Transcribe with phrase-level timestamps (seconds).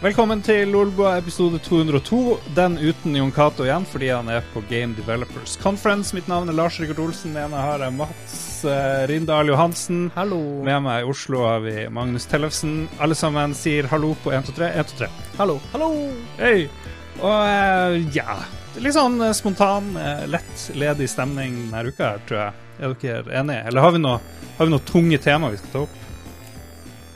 [0.00, 2.38] Velkommen til Lolbua episode 202.
[2.56, 6.14] Den uten Jon Cato igjen, fordi han er på Game Developers Conference.
[6.16, 7.34] Mitt navn er Lars Rikard Olsen.
[7.36, 10.06] Med meg har jeg Mats uh, Rindal Johansen.
[10.14, 10.40] Hallo.
[10.64, 12.86] Med meg i Oslo har vi Magnus Tellefsen.
[12.96, 14.72] Alle sammen sier hallo på 1, 2, 3.
[14.80, 15.12] 1, 2, 3.
[15.36, 15.60] Hallo.
[15.74, 15.92] Hallo.
[16.40, 16.64] Hei.
[17.20, 18.40] Og uh, ja
[18.80, 19.92] Litt sånn uh, spontan,
[20.32, 22.68] lett, ledig stemning denne uka her, tror jeg.
[22.80, 23.68] Er dere enige?
[23.68, 24.22] Eller har vi noe,
[24.56, 26.06] har vi noe tunge tema vi skal ta opp?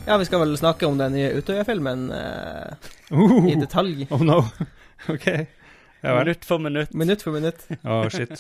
[0.07, 4.05] Ja, vi skal vel snakke om den nye Utøya-filmen uh, uh, i detalj.
[4.13, 4.43] Oh no.
[5.15, 5.27] OK.
[6.05, 6.93] Ja, minutt for minutt.
[6.93, 7.65] Minutt for minutt.
[7.81, 8.35] Å, oh, shit.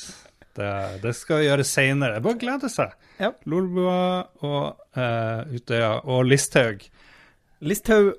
[0.55, 2.20] Det, det, skal vi gjøre seinere.
[2.24, 2.92] Bare glede seg.
[3.16, 3.32] Ja.
[3.48, 3.96] Lolbua
[4.45, 6.84] og uh, Utøya og Listhaug.
[7.64, 8.12] Listhaug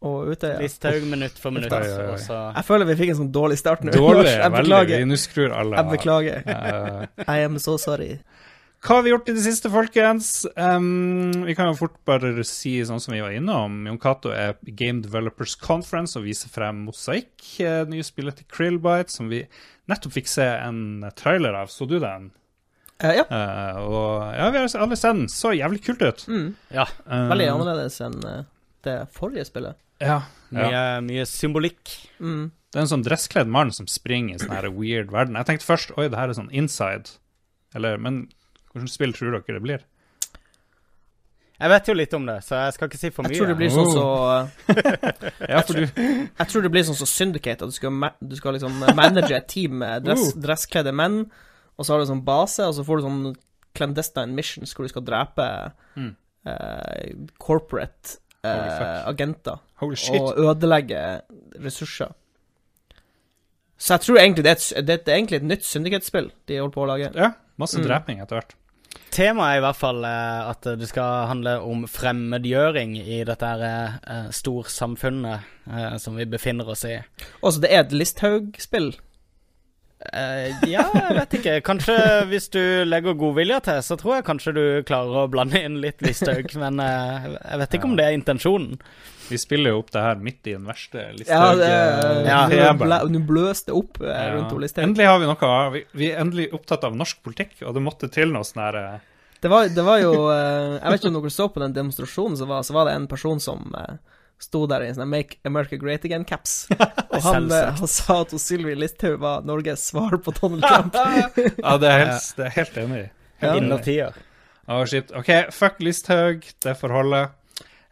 [0.00, 0.56] og Utøya.
[0.64, 1.76] Listhaug minutt for minutt.
[1.76, 2.40] Oi, oi, oi.
[2.56, 3.92] Jeg føler vi fikk en sånn dårlig start nå.
[3.92, 5.04] Dårlig, jeg beklager.
[5.04, 6.48] Nå skrur alle Jeg beklager.
[6.48, 7.04] Uh,
[7.36, 8.14] I am so sorry.
[8.86, 10.28] Hva har vi gjort i det siste, folkens?
[10.54, 13.80] Um, vi kan jo fort bare si sånn som vi var innom.
[13.88, 19.10] Jon Cato er Game Developers Conference og viser frem Mosaikk, det nye spillet til Krillbite,
[19.10, 19.40] som vi
[19.90, 21.72] nettopp fikk se en trailer av.
[21.74, 22.30] Så du den?
[23.02, 23.26] Uh, ja.
[23.26, 24.06] Uh, og
[24.38, 25.26] ja, vi har alle sett den.
[25.34, 26.24] Så jævlig kult ut.
[26.30, 26.46] Mm.
[26.78, 26.86] Ja.
[27.10, 28.16] Um, Veldig annerledes enn
[28.86, 29.82] det forrige spillet.
[29.98, 30.20] Ja.
[30.54, 30.86] Mye, ja.
[31.02, 31.90] mye symbolikk.
[32.22, 32.52] Mm.
[32.70, 35.42] Det er en sånn dresskledd mann som springer i sånn weird verden.
[35.42, 37.16] Jeg tenkte først oi, det her er sånn inside.
[37.74, 38.28] Eller, men
[38.76, 39.84] Hvilket spill tror dere det blir?
[41.56, 43.32] Jeg vet jo litt om det, så jeg skal ikke si for mye.
[43.32, 44.02] Jeg tror det blir sånn så
[45.54, 48.34] ja, for du Jeg tror det blir sånn som så Syndicate, at du skal, du
[48.36, 50.40] skal liksom manage et team med dress, Uh.
[50.44, 51.22] dresskledde menn,
[51.78, 53.22] og så har du sånn base, og så får du sånn
[53.76, 55.48] clandestine missions hvor du skal drepe
[55.96, 56.12] Mm.
[56.44, 60.20] uh, corporate Holy eh, agenter Holy shit.
[60.20, 61.00] og ødelegge
[61.64, 62.12] ressurser.
[63.80, 66.74] Så jeg tror egentlig det er, et, det er egentlig et nytt Syndicate-spill de holder
[66.76, 67.08] på å lage.
[67.16, 67.88] Ja, masse Mm.
[67.88, 68.54] dreping etter hvert.
[69.14, 73.64] Temaet er i hvert fall eh, at det skal handle om fremmedgjøring i dette her
[73.96, 76.98] eh, storsamfunnet eh, som vi befinner oss i.
[77.40, 78.92] Også det er et Listhaug-spill.
[79.96, 81.52] Eh, ja, jeg vet ikke.
[81.64, 81.96] Kanskje
[82.28, 86.04] hvis du legger godvilje til, så tror jeg kanskje du klarer å blande inn litt
[86.04, 88.76] Listhaug, men uh, jeg vet ikke om det er intensjonen.
[89.26, 91.62] Vi spiller jo opp det her midt i den verste Ja, Listhaug.
[91.62, 92.72] det eh, Ja.
[92.76, 94.20] Nå bløste bløs det opp Ja.
[94.36, 94.84] rundt Listhaug.
[94.84, 98.12] Endelig har vi noe Vi, vi er endelig opptatt av norsk politikk, og det måtte
[98.12, 98.78] til noe sånn her
[99.42, 102.52] Det var, det var jo Jeg vet ikke om dere så på den demonstrasjonen som
[102.52, 103.66] var, så var det en person som
[104.42, 106.66] sto der i en sånn Make America Great Again-caps.
[107.14, 110.94] Og han, eh, han sa at Sylvi Listhaug var Norges svar på Donald Trump.
[111.64, 113.08] Ja, det er helt, det er helt enig i.
[113.40, 113.54] Ja.
[113.54, 114.12] Helt enig.
[114.90, 115.10] Shit.
[115.16, 116.46] OK, fuck Listhaug.
[116.62, 117.24] Det får holde.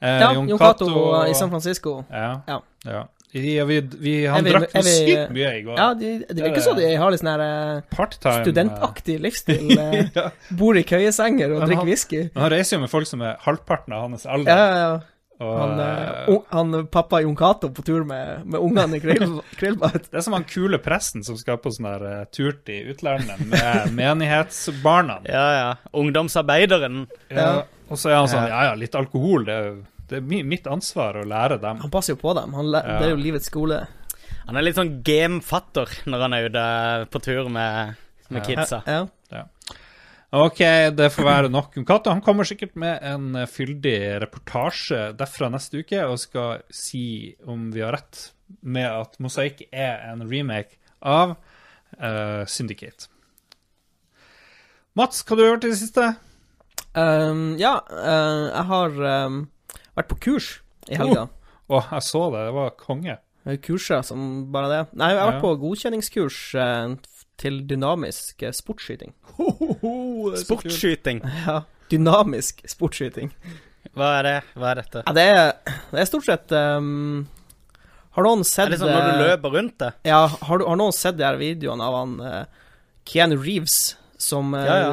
[0.01, 1.29] Eh, Ja, Jon Cato og...
[1.31, 2.03] i San Francisco.
[2.11, 2.41] Ja.
[2.49, 2.61] Ja.
[2.85, 3.05] ja.
[3.35, 5.79] Vi, vi, vi, han vi- drakk noe vi- sykt mye i går.
[5.81, 8.35] Ja, de, det virker som de har litt sånn her eh, Partytime.
[8.37, 8.45] eh.
[8.45, 9.73] studentaktig livsstil.
[10.19, 10.29] ja.
[10.55, 12.21] Bor i køyesenger og drikker whisky.
[12.37, 14.95] Han reiser jo med folk som er halvparten av hans Ja, ja, ja.
[15.43, 20.07] Og, Han, eh, eh, han pappa Jon Cato på tur med, med ungene i Krillbad.
[20.11, 23.43] det er som han kule presten som skal på sånn der uh, tur til utlandet
[23.51, 25.19] med menighetsbarna.
[25.27, 25.67] Ja, ja.
[25.97, 27.09] Ungdomsarbeideren.
[27.35, 27.65] Ja.
[27.91, 29.75] Og så er han sånn Ja ja, litt alkohol, det er,
[30.11, 31.83] det er mitt ansvar å lære dem.
[31.83, 32.55] Han passer jo på dem.
[32.55, 32.81] Ja.
[32.87, 33.83] Det er jo livets skole.
[34.47, 36.65] Han er litt sånn gamefatter når han er ute
[37.11, 38.47] på tur med, med Ja.
[38.47, 38.81] kidsa.
[38.87, 39.45] Ja.
[40.35, 40.61] OK,
[40.99, 42.11] det får være nok om Cato.
[42.11, 47.69] Han kommer sikkert med en eh, fyldig reportasje derfra neste uke og skal si om
[47.75, 48.33] vi har rett
[48.67, 53.07] med at Mosaikk er en remake av uh, Syndicate.
[54.99, 56.09] Mats, hva har du gjort i det siste?
[56.95, 59.39] Um, ja, uh, jeg har um,
[59.97, 60.51] vært på kurs
[60.91, 61.29] i helga.
[61.65, 62.45] Å, jeg så det.
[62.49, 63.17] Det var konge.
[63.65, 64.21] Kurset som
[64.53, 64.83] bare det.
[64.97, 65.45] Nei, jeg har vært Ja.
[65.45, 66.95] på godkjenningskurs eh,
[67.41, 69.15] til dynamisk eh, sportsskyting.
[70.45, 71.23] Sportsskyting.
[71.47, 73.33] Ja, dynamisk sportsskyting.
[73.93, 74.37] Hva er det?
[74.59, 75.03] Hva er dette?
[75.05, 75.51] Ja, det er,
[75.93, 77.27] det er stort sett um,
[78.17, 79.91] Har noen sett Er det sånn når du eh, løper rundt det?
[80.09, 82.71] Ja, har, du, har noen sett de her videoene av han uh,
[83.11, 83.77] Keanu Reeves
[84.17, 84.89] som, eh, Ja,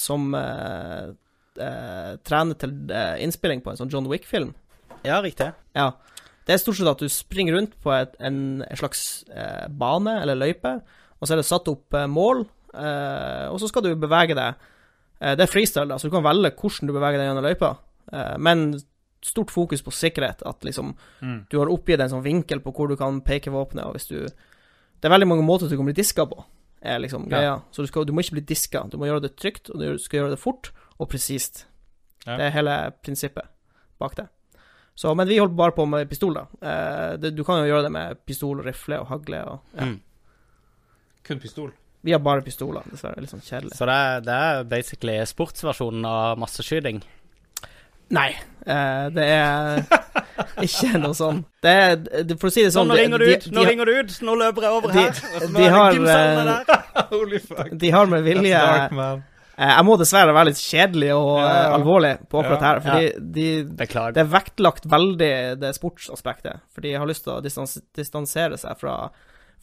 [0.00, 1.12] som uh,
[1.62, 2.74] eh, trener til
[3.22, 4.56] innspilling på en sånn John Wick-film?
[5.06, 5.52] Ja, riktig.
[5.76, 5.92] Ja.
[6.46, 9.22] Det er stort sett at du springer rundt på et, en, en slags
[9.78, 10.72] bane eller løype,
[11.20, 14.54] og så er det satt opp eh, mål, eh, og så skal du bevege deg.
[15.20, 17.70] Eh, det er freestyle, da, så du kan velge hvordan du beveger deg gjennom løypa,
[18.12, 18.66] eh, men
[19.26, 20.42] stort fokus på sikkerhet.
[20.46, 21.46] At liksom Mm.
[21.50, 24.26] du har oppgitt en sånn vinkel på hvor du kan peke våpenet, og hvis du
[24.98, 26.42] Det er veldig mange måter du kan bli diska på,
[26.82, 27.36] er liksom Ja.
[27.36, 27.62] greia.
[27.70, 29.98] Så du, skal, du må ikke bli diska, du må gjøre det trygt, og du
[29.98, 31.66] skal gjøre det fort og presist.
[32.26, 32.36] Ja.
[32.38, 33.44] Det er hele prinsippet
[34.00, 34.28] bak det.
[34.96, 36.46] Så, men vi holdt bare på med pistol, da.
[36.62, 39.84] Eh, det, du kan jo gjøre det med pistol, rifle og hagle og ja.
[39.84, 40.00] Mm.
[41.26, 41.72] Kun pistol.
[42.06, 43.18] Vi har bare pistoler, dessverre.
[43.20, 43.74] Litt sånn kjedelig.
[43.74, 47.00] Så det er, det er basically sportsversjonen av masseskyting.
[48.14, 48.28] Nei,
[48.62, 49.80] eh, det er
[50.66, 51.40] ikke noe sånn.
[51.64, 53.64] Det er, det, for å si det Sånn, nå de- ringer du de- ut, nå
[53.64, 55.08] de- ringer du ut, nå løper jeg over De- her.
[55.08, 56.84] Og så de har, eh, der.
[57.10, 57.72] Holy fuck.
[57.82, 58.94] De har med vilje dark.
[59.58, 61.60] Eh, Jeg må dessverre være litt kjedelig og Ja, ja.
[61.64, 63.46] eh, alvorlig på akkurat Ja, her, fordi de,
[63.82, 64.12] Beklager.
[64.14, 65.32] det er vektlagt veldig
[65.64, 66.60] det sportsaspektet.
[66.70, 69.08] For de har lyst til å distans distansere seg fra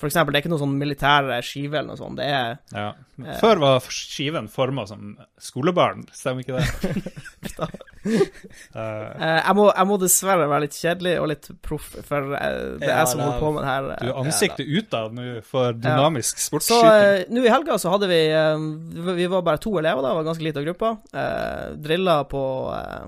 [0.04, 2.18] For eksempel, det er ikke noe sånn militær skive eller noe sånt.
[2.20, 2.90] Det er Ja.
[3.24, 3.38] Eh.
[3.40, 7.14] Før var skiven forma som skolebarn, stemmer ikke det?
[8.04, 12.56] Eh, eh, jeg, må, jeg må dessverre være litt kjedelig og litt proff, for eh,
[12.82, 13.86] det er Ja, jeg som holder på med det her.
[13.88, 14.10] du eh.
[14.10, 16.44] er ansiktet utad nå for dynamisk ja.
[16.50, 16.90] sportsskyting.
[16.92, 18.66] eh, nå i helga så hadde vi eh,
[19.08, 20.92] vi- var bare to elever, da, det var ganske lita gruppe.
[21.16, 22.44] Eh, drilla på
[22.76, 23.06] eh,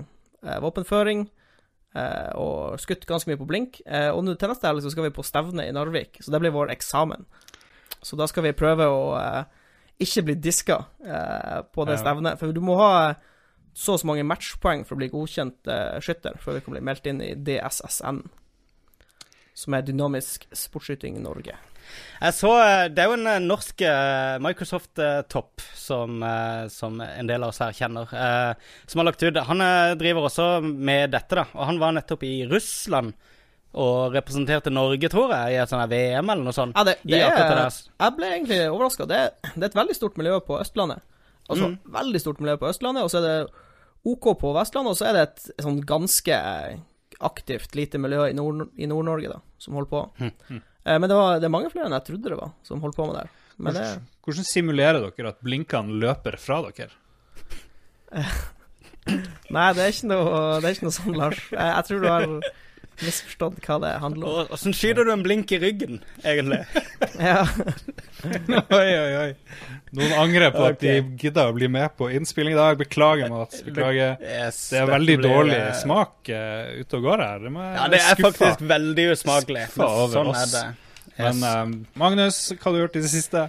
[0.48, 1.26] eh, våpenføring.
[1.96, 3.80] Eh, og skutt ganske mye på blink.
[3.86, 6.42] Eh, og nå til neste helg så skal vi på stevne i Narvik, så det
[6.44, 7.24] blir vår eksamen.
[8.04, 9.44] Så da skal vi prøve å eh,
[10.04, 12.38] ikke bli diska eh, på det stevnet.
[12.40, 12.92] For du må ha
[13.76, 16.84] så og så mange matchpoeng for å bli godkjent eh, skytter før vi kan bli
[16.88, 18.22] meldt inn i DSSN,
[19.56, 21.58] som er Dynamisk Sportsskyting Norge.
[22.20, 26.22] Jeg så eh, Det er jo en eh, norsk eh, Microsoft-topp som,
[26.72, 28.10] som en del av oss her kjenner,
[28.88, 29.62] som har lagt ut Han
[30.00, 31.44] driver også med dette, da.
[31.54, 33.12] Og han var nettopp i Russland
[33.76, 36.72] og representerte Norge, tror jeg, i et sånt VM eller noe sånt.
[36.78, 37.68] Ja, det, det er,
[38.00, 39.04] jeg ble egentlig overraska.
[39.10, 39.18] Det,
[39.52, 41.04] det er et veldig stort miljø på Østlandet.
[41.46, 41.76] Altså, Mm.
[41.94, 43.50] veldig stort miljø på Østlandet, og så er det
[44.08, 46.38] OK på Vestlandet, og så er det et sånn ganske
[47.26, 50.00] aktivt lite miljø i Nord-Norge, Nord-Norge, da, som holder på.
[50.24, 52.98] Eh, men det, var, det er mange flere enn jeg trodde det var, som holdt
[52.98, 53.24] på med det.
[53.26, 53.32] her.
[53.56, 56.92] Hvordan, hvordan simulerer dere at blinkene løper fra dere?
[59.54, 61.42] Nei, det er ikke noe, det er ikke noe sånn, Lars.
[61.52, 62.24] Jeg, jeg tror du har
[63.06, 64.52] misforstått hva det handler om.
[64.56, 66.62] Åssen skyter du en blink i ryggen, egentlig?
[67.16, 67.42] Ja.
[68.26, 69.34] oi, oi, oi.
[69.96, 72.78] Noen angrer på at de gidda å bli med på innspilling i dag.
[72.80, 73.62] Beklager, Mats.
[73.64, 74.16] Beklager.
[74.20, 77.44] Yes, Det er veldig blir, dårlig eh, smak uh, ute og går her.
[77.46, 78.32] Det må Ja, det er skuffa.
[78.32, 79.62] faktisk veldig usmakelig.
[79.70, 80.42] Skuffa over sånn oss.
[80.42, 80.66] er det.
[81.16, 81.44] Men Yes.
[81.52, 83.46] eh, Magnus, hva har du gjort i det siste?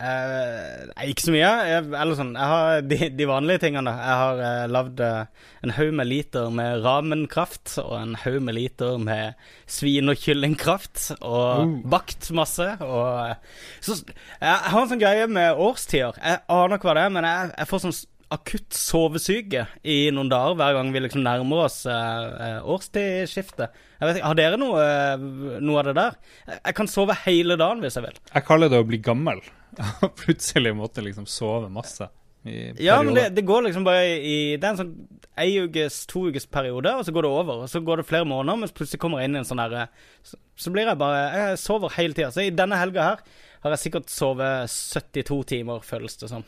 [0.00, 1.48] Eh, ikke så mye.
[1.68, 3.92] Jeg, eller sånn, jeg har de, de vanlige tingene.
[3.92, 8.56] Jeg har eh, lagd eh, en haug med liter med ramenkraft og en haug med
[8.56, 9.36] liter med
[9.70, 11.10] svin- og kyllingkraft.
[11.20, 11.76] Og uh.
[11.92, 12.68] bakt masse.
[12.80, 16.18] Og, eh, så, jeg, jeg har en sånn greie med årstider.
[16.22, 17.98] Jeg aner ikke hva det er, men jeg, jeg får sånn
[18.32, 23.82] akutt sovesyke i noen dager hver gang vi liksom nærmer oss eh, årstidsskiftet.
[23.98, 25.26] Jeg vet ikke, Har dere noe, eh,
[25.62, 26.16] noe av det der?
[26.54, 28.18] Jeg, kan sove hele dagen hvis jeg vil.
[28.32, 29.42] Jeg kaller det å bli gammel.
[30.22, 32.08] Plutselig måtte liksom sove masse.
[32.48, 34.94] I Ja, men det, det går liksom bare i Det er en sånn
[35.38, 37.62] ei ukes, to ukes periode, og så går det over.
[37.64, 39.86] Og så går det flere måneder, mens plutselig kommer jeg inn i en sånn derre
[40.26, 42.32] så, så blir jeg bare Jeg sover hele tida.
[42.34, 43.22] Så i denne helga her
[43.62, 46.44] har jeg sikkert sovet 72 timer, føles det som.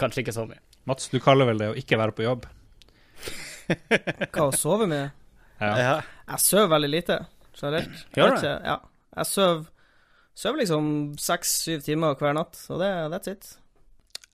[0.00, 0.60] Kanskje ikke så mye.
[0.88, 2.46] Mats, du kaller vel det å ikke være på jobb?
[4.32, 5.12] Hva å sove med?
[5.60, 5.74] Ja.
[5.76, 5.92] Ja.
[6.30, 7.18] Jeg sover veldig lite,
[7.58, 8.06] generelt.
[8.16, 8.80] Gjør du ikke, Ja.
[9.10, 9.68] Jeg sover
[10.40, 10.86] sover liksom
[11.20, 13.56] seks-syv timer hver natt, så det, that's it.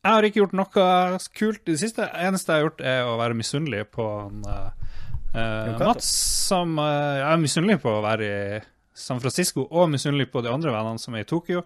[0.06, 0.86] Jeg har ikke gjort noe
[1.34, 2.06] kult i det siste.
[2.14, 4.92] Eneste jeg har gjort, er å være misunnelig på en, uh,
[5.34, 6.12] eh, Mats.
[6.46, 8.60] Som uh, Jeg er misunnelig på å være i
[8.96, 11.64] San Francisco, og misunnelig på de andre vennene som er i Tokyo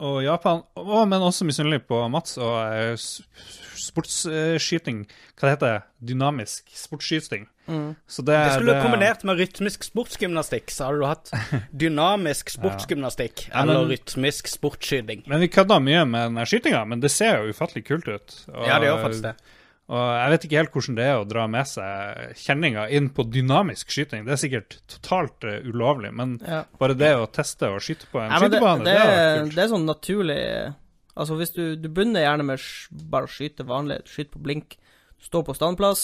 [0.00, 0.62] og Japan.
[0.78, 2.96] Og, men også misunnelig på Mats og eh,
[3.78, 5.04] sportsskyting.
[5.38, 5.82] Hva det heter det?
[6.12, 7.46] Dynamisk sportsskyting.
[7.68, 7.90] Mm.
[8.08, 11.30] Så det, Det skulle det- du kombinert med rytmisk sportsgymnastikk, så hadde du hatt
[11.72, 15.22] dynamisk sportsgymnastikk Ja, eller men- rytmisk sportsskyting.
[15.26, 18.38] Men vi kødda mye med den skytinga, men det ser jo ufattelig kult ut.
[18.54, 19.34] Og, Ja, det gjør faktisk det.
[19.88, 23.24] Og jeg vet ikke helt hvordan det er å dra med seg kjenninga inn på
[23.32, 24.26] dynamisk skyting.
[24.26, 26.64] Det er sikkert totalt eh, ulovlig, men Ja.
[26.78, 29.54] bare det å teste og skyte på en Ja, skytebane, det, det, det, er, kult.
[29.56, 30.74] det er sånn naturlig
[31.18, 32.60] Altså, hvis du, du begynner gjerne med
[33.10, 34.76] bare å skyte vanlig, skyte på blink,
[35.18, 36.02] stå på standplass,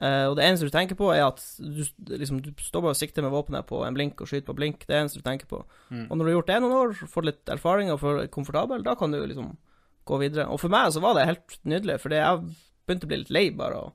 [0.00, 3.00] eh, og det eneste du tenker på, er at du, liksom, du står bare og
[3.02, 4.86] sikter med våpenet på en blink og skyter på blink.
[4.86, 5.60] Det er det eneste du tenker på.
[5.90, 6.06] Mm.
[6.06, 8.94] Og når du har gjort det noen år, fått litt erfaring og får komfortabel, da
[8.96, 9.50] kan du liksom
[10.08, 10.48] gå videre.
[10.48, 12.56] Og for meg så var det helt nydelig, fordi jeg
[12.90, 13.88] begynte å bli litt lei bare å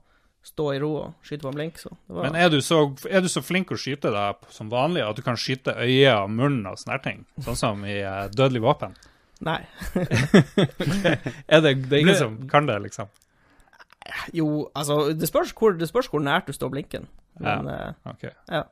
[0.46, 2.78] stå i ro og skyte på en blink, så det var Men er du, så,
[3.10, 6.30] er du så flink å skyte deg som vanlig at du kan skyte øye og
[6.30, 7.24] munn og sånne ting?
[7.42, 8.94] Sånn som i uh, Dødelig våpen?
[9.44, 9.60] Nei.
[11.52, 13.10] Er det, det er ingen som kan det, liksom?
[14.32, 17.08] Jo, altså, det spørs hvor, det spørs hvor nært du står blinken.
[17.42, 17.90] Men ja.
[18.14, 18.32] Okay.
[18.48, 18.62] Ja.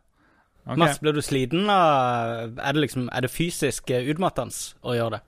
[0.64, 0.78] Ok.
[0.80, 5.20] Mats, blir du sliten Er det liksom Er det fysisk eh, utmattende å gjøre det?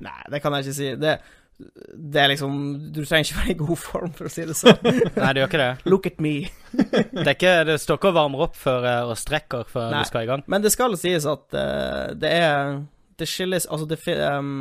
[0.00, 0.88] Nei, det kan jeg ikke si.
[0.98, 1.18] Det,
[1.58, 2.52] det er liksom
[2.94, 4.76] Du trenger ikke være i god form, for å si det sånn.
[5.18, 5.70] Nei, det gjør ikke det.
[5.90, 6.34] Look at me.
[6.70, 10.04] Det, er ikke, det står ikke og varmer opp før, eh, og strekker før Nei.
[10.04, 10.44] du skal i gang.
[10.46, 12.76] Men det skal sies at uh, det er
[13.18, 13.98] Det skilles Altså, det
[14.38, 14.52] um,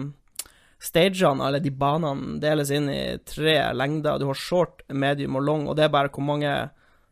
[0.81, 4.19] Stagene, eller de banene, deles inn i tre lengder.
[4.21, 6.51] Du har short, medium og long, og det er bare hvor mange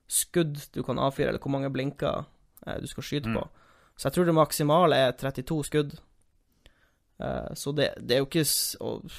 [0.05, 3.39] skudd du kan avfyre, eller hvor mange blinker uh, du skal skyte Mm.
[3.39, 3.47] på.
[3.97, 5.95] Så jeg tror det maksimale er 32 skudd.
[7.21, 8.45] Uh, så det, det er jo ikke
[8.83, 9.09] og,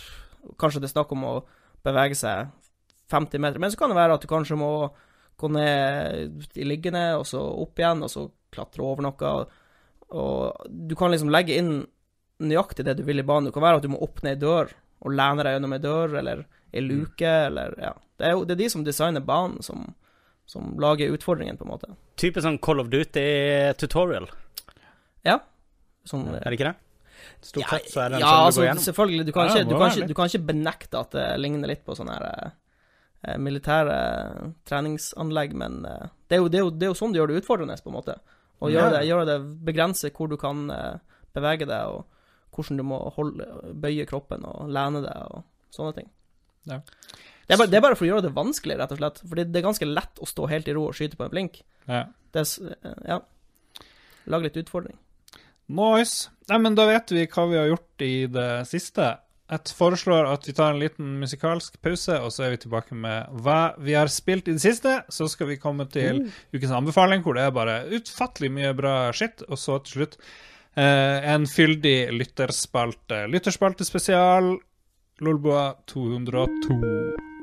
[0.61, 1.35] Kanskje det er snakk om å
[1.87, 2.53] bevege seg
[3.12, 4.71] 50 meter, men så kan det være at du kanskje må
[5.38, 8.25] gå ned i liggende, og så opp igjen, og så
[8.55, 9.35] klatre over noe.
[10.17, 11.75] Og du kan liksom legge inn
[12.43, 13.49] nøyaktig det du vil i banen.
[13.49, 14.73] Det kan være at du må opp ned ei dør,
[15.05, 17.93] og lene deg gjennom ei dør, eller ei luke, eller ja.
[18.17, 19.85] Det er jo det er de som designer banen, som,
[20.49, 21.93] som lager utfordringen, på en måte.
[22.21, 23.29] Type sånn Call of Duty
[23.81, 24.31] tutorial,
[26.07, 26.86] Sånn, er det ikke det?
[27.40, 28.85] Stort sett så er det ja, sånn du altså, går gjennom.
[28.87, 29.26] selvfølgelig.
[29.26, 31.97] Du kan, ikke, du, kan ikke, du kan ikke benekte at det ligner litt på
[31.99, 33.99] sånne her eh, militære
[34.68, 37.33] treningsanlegg, men eh, det, er jo, det, er jo, det er jo sånn du gjør
[37.33, 38.18] det utfordrende, på en måte.
[38.56, 42.87] Å gjøre, det, gjør det Begrense hvor du kan eh, bevege deg, og hvordan du
[42.88, 46.12] må holde, bøye kroppen og lene deg, og sånne ting.
[46.66, 46.80] Ja.
[47.47, 49.21] Det, er bare, det er bare for å gjøre det vanskelig, rett og slett.
[49.23, 51.61] Fordi det er ganske lett å stå helt i ro og skyte på en blink.
[51.87, 52.06] Ja.
[52.35, 53.18] Det er, eh, ja.
[54.33, 54.97] Lag litt utfordring.
[55.66, 56.30] Nice.
[56.50, 59.16] Nei, men da vet vi hva vi har gjort i det siste.
[59.46, 63.30] Jeg foreslår at vi tar en liten musikalsk pause, og så er vi tilbake med
[63.44, 64.96] hva vi har spilt i det siste.
[65.08, 69.46] Så skal vi komme til ukens anbefaling, hvor det er bare utfattelig mye bra skitt.
[69.46, 73.26] Og så til slutt eh, en fyldig lytterspalte.
[73.30, 74.56] Lytterspaltespesial
[75.23, 77.36] Lolboa 202.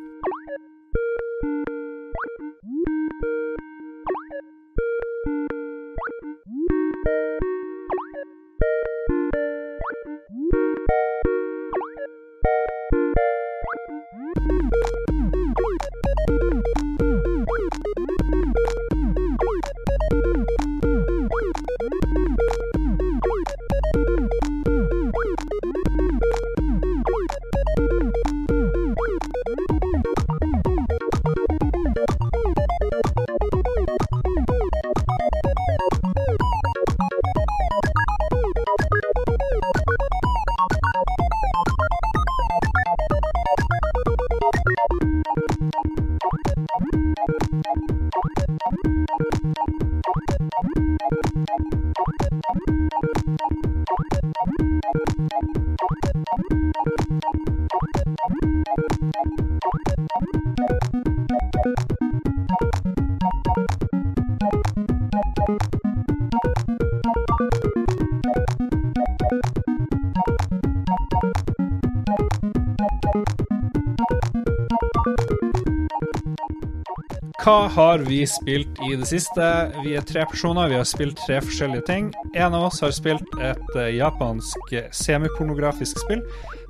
[77.44, 79.46] Hva har vi spilt i det siste?
[79.84, 82.06] Vi er tre personer, vi har spilt tre forskjellige ting.
[82.40, 86.22] En av oss har spilt et eh, japansk semipornografisk spill.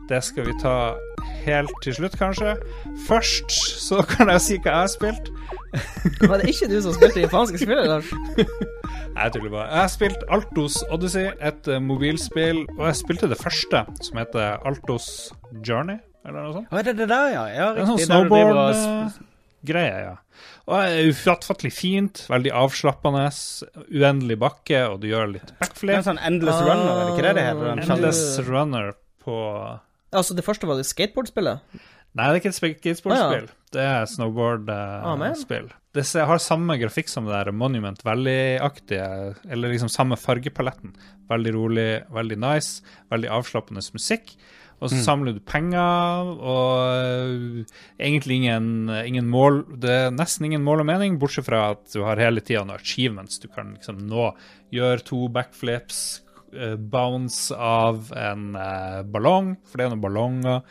[0.09, 0.73] Det skal vi ta
[1.45, 2.55] helt til slutt, kanskje.
[3.05, 3.53] Først
[3.85, 5.29] så kan jeg si hva jeg har spilt.
[6.31, 8.09] Var det ikke du som spilte japanske spillet, Lars?
[9.13, 9.67] Nei, Jeg tuller bare.
[9.69, 14.57] Jeg har spilt Altos Odyssey, et eh, mobilspill, og jeg spilte det første, som heter
[14.65, 15.11] Altos
[15.61, 16.73] Journey, eller noe sånt.
[16.73, 17.45] Er det det der, ja?
[17.53, 18.09] Ja, Det er en riktig.
[18.09, 19.29] sånn der
[19.63, 20.17] snowboard-greie, ja.
[20.67, 23.25] Og det er ufattelig fint, veldig avslappende,
[23.91, 25.89] uendelig bakke, og du gjør litt backflip.
[25.89, 27.83] Det er en sånn Endless Ah, Runner, er det ikke det det heter?
[27.83, 28.47] Endless-?
[28.47, 28.93] Runner
[29.23, 29.79] på
[30.13, 31.59] Altså, det første var det skateboardspillet?
[32.13, 33.47] Nei, det er ikke et skateboardspill.
[33.73, 34.05] Det er
[35.01, 35.15] Ah,
[35.93, 40.93] det har samme grafikk som det der Monument Valley-aktige, eller liksom samme fargepaletten.
[41.29, 44.35] Veldig rolig, veldig nice, veldig avslappende musikk.
[44.81, 50.65] Og så samler du penger, og øh, egentlig ingen, ingen mål Det er nesten ingen
[50.65, 54.01] mål og mening, bortsett fra at du har hele tida noen achievements du kan liksom
[54.09, 54.31] nå.
[54.73, 56.01] Gjør to backflips,
[56.55, 60.65] eh, bounce av en eh, ballong, for det er noen ballonger.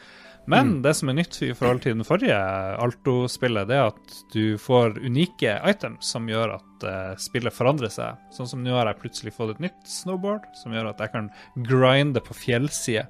[0.51, 2.39] Men det som er nytt i forhold til den forrige
[2.83, 8.19] Alto-spillet, det er at du får unike items som gjør at eh, spillet forandrer seg.
[8.35, 11.31] Sånn som nå har jeg plutselig fått et nytt snowboard, som gjør at jeg kan
[11.69, 13.07] grinde på fjellside.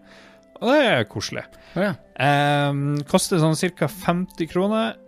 [0.63, 1.45] Og det er koselig.
[1.75, 1.95] Ja.
[2.71, 3.89] Um, koster sånn ca.
[3.91, 4.99] 50 kroner.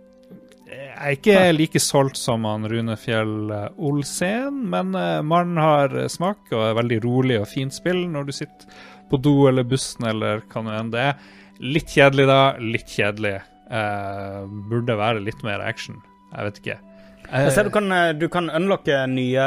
[0.65, 5.93] Jeg er ikke like solgt som han Rune Fjell eh, Olsen, men uh, mannen har
[5.93, 8.79] eh, smak og er veldig rolig og fint spill når du sitter
[9.11, 11.29] på do eller bussen eller hva nå enn det er.
[11.61, 12.39] Litt kjedelig, da.
[12.59, 13.37] Litt kjedelig.
[13.69, 16.01] Uh, burde være litt mer action.
[16.33, 16.79] Jeg vet ikke.
[17.25, 19.45] Jeg ser du Eh, kan, eh, du kan unlocke nye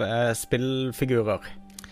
[0.00, 1.40] uh, spillfigurer.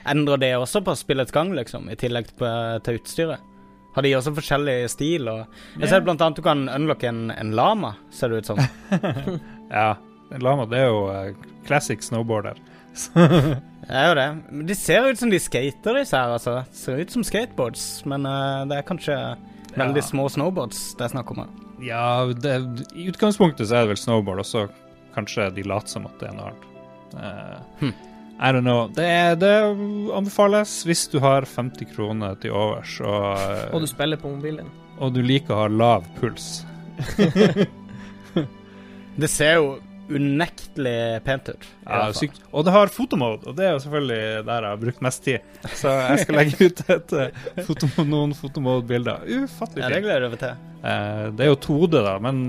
[0.04, 3.52] Endrer det også på spillets gang, liksom, i tillegg til utstyret?
[3.93, 5.29] Har de også forskjellig stil?
[5.29, 5.43] Og
[5.81, 8.61] jeg ser blant annet du kan unlocke en, en lama, ser det ut som.
[9.71, 9.91] ja.
[10.33, 12.57] En Lama, det er jo uh, classic snowboarder.
[13.83, 14.27] Det er jo det.
[14.69, 16.53] De ser ut som de skater, disse her, altså.
[16.77, 19.17] Ser ut som skateboards, men uh, det er kanskje
[19.75, 20.07] veldig Ja.
[20.07, 21.41] små snowboards det er snakk om.
[21.83, 22.53] Ja, det,
[22.95, 24.63] i utgangspunktet så er det vel snowboard, og så
[25.17, 26.69] kanskje de later som at det er noe annet.
[27.17, 27.93] Uh, Hm.
[28.43, 28.89] I don't know.
[28.91, 29.53] Det, er, det
[30.19, 34.71] anbefales hvis du har 50 kroner til overs, og, Og du spiller på mobilen
[35.03, 36.63] og du liker å ha lav puls.
[39.13, 39.73] Det ser jo
[40.13, 41.67] unektelig pent ut.
[41.85, 42.39] Ja, sykt.
[42.53, 45.51] Og det har fotomode, og det er jo selvfølgelig der jeg har brukt mest tid.
[45.77, 47.15] Så jeg skal legge ut et,
[47.67, 49.27] fotomode, noen fotomode-bilder.
[49.29, 50.07] Ufattelig Ja, det fint.
[50.07, 50.55] gleder jeg meg til.
[50.81, 52.41] Eh, det er jo 2D, da, men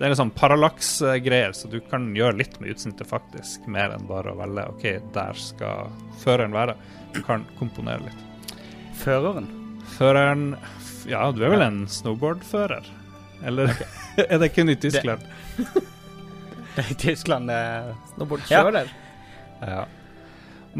[0.00, 3.66] det er en sånn parallaksgreier, så du kan gjøre litt med utsnittet, faktisk.
[3.68, 5.90] Mer enn bare å velge OK, der skal
[6.22, 6.74] føreren være.
[7.12, 8.56] Du kan komponere litt.
[9.02, 9.46] Føreren.
[9.98, 10.46] Føreren
[11.08, 12.88] Ja, du er vel en snowboardfører?
[13.44, 13.72] Eller
[14.20, 15.20] er det kun i Tyskland?
[15.56, 17.60] Det er i Tyskland det
[18.14, 18.90] Snowboardkjører.
[19.60, 19.84] Ja.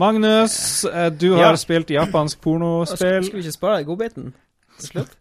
[0.00, 1.57] Magnus, eh, du har Ja.
[1.61, 3.25] spilt japansk pornospill.
[3.25, 3.89] skal vi ikke spare deg
[4.81, 5.17] godbiten til slutt?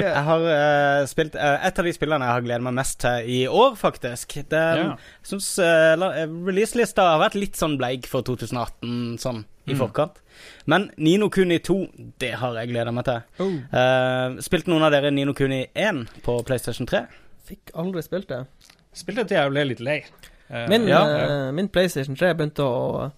[0.00, 3.28] Jeg har uh, spilt uh, et av de spillene jeg har gledet meg mest til
[3.30, 4.34] i år, faktisk.
[4.50, 4.96] Det Ja.
[4.96, 6.08] Jeg syns uh,
[6.46, 9.78] releaselista har vært litt sånn bleik for 2018 sånn i Mm.
[9.78, 10.16] forkant.
[10.66, 13.20] Men Nino Kuni 2, det har jeg gleda meg til.
[13.38, 13.52] Oh.
[13.70, 17.04] Uh, spilte noen av dere Nino Kuni 1 på PlayStation 3?
[17.46, 18.44] Fikk aldri spilt det.
[18.96, 20.00] Spilte til jeg ble litt lei.
[20.50, 23.10] Uh, Min, ja, eh, min PlayStation 3 begynte å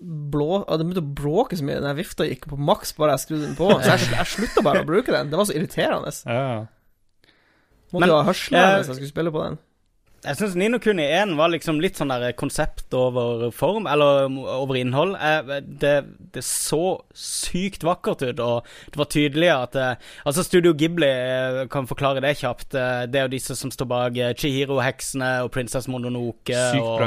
[0.00, 1.80] blå, det begynte å bråke så mye.
[1.82, 3.70] Den vifta gikk på maks bare jeg skrudde den på.
[3.80, 5.30] Så jeg, jeg slutta bare å bruke den.
[5.32, 6.12] Det var så irriterende.
[6.26, 6.66] Ja.
[7.92, 9.58] Måtte Men, jo ha hørselen eh, hvis jeg skulle spille på den.
[10.26, 14.78] Jeg syns Nino Kuni 1 var liksom litt sånn der konsept over form, eller over
[14.80, 15.14] innhold.
[15.14, 15.92] Eh, Det,
[16.34, 19.92] det så sykt vakkert ut, og det var tydelig at eh,
[20.26, 22.74] Altså, Studio Ghibli, eh, kan forklare det kjapt.
[22.74, 26.98] Det er jo disse som står bak Chihiro-heksene og Princess Mononoke Sykt og.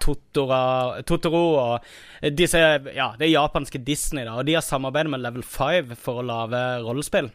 [0.00, 0.62] Totora,
[1.04, 2.58] Totoro og disse
[2.96, 6.26] Ja, det er japanske Disney, da, og de har samarbeidet med Level 5 for å
[6.26, 7.28] lage rollespill.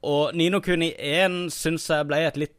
[0.00, 2.56] Og Nino Kuni 1 syns jeg ble et litt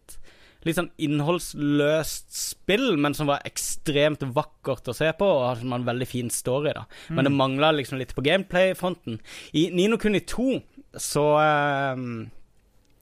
[0.67, 5.87] Litt sånn innholdsløst spill, men som var ekstremt vakkert å se på, og hadde en
[5.87, 6.85] veldig fin story, da.
[7.09, 9.17] Men det mangla liksom litt på gameplay-fronten.
[9.57, 10.59] I Nino Kuni 2
[11.01, 12.05] så eh,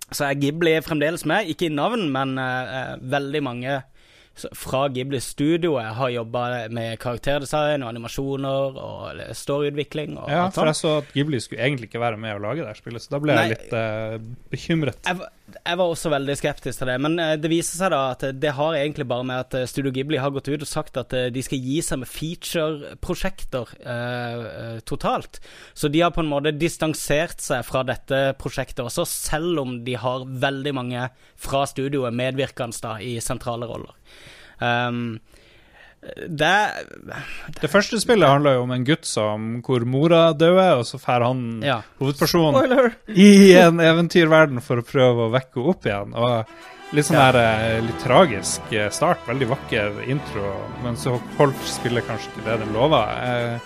[0.10, 3.80] Så er Ghibli fremdeles med, ikke i navn, men eh, eh, veldig mange
[4.56, 10.94] fra Ghibli-studioet har jobba med karakterdesign og animasjoner og storyutvikling og Ja, for jeg så
[11.02, 13.54] at Ghibli skulle egentlig ikke være med å lage det spillet, så da ble jeg
[13.56, 14.16] litt eh,
[14.54, 15.02] bekymret.
[15.10, 18.26] Jeg, jeg var også veldig skeptisk til det, men eh, det viser seg da at
[18.28, 21.00] eh, det har egentlig bare med at eh, Studio Ghibli har gått ut og sagt
[21.02, 25.42] at de skal gi seg med feature-prosjekter eh, totalt.
[25.74, 29.98] Så de har på en måte distansert seg fra dette prosjektet også, selv om de
[30.00, 31.10] har veldig mange
[31.40, 33.96] fra studioet medvirkende da i sentrale roller.
[34.60, 35.18] Um,
[36.02, 36.56] det
[37.62, 41.26] Det første spillet handla jo om en gutt som, hvor mora døde, og så drar
[41.28, 41.82] han Ja.
[42.00, 42.92] hovedpersonen Spoiler!
[43.10, 46.14] i en eventyrverden for å prøve å vekke henne opp igjen.
[46.16, 47.32] Og litt sånn Ja.
[47.32, 47.40] der
[47.76, 52.60] eh, litt tragisk eh, start, veldig vakker intro, men så holdt spillet kanskje ikke det
[52.64, 53.04] den lova.
[53.20, 53.60] Eh,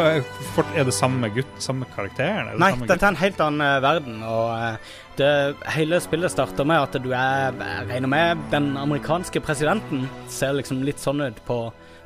[0.00, 2.48] er, det samme gutt, samme karakteren?
[2.48, 4.78] Er det Nei, dette er en helt annen verden, og
[5.18, 10.52] det, hele spillet starter med at du er Jeg regner med den amerikanske presidenten ser
[10.58, 11.60] liksom litt sånn ut på,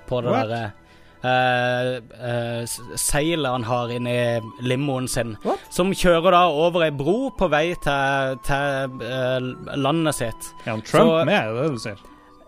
[0.09, 0.66] på det derre
[1.18, 2.62] Uh, uh,
[2.94, 4.12] seilet han har inni
[4.62, 5.64] limoen sin, What?
[5.75, 10.47] som kjører da over ei bro på vei til, til uh, landet sitt.
[10.62, 12.05] Er han Trump Så- med, er det det du sier?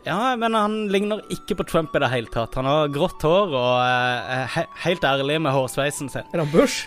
[0.07, 2.55] Ja, men han ligner ikke på Trump i det hele tatt.
[2.57, 6.31] Han har grått hår og eh, er he helt ærlig med hårsveisen sin.
[6.33, 6.87] Er han Bush?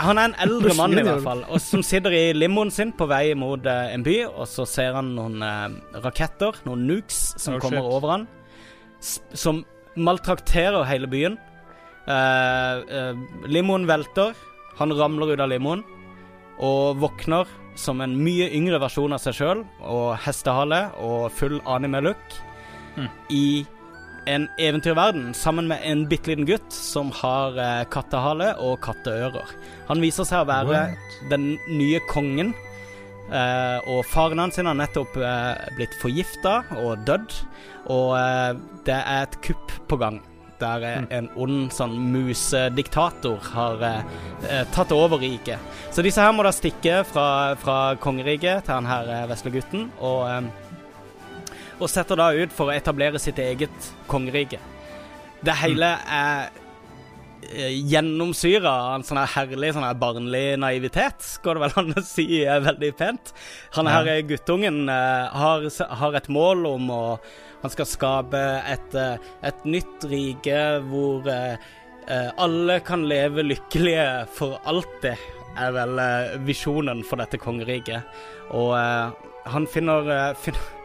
[0.00, 3.06] Han er en eldre mann i hvert fall, og som sitter i limoen sin på
[3.10, 5.74] vei mot eh, en by, og så ser han noen eh,
[6.04, 7.96] raketter, noen nukes, som Oh, kommer shit.
[7.98, 8.26] over han,
[9.36, 9.64] som
[10.00, 11.36] maltrakterer hele byen.
[12.08, 13.20] Eh, eh,
[13.52, 14.32] limoen velter,
[14.78, 15.84] han ramler ut av limoen,
[16.62, 22.40] og våkner som en mye yngre versjon av seg sjøl, og hestehale og full anime-look,
[22.96, 23.08] mm.
[23.28, 23.44] i
[24.26, 29.50] en eventyrverden sammen med en bitte liten gutt som har eh, kattehale og katteører.
[29.88, 31.16] Han viser seg å være What?
[31.30, 32.54] den nye kongen.
[33.32, 37.32] eh, og faren hans har nettopp eh, blitt forgifta og dødd.
[37.90, 38.52] Og eh,
[38.86, 40.20] det er et kupp på gang.
[40.62, 41.06] Der eh, Mm.
[41.10, 45.58] en ond sånn musediktator har eh, tatt over riket.
[45.90, 49.88] Så disse her må da stikke fra, fra kongeriket til han her eh, vesle gutten.
[49.98, 50.22] Og,
[51.82, 54.60] og setter da ut for å etablere sitt eget kongerike.
[55.42, 56.52] Det hele er
[57.50, 61.96] eh, gjennomsyra av en sånn her herlig sånn her barnlig naivitet, går det vel an
[61.98, 63.34] å si er veldig pent.
[63.78, 64.20] Han her ja.
[64.26, 65.66] guttungen eh, har,
[66.02, 67.04] har et mål om å
[67.62, 70.56] Han skal skape et, eh, et nytt rike
[70.90, 71.52] hvor eh,
[72.10, 75.14] eh, alle kan leve lykkelige for alltid,
[75.54, 78.02] er vel eh, visjonen for dette kongeriket.
[78.58, 79.14] Og eh,
[79.54, 80.81] han finner, eh, finner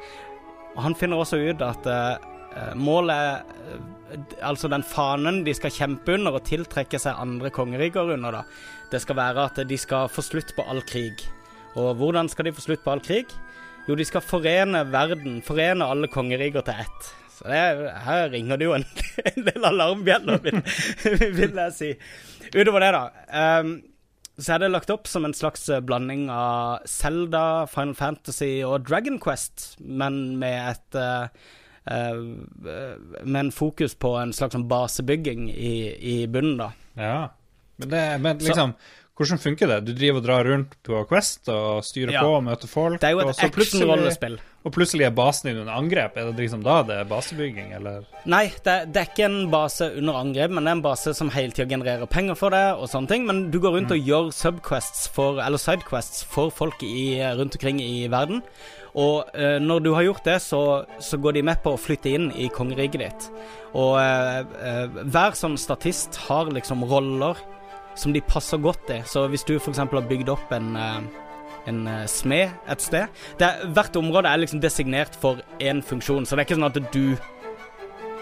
[0.84, 6.38] Han finner også ut at eh, Målet eh, Altså den fanen de skal kjempe under
[6.40, 8.44] og tiltrekke seg andre kongeriker under, da.
[8.92, 11.26] Det skal være at de skal få slutt på all krig.
[11.76, 13.28] Og hvordan skal de få slutt på all krig?
[13.90, 17.10] Jo, de skal forene verden, forene alle kongeriker til ett.
[17.36, 18.88] Så det, er- her ringer det jo en,
[19.50, 20.64] del alarmbjeller, vil,
[21.38, 21.92] vil jeg si.
[22.56, 23.04] Utover det, da.
[23.44, 23.76] ehm,
[24.38, 28.86] så er det lagt opp som en slags eh, blanding av Zelda, Final Fantasy og
[28.86, 31.26] Dragon Quest, men med et uh,
[31.90, 32.20] uh,
[33.24, 36.70] Med en fokus på en slags sånn basebygging i, i bunnen, da.
[37.00, 37.18] Ja.
[37.82, 38.76] Men, det, men Så- liksom,
[39.18, 39.78] hvordan funker det?
[39.88, 42.22] Du driver og drar rundt på Quest og styrer Ja.
[42.22, 44.38] på og møter folk, Det er jo et action-rollespill.
[44.66, 46.18] og plutselig er basen din under angrep.
[46.18, 48.06] Er det liksom da det er basebygging, eller?
[48.26, 51.30] Nei, det, det er ikke en base under angrep, men det er en base som
[51.34, 53.26] hele tida genererer penger for deg og sånne ting.
[53.26, 57.82] Men du går rundt og gjør subquests for, eller sidequests for folk i, rundt omkring
[57.82, 58.44] i verden.
[58.98, 62.10] Og eh, når du har gjort det, så, så går de med på å flytte
[62.14, 63.28] inn i kongeriket ditt.
[63.78, 67.38] Og eh, eh, hver sånn statist har liksom roller
[67.98, 69.02] som de passer godt i.
[69.06, 69.82] Så hvis du f.eks.
[69.84, 71.24] har bygd opp en eh,
[71.68, 73.08] en eh, smed et sted.
[73.40, 76.70] Det er, hvert område er liksom designert for én funksjon, så det er ikke sånn
[76.72, 77.04] at du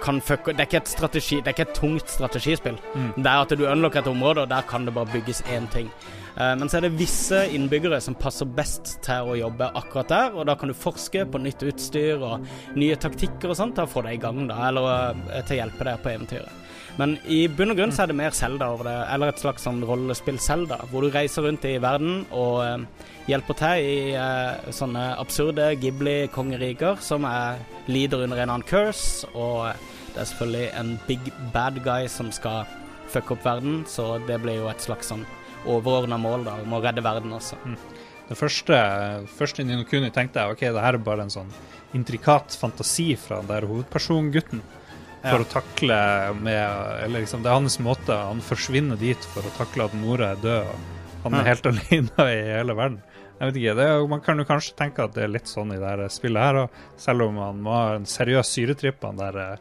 [0.06, 2.76] kan fucke Det er ikke et strategi Det er ikke et tungt strategispill.
[2.94, 3.14] Mm.
[3.16, 5.90] Det er at du unlocker et område, og der kan det bare bygges én ting.
[6.36, 10.36] Eh, men så er det visse innbyggere som passer best til å jobbe akkurat der,
[10.36, 13.94] og da kan du forske på nytt utstyr og nye taktikker og sånt til å
[13.94, 16.65] få deg i gang, da, eller til å hjelpe deg på eventyret.
[17.00, 19.66] Men i bunn og grunn så er det mer Zelda over det, eller et slags
[19.68, 24.72] sånn rollespill Zelda, hvor du reiser rundt i verden og eh, hjelper til i eh,
[24.76, 27.60] sånne absurde Ghibli-kongeriker som er,
[27.92, 29.76] lider under en annen curse, og
[30.14, 32.64] det er selvfølgelig en big bad guy som skal
[33.12, 35.28] fucke opp verden, så det blir jo et slags sånn
[35.68, 37.60] overordna mål da, om å redde verden også.
[38.26, 38.78] Det første,
[39.38, 41.52] første Nino Kuni tenkte jeg ok, det her er bare en sånn
[41.96, 44.64] intrikat fantasi fra den der hovedpersongutten.
[45.26, 45.46] For Ja.
[45.46, 45.96] å takle
[46.38, 48.14] med Eller liksom, det er hans måte.
[48.14, 50.68] Han forsvinner dit for å takle at mora er død.
[51.24, 53.00] Og han er helt alene i hele verden.
[53.40, 55.74] Jeg vet ikke, det er, Man kan jo kanskje tenke at det er litt sånn
[55.76, 56.70] i det spillet her
[57.02, 59.58] selv om han må ha en seriøs syretripp, han der eh,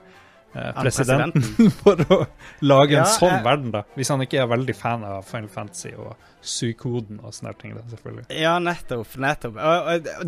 [0.55, 2.21] presidenten, for å
[2.63, 3.83] lage en Ja, sånn jeg- verden, da.
[3.97, 6.15] Hvis han ikke er veldig fan av Final Fantasy og
[6.45, 8.25] sykoden og sånne ting, da, selvfølgelig.
[8.39, 9.15] Ja, nettopp.
[9.17, 9.55] nettopp.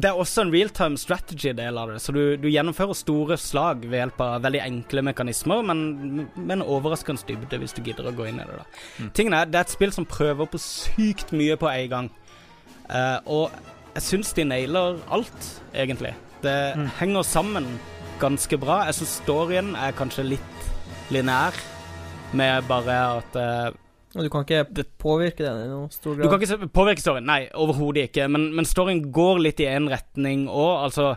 [0.01, 1.99] Det er også en realtime strategy-del av det.
[2.01, 5.85] Så du, du gjennomfører store slag ved hjelp av veldig enkle mekanismer, men
[6.35, 8.57] med en overraskende dybde hvis du gidder å gå inn i det.
[8.63, 8.65] da.
[8.99, 9.11] Mm.
[9.13, 12.11] Tingen er, Det er et spill som prøver på sykt mye på en gang.
[12.89, 13.51] uh, og
[13.97, 16.15] jeg syns de nailer alt, egentlig.
[16.43, 16.87] Det Mm.
[16.99, 17.67] henger sammen
[18.21, 18.85] ganske bra.
[18.89, 20.69] Jeg syns storyen er kanskje litt
[21.15, 21.57] lineær,
[22.37, 23.75] med bare at uh,
[24.17, 28.09] du kan ikke påvirke den i noen stor du kan ikke påvirke storyen, nei, overhodet
[28.09, 28.29] ikke.
[28.33, 30.87] Men, men storyen går litt i én retning òg.
[30.89, 31.17] Altså,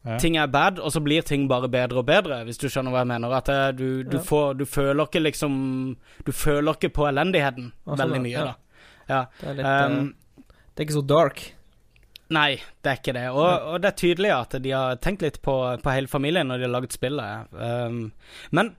[0.00, 0.14] Ja.
[0.16, 3.02] ting er bad, og så blir ting bare bedre og bedre, hvis du skjønner hva
[3.02, 3.32] jeg mener.
[3.36, 4.22] At eh, du, du, Ja.
[4.24, 5.58] får, du føler ikke liksom
[6.24, 8.44] Du føler ikke på elendigheten sånn, veldig mye, Ja.
[8.44, 8.54] da.
[9.10, 9.20] Ja.
[9.42, 10.14] Det er, litt, eh, Um,
[10.48, 11.42] det er ikke så dark.
[12.30, 13.26] Nei, det er ikke det.
[13.34, 16.60] Og, og det er tydelig at de har tenkt litt på, på hele familien når
[16.60, 17.54] de har laget spillet.
[17.54, 18.02] Um,
[18.54, 18.74] men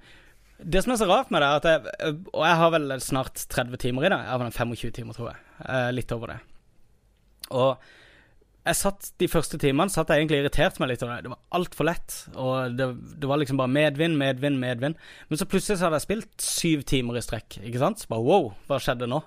[0.61, 3.43] det som er så rart med det, er at jeg, Og jeg har vel snart
[3.51, 4.21] 30 timer i det.
[4.21, 5.41] Jeg har vel 25 timer, tror jeg.
[5.65, 6.37] Uh, litt over det.
[7.51, 7.91] Og
[8.61, 11.25] jeg satt de første timene satt jeg egentlig irritert meg litt over det.
[11.25, 12.17] Det var altfor lett.
[12.37, 12.87] Og det,
[13.19, 14.99] det var liksom bare medvind, medvind, medvind.
[15.27, 17.57] Men så plutselig så hadde jeg spilt syv timer i strekk.
[17.65, 18.03] Ikke sant?
[18.03, 19.23] Så bare wow, hva skjedde nå?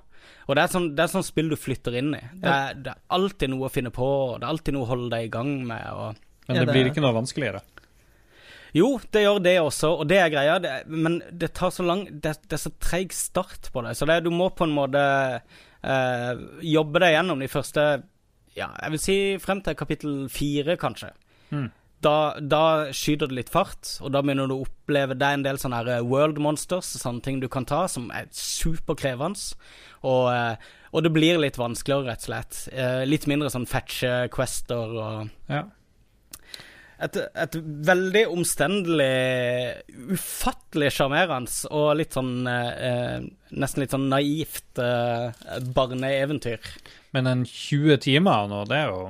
[0.46, 2.22] Og det er sånn, det er sånn spill du flytter inn i.
[2.40, 4.90] Det er, det er alltid noe å finne på, og det er alltid noe å
[4.90, 5.84] holde deg i gang med.
[5.92, 7.62] Og Men det blir ikke noe vanskeligere.
[8.74, 12.04] jo, det gjør det også, og det er greia, det, men det tar så lang
[12.10, 15.04] Det, det er så treig start på det, så det, du må på en måte
[15.04, 16.32] eh,
[16.74, 17.87] jobbe deg gjennom de første
[18.54, 21.14] Ja, jeg vil si frem til kapittel fire, kanskje.
[21.50, 21.70] Mm.
[22.04, 22.62] Da, da
[22.92, 25.78] skyter det litt fart, og da begynner du å oppleve Det er en del sånne
[25.80, 29.54] her eh, world monsters, sånne ting du kan ta, som er superkrevende.
[30.04, 32.58] Og, eh, og det blir litt vanskeligere, rett og slett.
[32.74, 35.62] Eh, litt mindre sånn fetch-quester og Ja.
[37.06, 37.56] et, et
[37.88, 39.08] veldig omstendelig,
[40.14, 45.30] ufattelig sjarmerende og litt sånn eh, Nesten litt sånn naivt eh,
[45.76, 46.58] barneeventyr.
[47.14, 49.04] Men en 20 timer nå, det er jo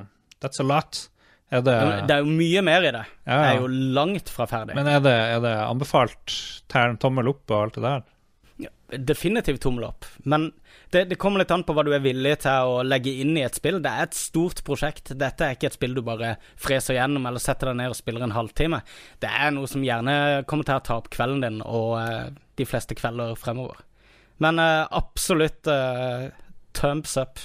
[0.44, 1.06] That's a lot.
[1.54, 1.76] Er det,
[2.08, 3.04] Det er jo mye mer i det.
[3.26, 4.74] ja, Jeg er jo langt fra ferdig.
[4.74, 6.34] Men er det, er det anbefalt
[6.72, 8.04] tern, tommel opp og alt det der?
[8.94, 10.06] Definitivt tommel opp.
[10.28, 10.50] Men
[10.94, 13.42] det, det kommer litt an på hva du er villig til å legge inn i
[13.42, 13.80] et spill.
[13.82, 15.14] Det er et stort prosjekt.
[15.18, 18.26] Dette er ikke et spill du bare freser gjennom eller setter deg ned og spiller
[18.26, 18.82] en halvtime.
[19.24, 22.68] Det er noe som gjerne kommer til å ta opp kvelden din og uh, de
[22.68, 23.82] fleste kvelder fremover.
[24.42, 26.30] Men uh, absolutt uh,
[26.78, 27.42] thumbs up.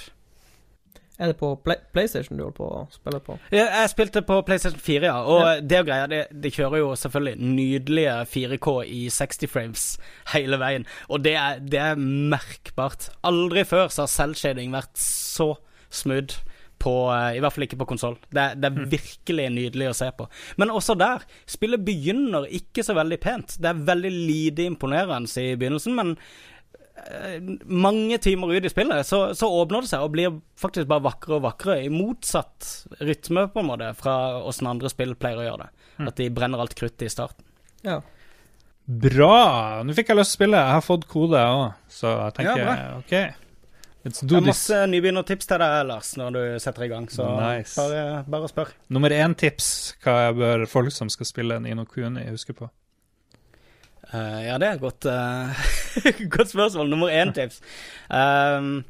[1.20, 3.34] Er det på Play PlayStation du holder på å spille på?
[3.52, 5.18] Jeg, jeg spilte på PlayStation 4, ja.
[5.28, 9.88] Og det og greia, det, det kjører jo selvfølgelig nydelige 4K i 60 frames
[10.32, 10.86] hele veien.
[11.12, 13.10] Og det er, det er merkbart.
[13.28, 15.52] Aldri før så har selvshading vært så
[15.92, 16.40] smooth.
[16.80, 18.14] På, eh, I hvert fall ikke på konsoll.
[18.32, 20.24] Det, det er virkelig nydelig å se på.
[20.56, 23.58] Men også der, spillet begynner ikke så veldig pent.
[23.60, 26.14] Det er veldig lite imponerende i begynnelsen, men
[27.66, 31.38] mange timer ut i spillet så, så åpner det seg og blir faktisk bare vakrere
[31.38, 32.68] og vakrere, i motsatt
[33.00, 34.14] rytme på en måte fra
[34.46, 35.70] åssen andre spill pleier å gjøre det.
[36.08, 37.44] At de brenner alt kruttet i starten.
[37.84, 37.98] Ja.
[38.90, 39.82] Bra!
[39.86, 40.60] Nå fikk jeg lyst til å spille.
[40.64, 43.14] Jeg har fått kode, òg, så jeg tenker Ja, OK.
[44.00, 44.46] Let's Det er this.
[44.48, 47.74] masse nybegynnertips til deg, Lars, når du setter i gang, så Nice.
[47.76, 48.70] bare, bare spør.
[48.88, 49.66] Nummer én tips
[50.02, 52.70] hva jeg bør folk som skal spille Nino Kuni, huske på.
[54.10, 55.60] Eh, ja, det er et godt, uh,
[56.34, 56.90] godt spørsmål.
[56.90, 57.60] Nummer én tips.
[58.10, 58.82] Um,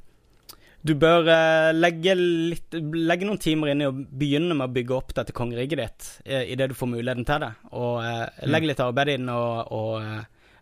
[0.87, 4.97] du bør uh, legge, litt, legge noen timer inn i å begynne med å bygge
[4.97, 7.53] opp dette kongeriket ditt uh, idet du får muligheten til det.
[7.77, 10.01] Og uh, legg litt arbeid inn og, og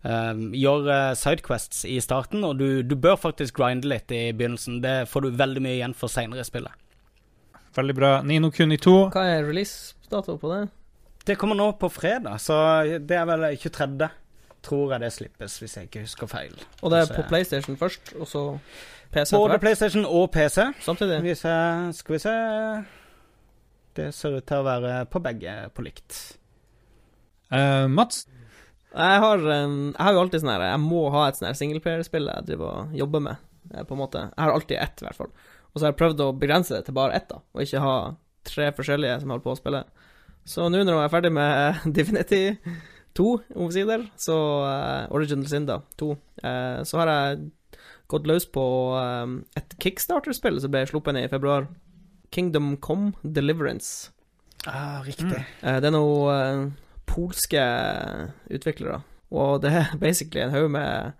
[0.03, 2.42] um, gjør sidequests i starten.
[2.49, 4.83] Og du, du bør faktisk grinde litt i begynnelsen.
[4.83, 6.75] Det får du veldig mye igjen for seinere i spillet.
[7.79, 8.16] Veldig bra.
[8.27, 8.97] Nino Kuni 2.
[9.14, 10.64] Hva er release-dato på det?
[11.29, 12.57] Det kommer nå på fredag, så
[13.05, 14.09] det er vel 23.
[14.62, 16.55] Tror jeg det slippes, hvis jeg ikke husker feil.
[16.83, 18.42] Og det er på PlayStation først, og så
[19.12, 19.61] PC Både etter hvert?
[19.61, 20.64] PlayStation og PC.
[20.85, 21.21] Samtidig?
[21.25, 22.35] Hvis jeg, skal vi se
[23.97, 26.18] Det ser ut til å være på begge på likt.
[27.49, 28.27] Uh, Mats,
[28.92, 32.29] Jeg har, jeg har jo alltid sånn her Jeg må ha et sånn her singleplayerspill
[32.29, 34.27] jeg driver og jobber med, eh, på en måte.
[34.29, 35.33] Jeg har alltid ett, i hvert fall.
[35.73, 37.97] Og så har jeg prøvd å begrense det til bare ett, da, og ikke ha
[38.49, 39.83] tre forskjellige som holder på å spille.
[40.49, 42.42] Så nå når jeg er ferdig med Divinity
[43.18, 43.28] 2,
[43.59, 47.38] omsider, så uh, Original Sin, da, 2, Uh, så har jeg
[48.09, 48.64] gått løs på
[48.96, 51.68] eh, et Kickstarter-spill som ble sluppet ned i februar.
[52.33, 54.11] Kingdom Come Deliverance.
[54.66, 55.42] Ah, riktig.
[55.62, 56.70] Eh, Det er noen
[57.09, 57.61] polske
[58.52, 61.12] utviklere, og det er basically en haug med,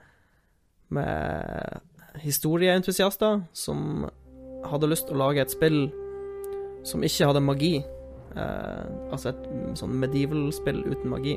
[0.89, 1.81] med
[2.25, 4.09] historieentusiaster som
[4.69, 5.87] hadde lyst til å lage et spill
[6.89, 7.75] som ikke hadde magi.
[8.33, 11.37] Eh, altså et mm, sånn medieval-spill uten magi.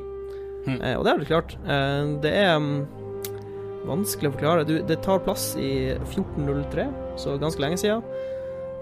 [0.66, 0.82] Hmm.
[0.82, 1.56] Eh, og det er det klart.
[1.66, 2.74] Eh, det er um,
[3.90, 4.68] vanskelig å forklare.
[4.68, 6.88] Du, det tar plass i 1403,
[7.22, 8.04] så ganske lenge siden.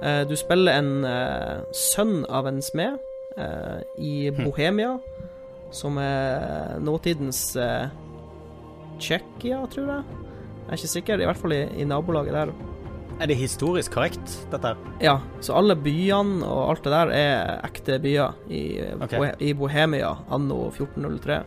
[0.04, 3.00] Eh, du spiller en eh, sønn av en smed
[3.38, 4.94] eh, i Bohemia, Bohemia,
[5.76, 7.92] som er nåtidens eh,
[9.00, 10.18] Tsjekkia, tror jeg.
[10.70, 12.52] Jeg er ikke sikker, i hvert fall i, i nabolaget der.
[13.20, 14.76] Er det historisk korrekt, dette?
[15.04, 18.62] Ja, så alle byene og alt det der er ekte byer i,
[18.96, 19.34] okay.
[19.44, 21.42] I Bohemia anno 1403.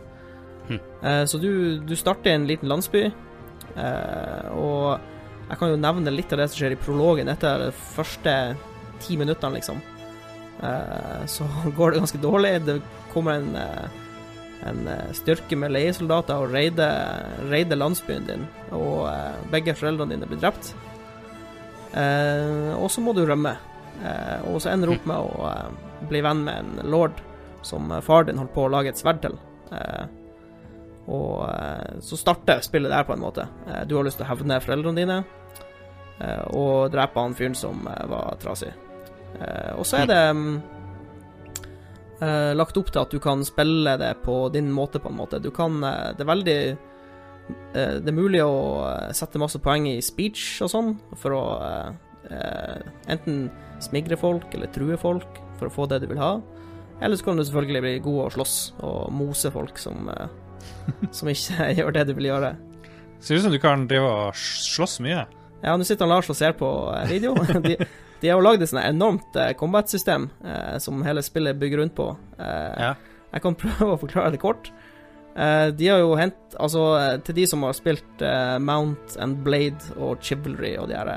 [0.69, 3.07] Eh, så du, du starter i en liten landsby,
[3.75, 4.99] eh, og
[5.49, 7.29] jeg kan jo nevne litt av det som skjer i prologen.
[7.29, 8.35] Dette er de første
[9.03, 9.81] ti minuttene, liksom.
[10.63, 11.47] Eh, så
[11.77, 12.55] går det ganske dårlig.
[12.67, 12.79] Det
[13.13, 13.59] kommer en,
[14.69, 19.05] en styrke med leiesoldater og reider, raider landsbyen din, og
[19.53, 20.73] begge foreldrene dine blir drept.
[21.93, 23.51] Og så må du rømme.
[24.49, 25.51] Og så ender du opp med å
[26.09, 27.19] bli venn med en lord
[27.61, 29.37] som far din holdt på å lage et sverd til.
[29.73, 30.05] Eh,
[31.11, 33.47] og eh, så starter spillet der, på en måte.
[33.67, 35.17] Eh, du har lyst til å hevne foreldrene dine
[36.19, 38.71] eh, og drepe han fyren som var trasig.
[39.33, 40.49] Og så er det mm,
[42.53, 45.39] lagt opp til at du kan spille det på din måte, på en måte.
[45.41, 46.59] Du kan Det er veldig
[47.73, 51.41] Det er mulig å sette masse poeng i speech og sånn, for å
[53.09, 53.49] enten
[53.81, 56.37] smigre folk eller true folk for å få det du vil ha.
[57.01, 60.05] Eller så kan du selvfølgelig bli god å slåss og mose folk som,
[61.11, 62.53] som ikke gjør det du vil gjøre.
[63.23, 65.25] ser ut som du kan drive og slåss mye.
[65.63, 67.35] Ja, nå sitter han Lars og ser på eh, video.
[67.67, 67.77] De,
[68.23, 71.95] de har jo lagd et sånt enormt eh, combat-system eh, som hele spillet bygger rundt
[71.95, 72.09] på.
[72.39, 72.93] Eh, Ja.
[73.33, 74.67] Jeg kan prøve å forklare det kort.
[75.35, 79.39] Eh, de har jo hent Altså, eh, til de som har spilt eh, Mount and
[79.43, 81.09] Blade og Chivalry og de her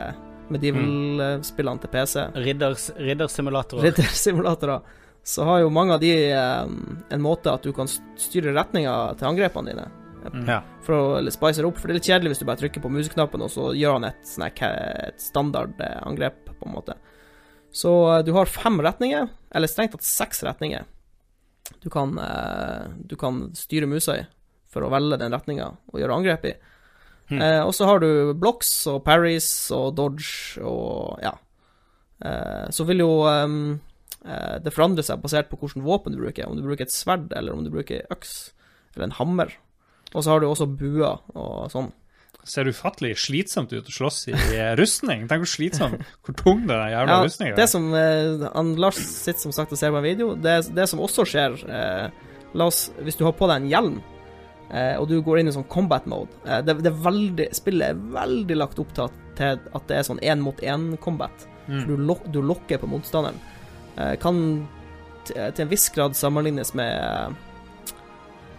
[0.49, 3.83] medieval-spillene til PC, Ridders, riddersimulatorer.
[3.89, 4.81] riddersimulatorer,
[5.27, 6.75] så har jo mange av de eh,
[7.17, 9.87] en måte at du kan styre retninga til angrepene dine.
[10.47, 10.61] Ja.
[10.83, 11.79] For å spice det opp.
[11.79, 14.09] For det er litt kjedelig hvis du bare trykker på museknappen, og så gjør han
[14.09, 16.99] et, sånn et standard eh, på en måte.
[17.75, 20.87] Så eh, du har fem retninger, eller strengt tatt seks retninger.
[21.83, 22.13] Du kan,
[23.11, 24.21] du kan styre musa i
[24.71, 26.55] for å velge den retninga og gjøre angrep i.
[27.31, 27.41] Hmm.
[27.43, 31.35] Eh, og så har du blocks og parries og dodge og ja.
[32.23, 33.57] Eh, så vil jo eh,
[34.65, 36.49] det forandrer seg basert på hvilket våpen du bruker.
[36.51, 38.33] Om du bruker et sverd, eller om du bruker øks,
[38.97, 39.53] eller en hammer.
[40.15, 41.93] Og så har du også buer og sånn.
[42.47, 45.25] ser ufattelig slitsomt ut å slåss i eh, rustning.
[45.27, 47.71] Tenk hvor slitsom, hvor tung den jævla Ja, rustninga det er.
[47.73, 51.27] som eh, Lars sitter som sagt og ser på en video, det, det som også
[51.27, 52.07] skjer eh,
[52.55, 53.97] La oss, Hvis du har på deg en hjelm,
[54.71, 57.91] eh, og du går inn i sånn combat mode eh, det, det er veldig, Spillet
[57.91, 61.49] er veldig lagt opp til at, til at det er sånn én mot én-combat.
[61.67, 61.83] Mm.
[61.91, 63.43] Du, lok, du lokker på motstanderen.
[63.97, 64.39] Eh, kan
[65.27, 67.33] til en viss grad sammenlignes med uh,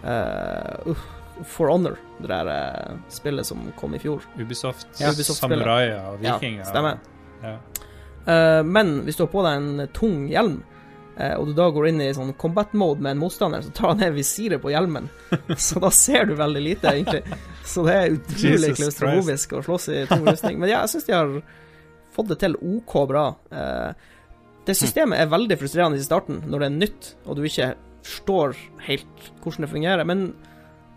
[0.03, 0.95] uh,
[1.47, 4.25] For Honor, det der uh, spillet som kom i fjor.
[4.35, 5.61] Ubisoft, Ja, Ubisoft-spillet.
[5.63, 6.65] samuraier og Ja, vikinger.
[6.67, 6.97] stemmer.
[7.43, 7.57] Ja.
[8.67, 10.57] Men hvis du har på deg en tung hjelm,
[11.37, 14.01] og du da går inn i sånn combat mode med en motstander, så tar han
[14.01, 15.07] ned visiret på hjelmen.
[15.55, 17.21] så da ser du veldig lite, egentlig.
[17.63, 20.59] Så det er utrolig klaustrofobisk å slåss i tung rustning.
[20.59, 21.31] Men ja, jeg syns de har
[22.17, 23.23] fått det til OK bra.
[23.47, 24.11] Eh,
[24.67, 27.71] det systemet er veldig frustrerende i starten, når det er nytt, og du ikke
[28.07, 28.55] forstår
[28.87, 30.07] helt hvordan det fungerer.
[30.07, 30.29] Men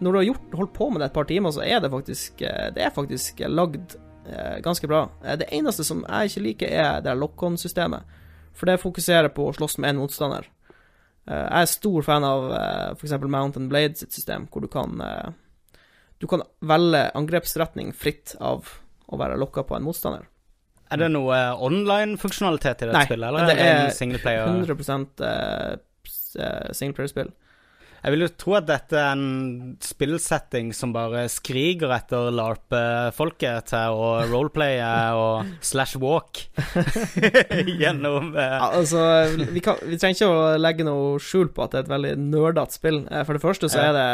[0.01, 2.43] når du har gjort, holdt på med det et par timer, så er det faktisk,
[2.43, 5.09] eh, det er faktisk lagd eh, ganske bra.
[5.25, 8.17] Eh, Det eneste som jeg ikke liker, er det lock-on-systemet.
[8.55, 10.49] For det fokuserer på å slåss med én motstander.
[11.31, 12.47] Jeg er stor fan av
[12.97, 13.13] f.eks.
[13.23, 14.99] Mountain Blade sitt system, hvor du kan
[16.19, 18.67] Du kan velge angrepsretning fritt av
[19.07, 20.27] å være lokka på en motstander.
[20.91, 24.51] Er det noe online-funksjonalitet i dette Nei, spillet, eller det er det er singleplayer?
[24.51, 25.77] 100 eh,
[26.43, 27.31] eh, singleplayerspill.
[28.01, 33.97] Jeg vil jo tro at dette er en spillsetting som bare skriker etter LARP-folket til
[34.01, 34.89] å roleplaye
[35.21, 36.47] og slash walk
[37.83, 39.05] gjennom eh, Ja, altså,
[39.53, 42.15] vi, kan, vi trenger ikke å legge noe skjul på at det er et veldig
[42.25, 43.03] nerdete spill.
[43.11, 44.09] Eh, For det første så er det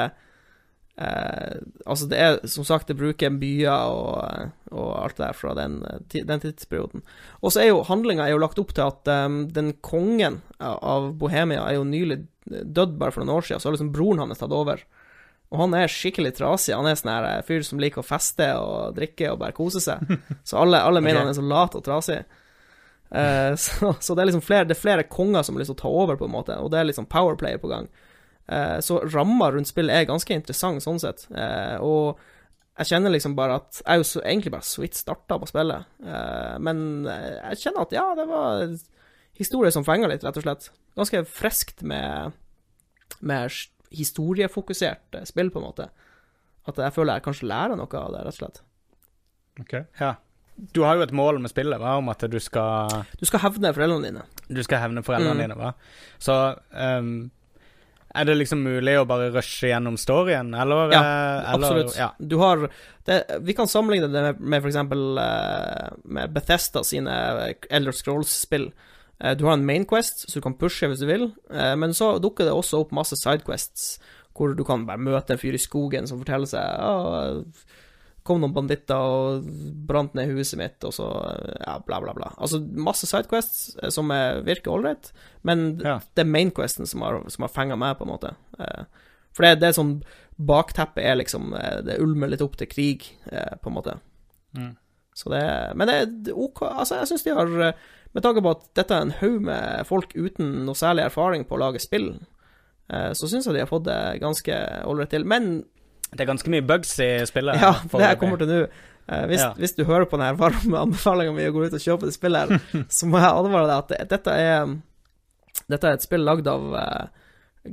[0.97, 5.55] eh, Altså, det er som sagt, det bruker byer og, og alt det der fra
[5.59, 7.05] den, eh, den tidsperioden.
[7.43, 11.79] Og så er jo handlinga lagt opp til at um, den kongen av- Bohemia er
[11.79, 14.83] jo nylig dødd bare for noen år siden, så har liksom broren hans tatt over.
[15.55, 16.75] Og han er skikkelig trasig.
[16.75, 19.83] Han er sånn her eh, fyr som liker å feste og drikke og bare kose
[19.83, 20.03] seg.
[20.49, 21.29] Så alle, alle mener okay.
[21.29, 22.19] han er så lat og trasig.
[23.11, 25.79] Eh, så, så det er liksom flere, det er flere konger som har lyst til
[25.79, 27.87] å ta over, på en måte, og det er liksom powerplay på gang.
[28.49, 31.27] Eh, så ramma rundt spillet er ganske interessant sånn sett.
[31.35, 32.19] Eh, og
[32.79, 35.87] jeg kjenner liksom bare at Jeg er jo egentlig bare så vidt starta på spillet,
[36.05, 38.67] eh, men jeg kjenner at ja, det var
[39.39, 40.71] historie som fenga litt, rett og slett.
[40.97, 42.33] Ganske friskt med,
[43.21, 43.51] med
[43.91, 45.89] historiefokusert spill, på en måte.
[46.67, 48.63] At jeg føler jeg kanskje lærer noe av det, rett og slett.
[49.61, 49.75] Ok.
[50.01, 50.15] Ja.
[50.57, 53.75] Du har jo et mål med spillet, hva, om at du skal Du skal hevne
[53.77, 54.23] foreldrene dine.
[54.49, 55.43] Du skal hevne foreldrene Mm.
[55.45, 55.75] dine, hva?
[56.19, 56.37] Så
[56.73, 57.31] ehm,
[58.17, 60.93] er det liksom mulig å bare rushe gjennom storyen, eller?
[60.95, 61.97] Ja, eh, eller Absolutt.
[61.99, 62.11] Ja.
[62.19, 62.67] Du har
[63.07, 64.83] det, Vi kan sammenligne det med, med f.eks.
[64.91, 67.15] Uh, med Bethesda sine
[67.71, 68.71] Elder Scrolls-spill.
[69.19, 71.95] Eh, du har en main quest, så du kan pushe hvis du vil, eh, men
[71.97, 73.97] så dukker det også opp masse sidequests,
[74.37, 77.31] hvor du kan bare møte en fyr i skogen som forteller seg ja,
[78.27, 79.47] kom noen banditter og
[79.89, 81.07] brant ned huset mitt, og så
[81.63, 82.33] ja, bla, bla, bla.
[82.37, 85.13] Altså masse sidequests eh, som er, virker ålreit,
[85.47, 85.99] men Ja.
[86.15, 88.35] det er mainquesten som har, som har fenga meg, på en måte.
[88.59, 88.85] Eh,
[89.37, 89.99] for det, det er sånn
[90.37, 93.95] Bakteppet er liksom eh, Det ulmer litt opp til krig, på en måte.
[94.57, 94.75] Mm.
[95.17, 95.43] Så det
[95.77, 96.61] Men det er OK.
[96.69, 97.49] Altså, jeg syns de har
[98.13, 101.57] Med tanke på at dette er en haug med folk uten noe særlig erfaring på
[101.57, 102.11] å lage spill,
[102.89, 104.57] så syns jeg de har fått det ganske
[104.89, 105.25] ålreit til.
[105.29, 105.65] Men
[106.13, 107.59] Det er ganske mye bugs i spillet.
[107.61, 109.53] ja, det jeg kommer til nå eh, hvis, Ja.
[109.59, 112.51] hvis du hører på denne varme anbefalinga mi og går ut og kjøper det spillet,
[112.53, 114.77] her, så må jeg advare deg at det, dette er
[115.73, 117.07] Dette er et spill lagd av eh,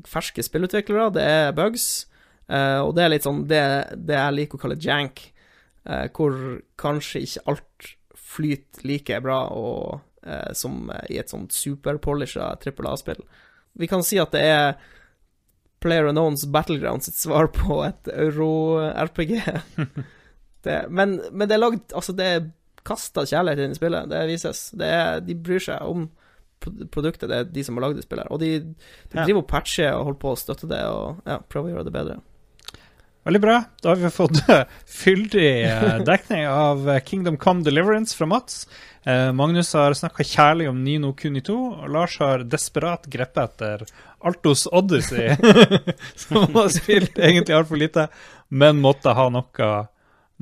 [0.09, 1.11] ferske spillutviklere.
[1.13, 2.07] Det er bugs,
[2.47, 3.59] eh, og det er litt sånn det,
[3.99, 5.19] det jeg liker å kalle jank,
[6.15, 6.37] hvor
[6.79, 9.99] kanskje ikke alt flyter like bra og,
[10.55, 13.19] som i et sånt superpolisha trippel A-spill.
[13.75, 14.77] Vi kan si at det er
[15.83, 19.33] Player Unknowns Battlegrounds sitt svar på et euro-RPG.
[20.95, 22.45] men, men det er lagd Altså, det er
[22.87, 24.09] kasta kjærlighet inn i spillet.
[24.11, 24.65] Det vises.
[24.79, 26.07] Det er, de bryr seg om
[26.63, 27.29] pro- produktet.
[27.31, 28.27] Det er de som har lagd det spillet.
[28.31, 31.69] Og de, de driver og patcher og holder på å støtte det og ja, prøver
[31.69, 32.17] å gjøre det bedre.
[33.23, 33.63] Veldig bra.
[33.81, 38.67] Da har vi fått eh, fyldig eh, dekning av eh, Kingdom Come Deliverance fra Mats.
[39.35, 43.81] Magnus har snakka kjærlig om Nino Kuni 2, og Lars har desperat grepet etter
[44.23, 45.35] Altos Odyssey,
[46.21, 48.05] som har spilt egentlig altfor lite,
[48.47, 49.73] men måtte ha noe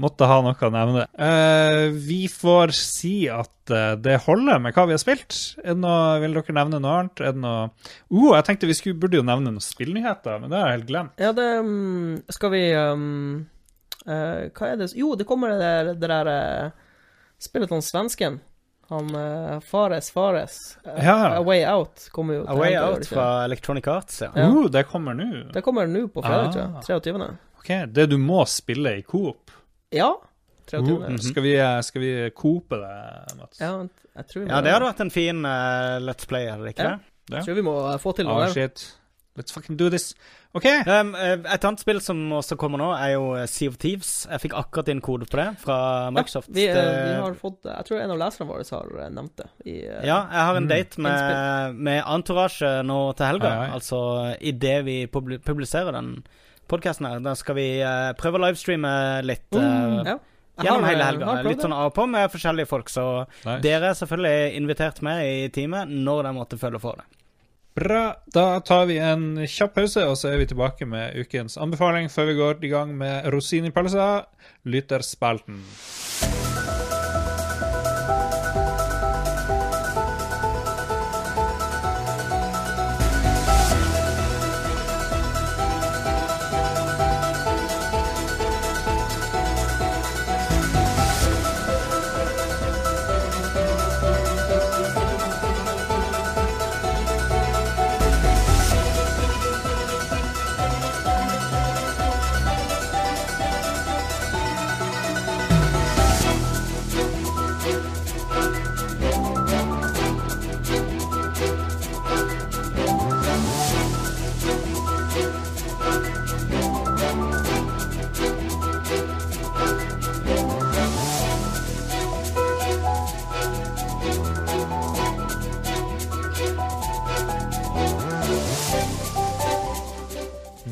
[0.02, 1.04] Måtte ha noe å nevne.
[1.14, 5.36] Uh, vi får si at uh, det holder med hva vi har spilt.
[5.62, 7.22] Er det noe, vil dere nevne noe annet?
[7.22, 10.58] Er det noe uh, Jeg tenkte vi skulle, burde jo nevne noen spillnyheter, men det
[10.62, 11.22] har jeg helt glemt.
[11.22, 13.04] Ja, det um, Skal vi um,
[14.08, 16.32] eh, Hva er det Jo, det kommer det der, det der
[17.42, 18.40] spillet til han svensken.
[18.92, 19.14] Han
[19.64, 20.58] Fares Fares.
[20.84, 21.38] Ja.
[21.38, 23.14] A Way Out kommer jo A Way Out ikke?
[23.14, 24.34] fra Electronic Arts, ja.
[24.36, 24.50] Ja.
[24.52, 25.30] Uh, det kommer nå.
[25.54, 26.82] Det kommer nå på fredag, tror Ah.
[26.82, 27.00] jeg.
[27.06, 27.30] 23.
[27.62, 29.52] Ok, Det du må spille i Coop.
[29.92, 30.12] Ja.
[30.72, 31.00] 23.
[31.10, 31.18] Mhm.
[31.26, 33.60] Skal vi, skal vi coope det, Mats?
[33.60, 33.74] Ja,
[34.16, 36.76] jeg tror vi må, Ja, det hadde vært en fin uh, Let's Play, hadde det
[36.78, 36.98] ikke Ja.
[36.98, 37.36] det?
[37.38, 38.54] jeg tror vi må eh, få til noe oh, der.
[38.56, 38.98] shit.
[39.40, 40.10] Let's fucking do this.
[40.54, 40.66] OK.
[40.88, 44.10] Um, et annet spill som også kommer nå, er jo eh, Sea of Thieves.
[44.28, 45.78] Jeg fikk akkurat inn kode på det fra
[46.12, 46.50] Microsoft.
[46.52, 49.48] Ja, vi, Det- vi har fått Jeg tror en av leserne våre har nevnt det.
[49.66, 49.76] I,
[50.08, 50.70] Ja, jeg har en Mm.
[50.74, 53.48] date med, med Entourage nå til helga.
[53.52, 53.72] Oi, oi.
[53.80, 54.02] Altså
[54.42, 56.24] idet vi publiserer den
[56.72, 57.22] podkasten her.
[57.24, 58.94] Da skal vi uh, prøve å livestreame
[59.28, 60.18] litt Uh, Mm, ja.
[60.62, 61.34] Gjennom hele eh, helga.
[61.48, 62.90] Litt sånn av og på med forskjellige folk.
[62.92, 63.06] Så
[63.46, 63.62] Nice.
[63.64, 67.08] dere er selvfølgelig invitert med i teamet når dere måtte føle for det.
[67.80, 68.02] Bra.
[68.36, 72.28] Da tar vi en kjapp pause, og så er vi tilbake med ukens anbefaling før
[72.30, 74.26] vi går i gang med rosin i pølsa,
[74.68, 75.64] lytterspalten.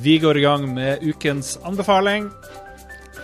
[0.01, 2.29] Vi går i gang med ukens anbefaling.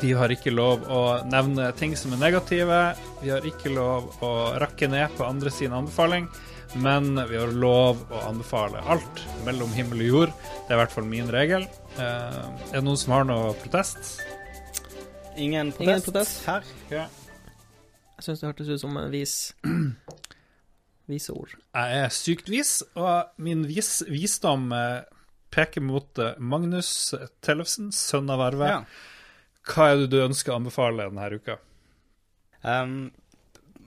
[0.02, 2.80] Vi har ikke lov å nevne ting som er negative.
[3.22, 6.28] Vi har ikke lov å rakke ned på andre sin anbefaling.
[6.76, 10.34] Men vi har lov å anbefale alt mellom himmel og jord.
[10.66, 11.68] Det er i hvert fall min regel.
[11.96, 14.18] Eh, er det noen som har noe protest?
[15.40, 16.44] Ingen protest, Ingen protest.
[16.50, 16.68] her.
[16.92, 19.54] Jeg syns det hørtes ut som en vis
[21.12, 21.52] Vise ord.
[21.76, 25.04] Jeg er sykt vis, og min vis visdom eh,
[25.56, 26.90] peker mot eh, Magnus
[27.46, 28.72] Tellefsen, sønn av Arve.
[28.72, 28.82] Ja.
[29.66, 31.58] Hva er det du ønsker å anbefale denne uka?
[32.66, 33.12] Um,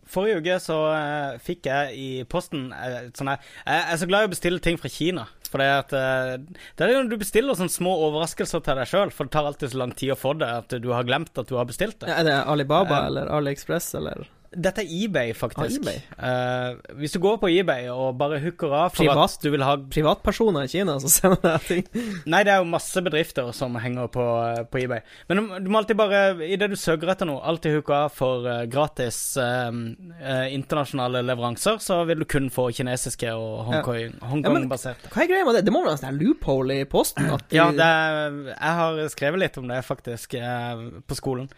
[0.09, 4.07] forrige uke så uh, fikk jeg i posten eh, et sånn her Jeg er så
[4.07, 5.27] glad i å bestille ting fra Kina.
[5.49, 8.91] For det, at, uh, det er jo når du bestiller sånne små overraskelser til deg
[8.91, 11.41] sjøl, for det tar alltid så lang tid å få det at du har glemt
[11.41, 12.11] at du har bestilt det.
[12.11, 15.83] Ja, er det Alibaba Um, eller AliExpress eller Dette er eBay, faktisk.
[15.83, 15.99] Ah, eBay.
[16.17, 19.35] Uh, hvis du går på eBay og bare hooker av for Privat?
[19.37, 21.83] at du vil ha privatpersoner i Kina som sender deg ting?
[22.33, 24.25] Nei, det er jo masse bedrifter som henger på,
[24.73, 25.03] på eBay.
[25.29, 28.49] Men du, du må alltid bare, idet du søker etter noe, alltid hooke av for
[28.49, 35.13] uh, gratis uh, eh, internasjonale leveranser, så vil du kun få kinesiske og Hongkong- Hongkong-baserte.
[35.13, 35.67] Hva er greia med det?
[35.69, 37.29] Det må være en sånn loophole i posten?
[37.53, 41.53] Ja, det er, jeg har skrevet litt om det, faktisk, eh, på skolen.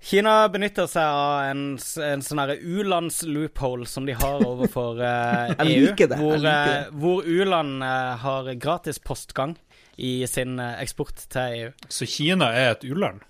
[0.00, 5.90] Kina benytter seg av en, en sånn herre u-lands-loophole som de har overfor uh, EU.
[5.90, 9.58] liker det, Hvor, eh, hvor u-land uh, har gratis postgang
[10.00, 11.72] i sin eh, eksport til EU.
[11.88, 13.20] Så Kina er et u-land?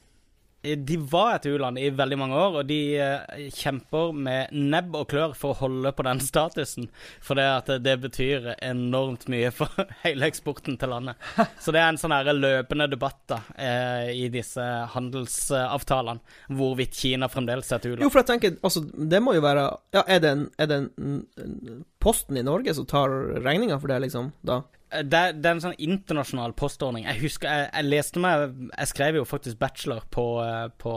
[0.62, 4.96] Eh, De var et u-land i veldig mange år, og de eh, kjemper med nebb
[4.98, 6.88] og klør for å holde på den statusen.
[7.24, 9.72] For det at det betyr enormt mye for
[10.04, 11.16] hele eksporten til landet.
[11.64, 16.20] Så det er en sånn her løpende debatt da, eh, i disse handelsavtalene,
[16.52, 18.12] hvorvidt Kina fremdeles er et Jo, u-land.
[18.12, 18.84] for jeg tenker, altså,
[19.14, 19.64] det må jo være
[19.96, 23.12] Ja, er det, en, er det en Posten i Norge som tar
[23.44, 24.30] regninga for det, liksom?
[24.46, 24.60] Da?
[24.92, 27.04] Eh, Det, det er en sånn internasjonal postordning.
[27.06, 30.94] Jeg husker, jeg, jeg leste meg Jeg skrev jo faktisk bachelor på, eh, på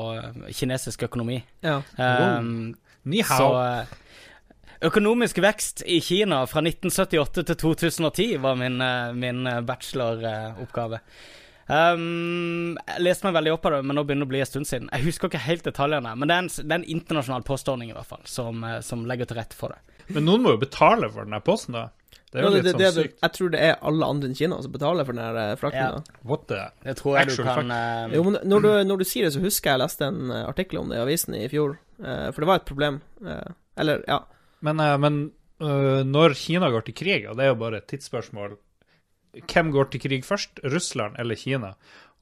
[0.54, 1.42] kinesisk økonomi.
[1.64, 1.82] Ja.
[1.98, 2.76] Um,
[3.06, 3.60] Ni Så hao.
[3.84, 3.86] eh,
[4.84, 11.00] Økonomisk vekst i Kina fra 1978 til 2010 var min, eh, min eh, bacheloroppgave.
[11.70, 14.50] Um, jeg leste meg veldig opp av det, men nå begynner det å bli en
[14.50, 14.90] stund siden.
[14.92, 17.96] Jeg husker ikke helt detaljene, men det er en, det er en internasjonal postordning i
[17.96, 19.80] hvert fall, som, eh, som legger til rette for det.
[20.12, 21.86] Men noen må jo betale for denne posten, da.
[22.34, 23.20] Det er jo no, litt det, sånn det, sykt.
[23.22, 26.00] jeg tror det er alle andre enn Kina som betaler for den eh, frakten.
[26.02, 26.20] Ja.
[26.26, 28.16] What the Det tror jeg Actual du kan uh...
[28.16, 30.46] Jo, men når du, når du sier det, så husker jeg jeg leste en eh,
[30.50, 31.78] artikkel om det i avisen i fjor.
[32.02, 33.00] Uh, for det var et problem.
[33.22, 34.24] Uh, eller, ja.
[34.66, 35.24] Men, men
[36.10, 38.58] når Kina går til krig, og det er jo bare et tidsspørsmål
[39.48, 40.60] Hvem går til krig først?
[40.74, 41.72] Russland eller Kina?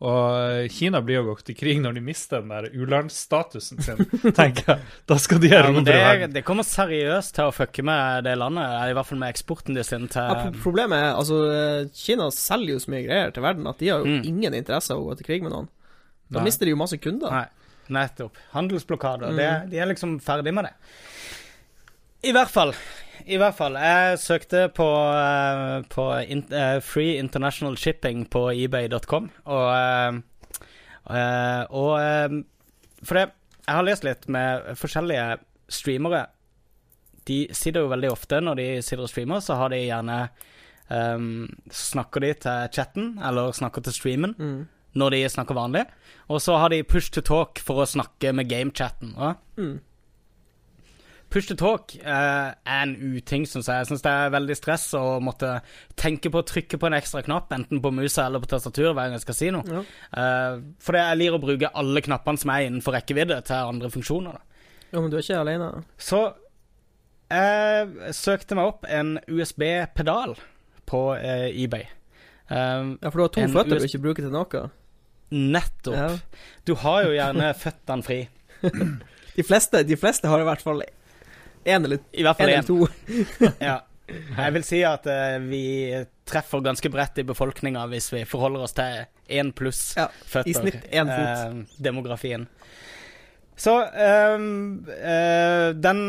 [0.01, 3.99] Og Kina blir jo gått i krig når de mister den der u-landsstatusen sin,
[4.39, 4.85] tenker jeg.
[5.11, 6.33] Da skal de ja, erobre men det, verden.
[6.33, 9.83] det kommer seriøst til å fucke med det landet, i hvert fall med eksporten de
[9.85, 10.47] sin til ja.
[10.63, 11.37] Problemet er altså
[11.93, 14.23] Kina selger jo så mye greier til verden at de har jo Mm.
[14.25, 15.69] ingen interesse av å gå til krig med noen.
[16.31, 16.47] Da Nei.
[16.49, 17.29] mister de jo masse kunder.
[17.31, 17.45] Nei,
[17.93, 18.37] nettopp.
[18.55, 19.29] Handelsblokader.
[19.31, 19.37] Mm.
[19.37, 20.73] Det, de er liksom ferdig med det.
[22.23, 22.73] I hvert fall.
[23.25, 23.75] I hvert fall.
[23.77, 29.67] Jeg søkte på, eh, på in, eh, Free International Shipping på ebay.com, og,
[31.09, 32.43] eh, og
[33.03, 33.31] For det
[33.67, 35.37] jeg har lest litt med forskjellige
[35.69, 36.25] streamere.
[37.25, 40.29] De sitter jo veldig ofte når de sitter og streamer, så har de gjerne
[40.89, 44.67] um, Snakker de til chatten, eller snakker til streamen, Mm.
[44.95, 45.85] når de snakker vanlig.
[46.29, 49.13] Og så har de push to talk for å snakke med gamechatten.
[49.15, 49.35] Ja?
[49.57, 49.79] Mm.
[51.31, 53.83] Push to talk eh, er en uting, syns jeg.
[53.85, 55.53] Jeg syns det er veldig stress å måtte
[55.99, 59.07] tenke på å trykke på en ekstra knapp, enten på musa eller på tastaturet, hver
[59.07, 59.63] gang jeg skal si noe.
[59.63, 59.83] Ja.
[60.19, 64.35] Eh, for jeg liker å bruke alle knappene som er innenfor rekkevidde, til andre funksjoner.
[64.35, 64.67] Da.
[64.91, 65.71] ja, men du er ikke alene.
[66.03, 66.21] Så
[67.31, 70.35] jeg søkte meg opp en USB-pedal
[70.91, 71.87] på eh, eBay.
[72.51, 74.65] Ja, for du har to En føtter du ikke bruker til noe.
[75.31, 75.95] nettopp.
[75.95, 76.41] Ja.
[76.67, 78.25] Du har jo gjerne føttene fri.
[78.61, 80.83] De fleste, de fleste har i hvert fall
[81.65, 82.67] én eller, I hvert en fall eller én.
[82.67, 83.55] to.
[83.69, 83.79] Ja.
[84.11, 85.63] Jeg vil si at uh, vi
[86.27, 90.49] treffer ganske bredt i befolkninga hvis vi forholder oss til én pluss Ja, føtter.
[90.51, 91.53] i snitt én fot.
[91.53, 92.47] Uh, demografien.
[93.61, 95.99] Så um, uh, den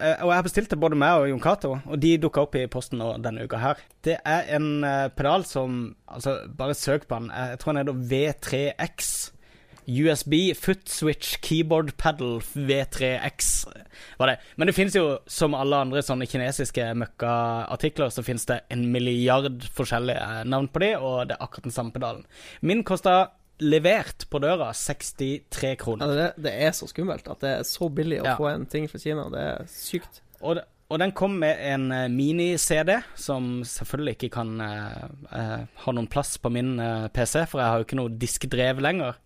[0.00, 2.56] uh, Og jeg har bestilt til både meg og Jon Cato, og de dukka opp
[2.58, 3.80] i posten nå denne uka her.
[4.04, 7.30] Det er en uh, pedal som Altså, bare søk på den.
[7.30, 9.14] Jeg tror den heter V3X.
[9.86, 13.66] USB foot switch keyboard pedal V3X
[14.18, 14.36] var det.
[14.56, 19.62] Men det finnes jo, som alle andre sånne kinesiske møkkaartikler, så finnes det en milliard
[19.76, 22.24] forskjellige navn på de, og det er akkurat den samme pedalen.
[22.66, 23.16] Min kosta
[23.62, 26.10] levert på døra 63 kroner.
[26.12, 28.34] Ja, det, det er så skummelt at det er så billig å Ja.
[28.36, 29.28] få en ting fra Kina.
[29.32, 30.20] Det er sykt.
[30.42, 35.64] Og, det- og den kom med en eh, mini-CD, som selvfølgelig ikke kan uh, uh,
[35.82, 39.16] ha noen plass på min uh, PC, for jeg har jo ikke noe diskdrev lenger.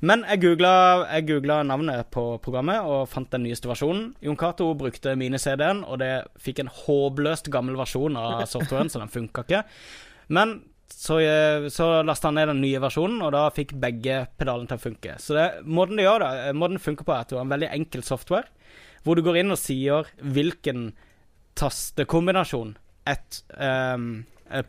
[0.00, 4.14] Men jeg googla, navnet på programmet og fant den nyeste versjonen.
[4.24, 9.12] Jon Cato brukte mini-CD-en, og det fikk en håpløst gammel versjon av softwaren, så den
[9.12, 9.62] funka ikke.
[10.32, 14.70] Men så, eh, så lasta han ned den nye versjonen, og da fikk begge pedalene
[14.70, 15.18] til å funke.
[15.22, 17.44] Så det, måten det gjør det, eh, måten det funker på, er at du har
[17.44, 18.48] en veldig enkel software,
[19.04, 20.90] hvor du går inn og sier hvilken
[21.60, 22.74] tastekombinasjon
[23.08, 23.96] et eh,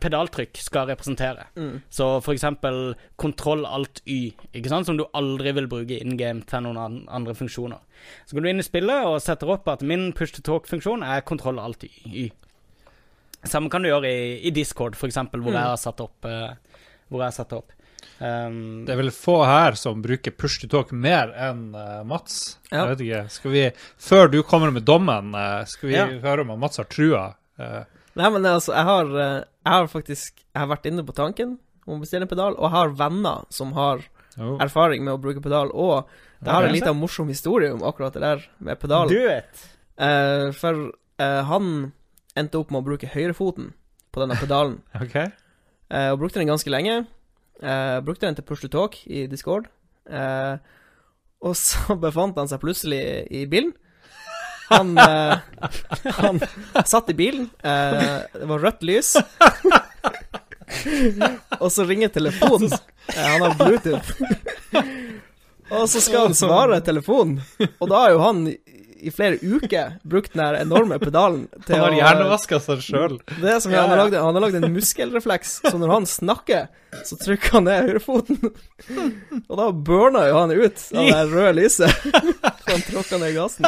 [0.00, 1.46] pedaltrykk skal representere.
[1.58, 1.80] Mm.
[1.90, 6.42] Så for eksempel kontroll alt Y, ikke sant, som du aldri vil bruke in game
[6.46, 7.80] til noen andre funksjoner.
[8.26, 11.20] Så går du inn i spillet og setter opp at min push to talk-funksjon er
[11.26, 12.30] kontroll alt Y.
[13.44, 15.58] Samme kan du gjøre i, i Discord, for eksempel, hvor Mm.
[15.58, 16.54] jeg har satt opp Uh,
[17.10, 17.72] Hvor jeg har satt opp.
[18.22, 22.56] Um, Det er vel få her som bruker push to talk mer enn uh, Mats.
[22.70, 22.86] Ja.
[22.86, 23.22] Jeg vet ikke.
[23.34, 23.64] Skal vi,
[23.98, 26.06] før du kommer med dommen, uh, skal vi Ja.
[26.22, 27.34] høre om at Mats har trua?
[27.58, 27.82] Eh,
[28.16, 31.56] Nei, men altså, jeg har, eh, jeg har faktisk Jeg har vært inne på tanken
[31.86, 34.04] om å bestille en pedal, og jeg har venner som har
[34.38, 34.58] oh.
[34.62, 38.22] erfaring med å bruke pedal, og det har en liten morsom historie om akkurat det
[38.22, 39.10] der med pedal.
[39.10, 39.64] do it!
[39.98, 41.90] Eh, for eh, han
[42.38, 43.72] endte opp med å bruke høyrefoten
[44.14, 45.16] på denne pedalen, OK.
[45.18, 47.02] eh, og brukte den ganske lenge.
[47.62, 49.66] Eh, brukte den til push to talk i Discord.
[50.06, 50.54] Eh,
[51.42, 53.74] og så befant han seg plutselig i bilen.
[54.72, 55.38] Han, eh,
[56.18, 56.40] han
[56.88, 59.14] satt i bilen, eh, det var rødt lys.
[61.60, 62.72] og så ringer telefonen.
[62.72, 64.12] Eh, han har Bluetooth.
[65.72, 67.40] og så skal han svare telefonen,
[67.78, 68.58] og da har jo han i-
[69.10, 73.16] flere uker brukt den enorme pedalen til Han har hjernevaska seg sjøl.
[73.42, 76.68] det som Ja, han har lagd en muskelrefleks, så når han snakker,
[77.02, 78.38] så trykker han ned høyrefoten.
[79.48, 81.90] Og da burna jo han ut av det røde lyset.
[82.62, 83.66] Så han tråkker ned gassen.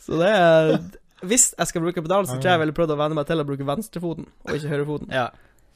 [0.00, 0.74] Så det er
[1.20, 3.42] Hvis jeg skal bruke pedalen, så tror jeg jeg ville prøvd å venne meg til
[3.42, 5.10] å bruke venstrefoten, og ikke høyrefoten.
[5.12, 5.26] Ja.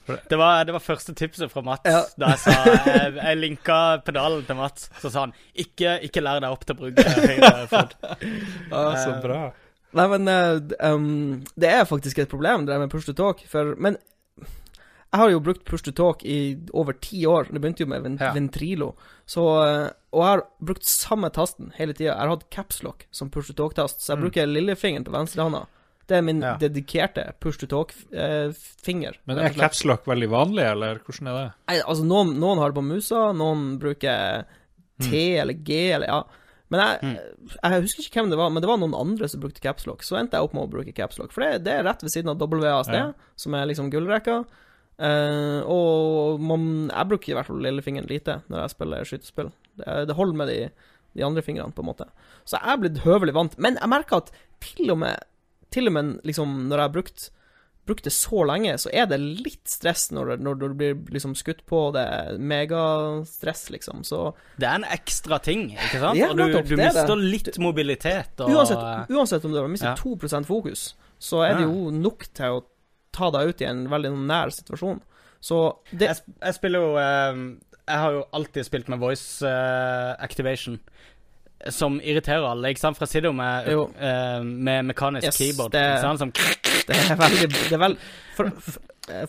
[0.05, 2.03] Det var, det var første tipset fra Mats Ja.
[2.21, 2.55] da jeg sa
[2.85, 4.91] jeg, jeg linka pedalen til Mats.
[5.01, 7.95] Så sa han ikke, ikke lær deg opp til å bruke høyre fot.
[8.05, 9.39] Ah, så Eh, bra.
[9.95, 11.07] Nei, men um,
[11.61, 13.97] det er faktisk et problem, det der med push to talk, for Men
[15.15, 17.47] jeg har jo brukt push to talk i over ti år.
[17.53, 18.33] Det begynte jo med Ven Ja.
[18.35, 18.95] Ventrilo.
[19.27, 22.11] Så, eh, og jeg har brukt samme tasten hele tida.
[22.17, 24.25] Jeg har hatt capslock som push to talk-tast, så jeg Mm.
[24.27, 25.67] bruker lillefingeren på venstrehånda.
[26.07, 26.57] Det er min Ja.
[26.59, 29.15] dedikerte push to talk-finger.
[29.27, 31.53] Men er capslock veldig vanlig, eller hvordan er det?
[31.69, 34.45] Nei, altså noen, noen har det på musa, noen bruker
[35.01, 36.23] T eller G eller ja.
[36.71, 37.51] Men jeg, Mm.
[37.63, 40.03] jeg husker ikke hvem det var, men det var noen andre som brukte capslock.
[40.03, 42.31] Så endte jeg opp med å bruke capslock, for det, det er rett ved siden
[42.31, 43.13] av WASD, Ja.
[43.37, 44.45] som er liksom gullrekka.
[44.99, 49.53] Eh, og man, jeg bruker i hvert fall lillefingeren lite når jeg spiller skytespill.
[49.81, 50.59] Det, det holder med de,
[51.19, 52.09] de andre fingrene, på en måte.
[52.45, 53.57] Så jeg er blitt høvelig vant.
[53.59, 54.35] Men jeg merker at
[54.65, 55.25] til og med,
[55.75, 57.31] til og med liksom når jeg har brukt
[57.85, 61.65] brukt det så lenge, så er det litt stress når, når du blir liksom skutt
[61.69, 61.91] på.
[61.93, 64.05] Det er megastress, liksom.
[64.09, 66.19] Så Det er en ekstra ting, ikke sant?
[66.19, 68.41] Ja, du, du er mister litt mobilitet.
[68.41, 69.97] Og, uansett, uansett om du har mistet Ja.
[70.01, 72.63] 2% fokus, så er det jo nok til å
[73.15, 75.01] ta deg ut i en veldig nær situasjon.
[75.45, 75.61] Så
[75.93, 77.41] det jeg, jeg spiller jo eh,
[77.85, 80.79] Jeg har jo alltid spilt med voice eh, activation.
[81.73, 82.97] som irriterer alle, ikke sant?
[82.99, 86.19] For jeg sitter jo med, eh, med mekanisk Yes, keyboard, det- ikke sant?
[86.19, 86.33] Som
[86.89, 87.95] Det er veldig det er vel,
[88.37, 88.81] for, for,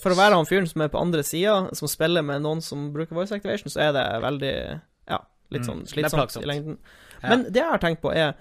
[0.04, 2.90] for å være han fyren som er på andre sida, som spiller med noen som
[2.92, 4.52] bruker voice activation, så er det veldig
[5.08, 5.20] Ja,
[5.54, 6.76] litt Mm, sånn slitsomt i lengden.
[7.22, 7.30] Ja.
[7.30, 8.34] Men det jeg har tenkt på, er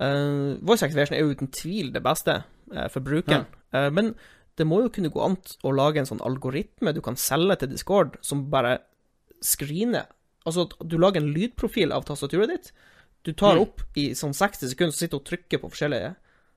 [0.00, 2.42] eh, Voice activation er jo uten tvil det beste
[2.74, 3.46] eh, for brukeren.
[3.72, 4.12] Eh, men
[4.60, 7.70] det må jo kunne gå an å lage en sånn algoritme du kan selge til
[7.72, 8.78] Discord, som bare
[9.40, 10.06] screener
[10.48, 12.70] Altså at du lager en lydprofil av tastaturet ditt.
[13.28, 13.60] Du tar Mm.
[13.66, 16.14] opp i sånn 60 sekunder, så sitter du og trykker på forskjellige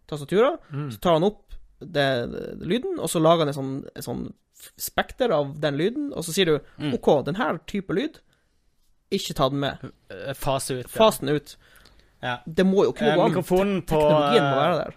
[0.07, 0.55] tastaturer.
[0.71, 0.85] Mm.
[0.93, 1.51] Så tar han opp
[1.81, 4.23] det, det, lyden, og så lager han en sånn, en sånn
[4.79, 6.93] spekter av den lyden, og så sier du Mm.
[6.95, 8.19] OK, denne type lyd,
[9.11, 9.77] ikke ta den med.
[10.09, 10.87] eh, fase ut.
[10.87, 11.55] Fasen Fas den ut.
[12.23, 12.37] Ja.
[12.47, 13.83] Det må jo kunne Eh, gå an.
[13.83, 14.93] Teknologien må eh, være der.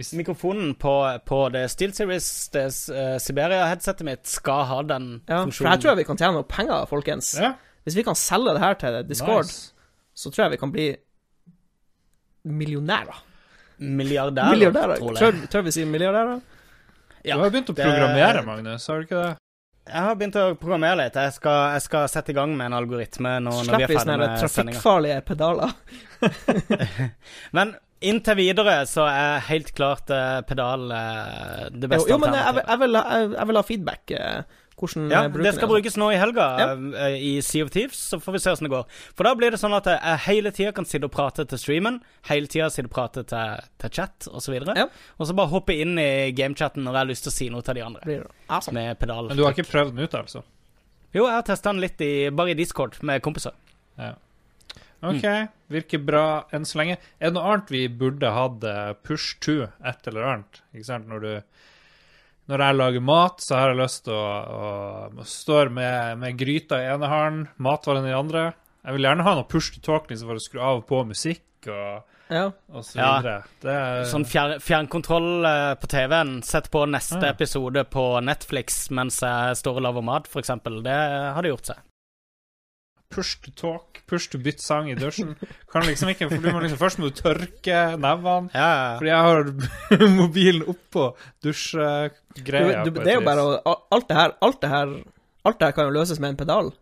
[0.00, 0.92] Hvis, Mikrofonen på,
[1.28, 5.92] på det Steel Series, det uh, Siberia-headsetet mitt, skal ha den Ja, for her tror
[5.92, 7.34] jeg vi kan tjene noe penger, folkens.
[7.36, 7.52] ja,
[7.84, 9.74] Hvis vi kan selge det her til Discord, nice.
[10.16, 10.86] så tror jeg vi kan bli
[12.48, 13.20] millionærer.
[13.80, 14.96] Milliardærer, Milliardærer.
[15.00, 15.20] tror jeg.
[15.20, 16.40] Tør, tør vi si milliardærer?
[17.24, 19.36] Ja, du har begynt å det- programmere, Magnus, har du ikke det?
[19.90, 21.14] Jeg har begynt å programmere litt.
[21.16, 23.96] Jeg skal, jeg skal sette i gang med en algoritme når, når vi er vi
[23.96, 24.80] ferdig med sendinga.
[24.80, 25.72] trafikkfarlige pedaler.
[27.56, 32.10] Men inntil videre så er helt klart uh, pedal uh, det beste alternativet.
[32.10, 34.12] jo, men jeg, jeg, vil, jeg, jeg vil ha feedback.
[34.16, 36.66] Uh, Hvordan Ja, bruker det skal den, brukes nå i helga Ja.
[36.72, 38.86] uh, i Sea of Thieves, så får vi se åssen det går.
[39.12, 41.98] For da blir det sånn at jeg hele tida kan sitte og prate til streamen,
[42.30, 44.54] hele tida sitte og prate til, til chat osv.
[44.56, 44.86] Og, så Ja.
[45.20, 47.66] og så bare hoppe inn i gamechatten når jeg har lyst til å si noe
[47.68, 48.16] til de andre.
[48.48, 48.78] Awesome.
[48.80, 49.28] Med pedal.
[49.28, 50.42] Men du har ikke prøvd den ut, altså?
[51.12, 53.52] Jo, jeg har testa den litt i, bare i Discord med kompiser.
[54.00, 54.14] Ja.
[55.02, 55.24] OK,
[55.72, 56.98] virker bra enn så lenge.
[57.20, 60.60] Er det noe annet vi burde hatt eh, push to, et eller annet?
[60.74, 61.08] Ikke sant?
[61.08, 61.32] Når du
[62.50, 66.80] Når jeg lager mat, så har jeg lyst til å, å stå med, med gryta
[66.82, 68.42] i ene hånden, matvaren i den andre.
[68.82, 71.04] Jeg vil gjerne ha noe push to talk liksom for å skru av og på
[71.06, 72.50] musikk og, Ja.
[72.96, 73.42] Ja.
[73.62, 76.40] er Sånn fjer, fjernkontroll eh, på TV-en.
[76.46, 77.32] Sett på neste Ja.
[77.34, 80.50] episode på Netflix mens jeg står og lager mat, f.eks.
[80.82, 80.98] Det
[81.36, 81.78] hadde gjort seg.
[83.10, 85.32] Push to talk, push to bytte sang i dusjen.
[85.72, 88.50] Kan liksom ikke, for du må liksom, Først må du tørke nevene.
[88.54, 88.92] Ja, ja.
[89.00, 91.08] Fordi jeg har mobilen oppå
[91.42, 92.84] Du, dusjgreia.
[92.84, 94.94] du, på et det er jo bare å Alt det her Alt det her
[95.48, 96.72] Alt det her kan jo løses med en pedal.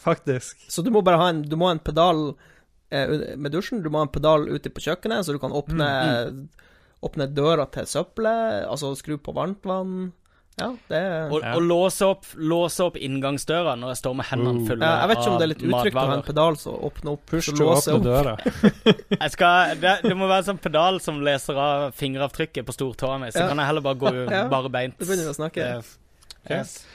[0.00, 0.60] Faktisk.
[0.72, 2.30] Så du må bare ha en Du må ha en pedal
[2.90, 5.88] eh, med dusjen, du må ha en pedal ute på kjøkkenet, så du kan åpne
[7.04, 10.08] Åpne døra til søppelet, altså skru på varmtvann.
[10.56, 11.50] Ja, det er Og, Ja.
[11.54, 14.66] og låse, opp, låse opp inngangsdøra når jeg står med hendene Uh.
[14.70, 16.56] fulle ja, Jeg vet ikke om det er litt av utrygt å ha en pedal
[16.56, 18.02] som åpner opp Push to låser opp.
[18.06, 18.36] døra.
[19.20, 23.18] Jeg skal, det, det må være en sånn pedal som leser av fingeravtrykket på stortåa
[23.20, 23.48] mi, så Ja.
[23.48, 24.48] kan jeg heller bare gå Ja.
[24.48, 24.96] bare beint.
[24.98, 25.60] Du begynner å snakke.
[26.48, 26.86] Eh, yes.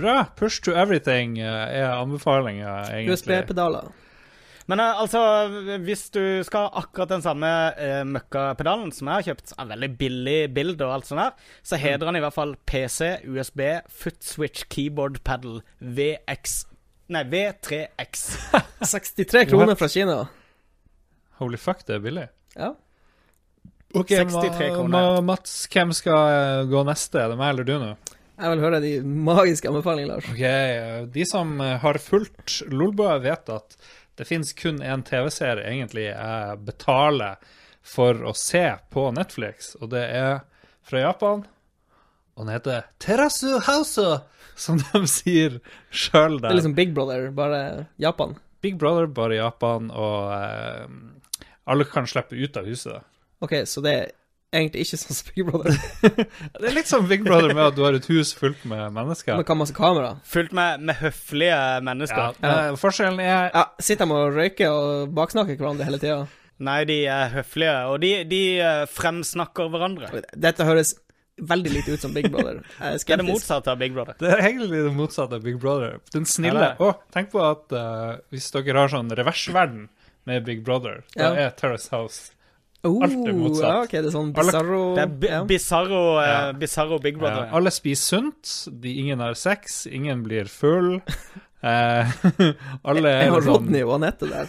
[0.00, 0.24] Bra.
[0.36, 1.44] Push to everything eh,
[1.82, 3.18] er anbefalinga, egentlig.
[3.20, 3.92] USB-pedaler.
[4.70, 5.20] Men eh, altså,
[5.82, 9.88] hvis du skal ha akkurat den samme eh, møkkapedalen som jeg har kjøpt, er veldig
[9.98, 11.82] billig bild og alt sånt der, så Mm.
[11.86, 16.60] heter den i hvert fall PC, USB, foot switch, keyboard pedal, VX
[17.10, 18.20] Nei, V3X.
[18.86, 20.20] 63 kroner fra Kina.
[21.40, 22.28] Holy fuck, det er billig.
[22.54, 22.68] Ja.
[23.98, 24.92] Ok, 63 Ma- kroner.
[24.94, 27.18] Ma Mats, hvem skal eh, gå neste?
[27.24, 27.90] Er det meg eller du nå?
[28.40, 30.28] Jeg vil høre de magiske anbefalingene, Lars.
[30.30, 31.50] Ok, eh, De som
[31.82, 33.74] har fulgt Lolbua, vet at
[34.20, 37.38] det finnes kun én TV-serie egentlig jeg betaler
[37.80, 40.42] for å se på Netflix, og det er
[40.84, 41.46] fra Japan.
[42.36, 44.04] Og den heter Terasu House,
[44.60, 45.56] som de sier
[45.88, 47.62] sjøl Det er liksom Big Brother, bare
[47.96, 48.36] Japan.
[48.60, 53.08] Big Brother, bare Japan, og eh, alle kan slippe ut av huset.
[53.40, 54.12] OK, så det er
[54.52, 55.76] egentlig ikke sånn som Big Brother.
[56.60, 59.36] Det er litt som Big Brother med at du har et hus fullt med mennesker.
[59.40, 60.14] Med masse kamera.
[60.26, 62.34] Fullt med, med høflige Ja, mennesker.
[62.42, 66.24] eh, forskjellen er Ja, sitter de og røyker og baksnakker hverandre hele tida?
[66.60, 70.10] Nei, de er høflige, og de, de eh, fremsnakker hverandre.
[70.36, 70.90] Dette høres
[71.40, 72.58] veldig lite ut som Big Brother.
[72.84, 74.18] Er Det er det motsatte av Big Brother.
[74.20, 75.94] Det er egentlig det motsatte av Big Brother.
[76.12, 76.98] Den snille Å, er.
[77.16, 79.86] tenk på at uh, hvis dere har sånn reversverden
[80.28, 81.46] med Big Brother, da Ja.
[81.46, 82.34] er Terrace House
[82.82, 83.66] Oh, Alt er motsatt.
[83.66, 85.40] Ja, ok, det er sånn Alle- bizarro Det er bi ja.
[85.44, 87.44] bizarro, eh, bizarro Big Brother.
[87.46, 91.00] ja, Alle spiser sunt, de, ingen har sex, ingen blir full.
[91.60, 92.08] Eh,
[92.88, 94.48] alle Jeg har sånn Rodney og Anette der.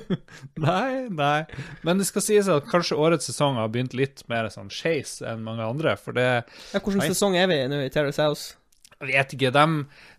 [0.60, 1.46] Nei, nei.
[1.88, 5.40] Men det skal sies at kanskje årets sesong har begynt litt mer sånn skeis enn
[5.46, 6.26] mange andre, for det
[6.74, 8.58] Ja, Hvilken sesong er vi i nå i Terrace House?
[9.00, 9.78] Jeg vet ikke, dem,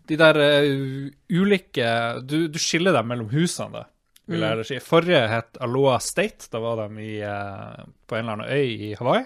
[0.09, 1.91] de der uh, ulike
[2.25, 3.85] du, du skiller dem mellom husene, da,
[4.31, 4.49] vil jeg Mm.
[4.55, 4.79] heller si.
[4.79, 6.47] Forrige het Aloha State.
[6.51, 9.25] Da var de i, eh, på en eller annen øy i Hawaii.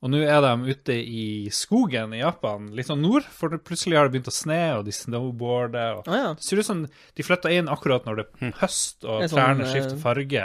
[0.00, 4.06] Og nå er de ute i skogen i Japan, litt sånn nord, for plutselig har
[4.06, 5.96] det begynt å sne, og de snowboarder.
[5.98, 6.28] og Å ja.
[6.34, 9.66] Det ser ut som de flytta inn akkurat når det er høst og sånn, trærne
[9.66, 10.44] eh, skifter farge.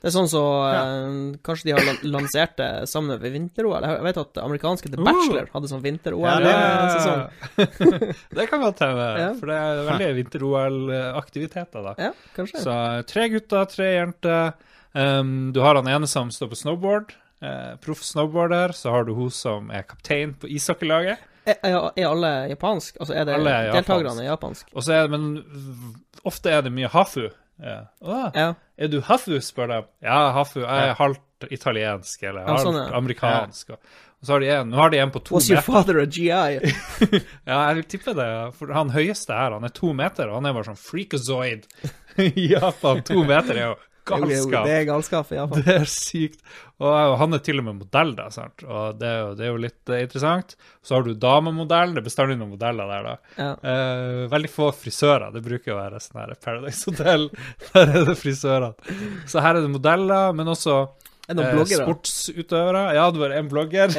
[0.00, 3.84] Det er sånn så eh, Kanskje de har lansert det sammen med vinter-OL.
[3.84, 5.04] Jeg vet at amerikanske The Uh.
[5.10, 7.22] Bachelor hadde sånn vinter-OL-sesong.
[7.58, 9.28] det, det kan godt hende, Ja.
[9.36, 11.94] for det er veldig vinter-OL-aktiviteter, da.
[11.98, 12.62] Ja, kanskje.
[12.64, 12.76] Så
[13.12, 14.52] tre gutter, tre jenter.
[14.92, 18.74] Um, du har han ene som står på snowboard, Uh, proff snowboarder.
[18.76, 21.22] Så har du hun som er kaptein på ishockeylaget.
[21.48, 21.56] Er,
[21.96, 22.98] er alle japansk?
[23.00, 24.66] Altså, er det Alle er deltakerne japansk?
[24.76, 25.94] Og så er det, men
[26.28, 27.30] ofte er det mye hafu.
[27.62, 27.80] Ja.
[28.02, 28.54] Å, Ja.
[28.78, 29.80] er du hafu, spør de.
[30.06, 30.60] Ja, hafu.
[30.60, 32.96] Jeg er halvt italiensk eller Ja, halvt sånn, ja.
[32.98, 33.70] amerikansk.
[33.76, 33.78] Og,
[34.22, 35.72] så har de en, nå har de en på to Was your meter.
[35.72, 36.28] father a GI?
[37.48, 38.28] Ja, jeg vil tippe det.
[38.58, 41.64] For han høyeste her, han er to meter, og han er bare sånn freakazoid.
[42.20, 43.76] I Japan, to meter er jo
[44.08, 44.66] galskap.
[44.66, 45.62] Det er galskap iallfall.
[45.66, 46.40] Det er sykt.
[46.80, 48.62] Og han er til og med modell, da, sant?
[48.64, 50.54] og det er jo, det er jo litt eh, interessant.
[50.86, 53.34] Så har du damemodell, det er bestandig noen modeller der, da.
[53.36, 53.50] Ja.
[53.72, 57.28] Eh, veldig få frisører, det bruker å være sånn her Paradise Hotel.
[57.68, 58.96] Der er det frisørene.
[59.28, 60.80] Så her er det modeller, men også
[61.28, 62.88] eh, sportsutøvere.
[62.96, 63.96] Ja, det var en blogger.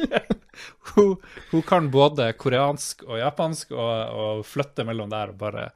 [0.94, 1.14] hun,
[1.52, 3.94] hun kan både koreansk og japansk, og,
[4.24, 5.70] og flytte mellom der og bare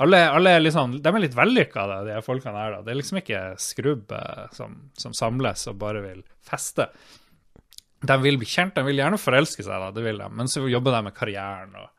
[0.00, 2.76] alle, alle liksom, De er litt vellykka, de folkene her.
[2.78, 2.82] da.
[2.86, 6.88] Det er liksom ikke skrubb eh, som, som samles og bare vil feste.
[8.00, 10.62] De vil bli kjent, de vil gjerne forelske seg, da, det vil de, men så
[10.72, 11.74] jobber de med karrieren.
[11.76, 11.90] og,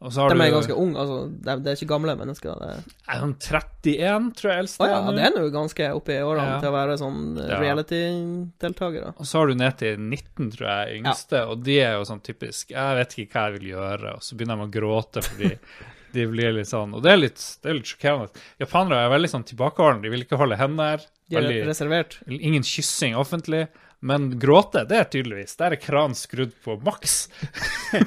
[0.00, 1.18] og så har De er ganske unge, altså.
[1.44, 2.56] Det er ikke gamle mennesker.
[2.62, 2.94] Det er...
[3.20, 6.48] Han 31, tror jeg eldste oh, ja, er det er nå ganske oppe i årene
[6.54, 6.58] Ja.
[6.64, 7.60] til å være sånn Ja.
[7.60, 9.10] reality-deltaker.
[9.18, 12.24] Og så har du ned til 19, tror jeg, yngste, og de er jo sånn
[12.24, 15.52] typisk Jeg vet ikke hva jeg vil gjøre, og så begynner de å gråte fordi
[16.14, 18.44] de blir litt sånn Og det er litt, det er litt sjokkerende.
[18.62, 21.02] Japanere er veldig sånn tilbakeholdne, de vil ikke holde hender.
[21.30, 22.18] De er Veldig, reservert.
[22.28, 23.66] ingen kyssing offentlig.
[24.04, 27.14] Men gråte, det er tydeligvis Der er kranen skrudd på maks.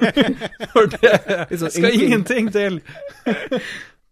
[0.74, 1.14] For det
[1.58, 2.52] sånn skal ingenting.
[2.54, 2.82] til.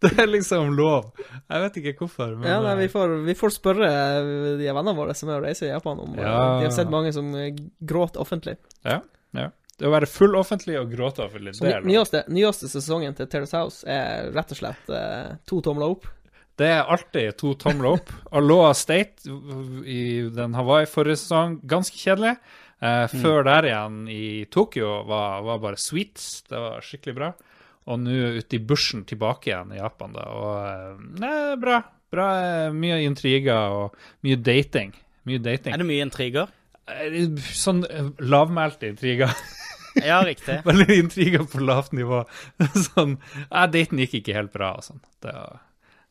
[0.05, 1.05] Det er liksom lov.
[1.47, 4.27] Jeg vet ikke hvorfor, men Ja, nei, vi eh, får, vi får spørre eh,
[4.59, 6.33] de vennene våre som er og reiser i Japan, om eh, Ja.
[6.59, 7.31] De har sett mange som
[7.79, 8.57] gråter offentlig.
[8.85, 8.99] ja,
[9.35, 9.47] ja.
[9.75, 11.89] Det å være full offentlig og gråte for litt, det er lov.
[11.91, 16.05] nyeste, nyeste sesongen til Terrace House er rett og slett eh, to tomler opp.
[16.55, 18.13] Det er alltid to tomler opp.
[18.39, 19.27] Aloha State
[19.83, 22.37] i den Hawaii forrige sesong, ganske kjedelig.
[22.79, 24.21] Eh, før der igjen i
[24.51, 26.45] Tokyo var, var bare sweets.
[26.47, 27.33] Det var skikkelig bra.
[27.91, 30.23] Og nå ute i bushen tilbake igjen i Japan, da.
[30.31, 31.81] Og eh, nei, bra.
[32.15, 32.29] Bra.
[32.39, 34.95] eh, Mye intriger og mye dating.
[35.27, 35.75] Mye dating.
[35.75, 36.55] Er det mye intriger?
[36.87, 37.19] Eh,
[37.51, 37.83] Sånn
[38.23, 39.35] lavmælte intriger.
[40.03, 40.59] Ja, riktig.
[40.69, 42.23] Veldig intriger på lavt nivå.
[42.89, 43.17] sånn
[43.51, 44.99] ja, daten gikk ikke helt bra og sånn.
[45.23, 45.61] Det var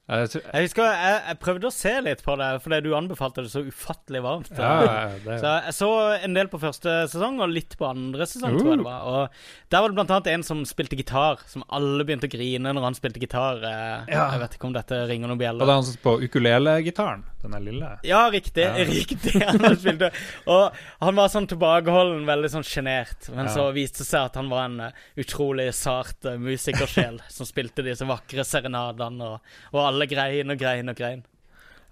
[0.04, 3.40] jeg tror, Jeg husker jeg, jeg prøvde å se litt på det, fordi du anbefalte
[3.40, 4.50] det så ufattelig varmt.
[4.52, 5.88] ja, det, Så jeg så
[6.26, 8.58] en del på første sesong, og litt på andre sesong, Uh.
[8.60, 9.06] tror jeg det var.
[9.08, 12.74] Og der var det blant annet en som spilte gitar, som alle begynte å grine
[12.76, 13.64] når han spilte gitar.
[13.64, 14.26] Eh, Ja.
[14.36, 15.64] Jeg vet ikke om dette ringer noen bjeller.
[15.64, 17.24] Og det han som på ukulele-gitaren?
[17.44, 17.88] Den er lille?
[18.08, 18.64] Ja, riktig.
[18.64, 18.84] Ja.
[18.88, 19.34] Riktig.
[19.44, 20.04] Han.
[20.48, 23.28] Og han var sånn tilbakeholden, veldig sånn sjenert.
[23.34, 23.52] Men Ja.
[23.52, 27.84] så viste det seg at han var en eh, utrolig sart uh, musikersjel som spilte
[27.84, 31.20] disse vakre serenadene, og, og alle grein og grein og grein.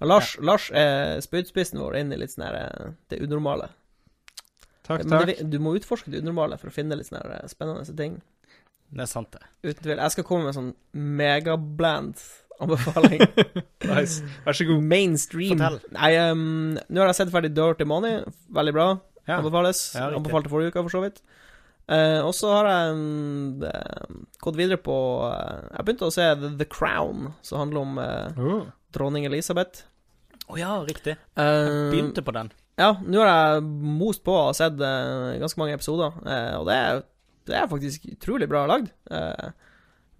[0.00, 3.68] Og Lars, Lars er spydspissen vår inn i litt sånn her eh, det unormale.
[4.88, 5.28] Takk, Men takk.
[5.28, 8.16] det, du må utforske det unormale for å finne litt sånne her spennende ting.
[8.92, 9.44] Det er sant, det.
[9.68, 10.00] Uten tvil.
[10.00, 10.72] Jeg skal komme med en sånn
[11.20, 12.18] megabland
[12.64, 13.22] anbefaling.
[13.82, 14.22] Nice.
[14.46, 14.82] Vær så god.
[14.86, 15.58] Mainstream.
[15.58, 15.80] Fortell.
[15.96, 18.20] Nei, um, nå har jeg sett ferdig Dirty Money.
[18.54, 18.84] Veldig bra.
[19.26, 19.40] Ja.
[19.40, 19.80] Anbefales.
[19.98, 20.06] Ja.
[20.14, 21.18] Anbefalte forrige uke, for så vidt.
[21.90, 24.94] Uh, og så har jeg um, eh, gått videre på
[25.26, 28.62] uh, Jeg begynte å se The, The Crown, som handler om uh, Oh.
[28.94, 29.82] dronning Elisabeth.
[30.46, 31.16] Å ja, riktig.
[31.18, 32.52] jeg Begynte på den.
[32.78, 33.66] Ja, nå har jeg
[33.98, 36.14] most på og sett ganske mange episoder,
[36.58, 37.02] og det er,
[37.50, 38.88] det er faktisk utrolig bra lagd.
[39.12, 39.50] Eh,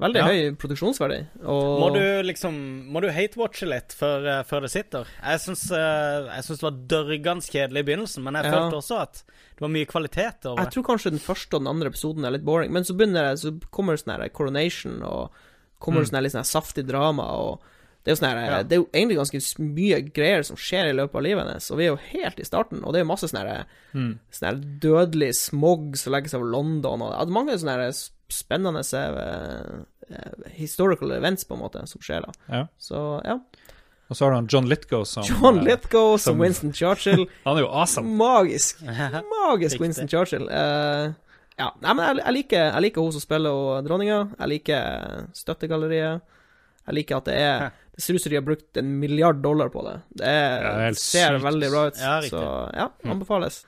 [0.03, 0.27] veldig Ja.
[0.27, 1.19] høy produksjonsverdi.
[1.45, 2.55] Og Må du liksom
[2.93, 5.07] Må du hate-watche litt før, eh, før det sitter?
[5.23, 8.53] Jeg syns, eh, det var dørgende kjedelig i begynnelsen, men jeg Ja.
[8.53, 11.69] følte også at det var mye kvalitet over Jeg tror kanskje den første og den
[11.69, 15.03] andre episoden er litt boring, men så begynner det, så kommer det sånn her coronation,
[15.03, 15.31] og
[15.81, 17.61] kommer det sånn her litt sånn saftig drama, og
[18.05, 18.63] det er jo sånn her Ja.
[18.65, 21.79] Det er jo egentlig ganske mye greier som skjer i løpet av livet hennes, og
[21.79, 24.19] vi er jo helt i starten, og det er jo masse sånn Mm.
[24.33, 27.93] sånn dødelig smog som legger seg over London, og mange sånne her
[28.33, 32.33] spennende eh, historical events, på en måte, som skjer da.
[32.49, 32.67] Ja.
[32.79, 33.39] Så ja.
[34.11, 37.23] Og så har du han John Lithgow som John eh, Lithgow som som- Winston Churchill.
[37.47, 38.11] Han er jo awesome.
[38.19, 38.83] Magisk.
[39.37, 40.45] Magisk Winston Churchill.
[40.53, 41.15] Uh,
[41.57, 44.19] ja, nei, men jeg, jeg, liker, jeg liker hun som spiller og dronninga.
[44.39, 46.21] Jeg liker støttegalleriet.
[46.83, 47.65] Jeg liker at det er
[47.95, 49.97] Det ser ut som de har brukt en milliard dollar på det.
[50.21, 51.45] Det er, Ja, helt ser sykt.
[51.47, 51.99] veldig bra ut.
[52.03, 53.63] Ja, så ja, anbefales.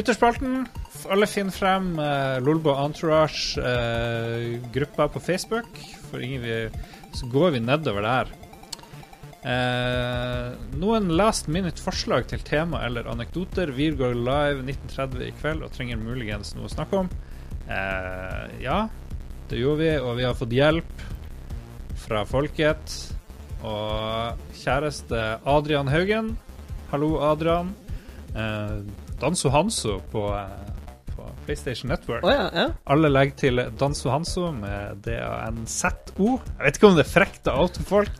[0.00, 0.62] Lytterspalten.
[1.12, 5.68] Alle finner frem uh, Lolbo Entourage-gruppa på Facebook.
[6.08, 6.72] For ingen vi,
[7.12, 8.30] så går vi nedover der.
[9.44, 13.68] Uh, noen last minute forslag til tema eller anekdoter.
[13.76, 17.12] Vi går live 1930 i kveld og trenger muligens noe å snakke om.
[17.68, 18.88] Uh, ja,
[19.52, 20.94] det gjorde vi, og vi har fått hjelp
[22.06, 23.12] fra folket.
[23.60, 24.32] Og
[24.64, 26.40] kjæreste Adrian Haugen.
[26.88, 27.76] Hallo, Adrian.
[28.30, 28.78] Eh,
[29.20, 32.24] Danso Hanso på, eh, på PlayStation Network.
[32.24, 32.68] Oh, ja, ja.
[32.84, 36.38] Alle legger til Danso Hanso med D-A-N-Z-O.
[36.40, 38.14] Jeg vet ikke om det er frekt av autofolk.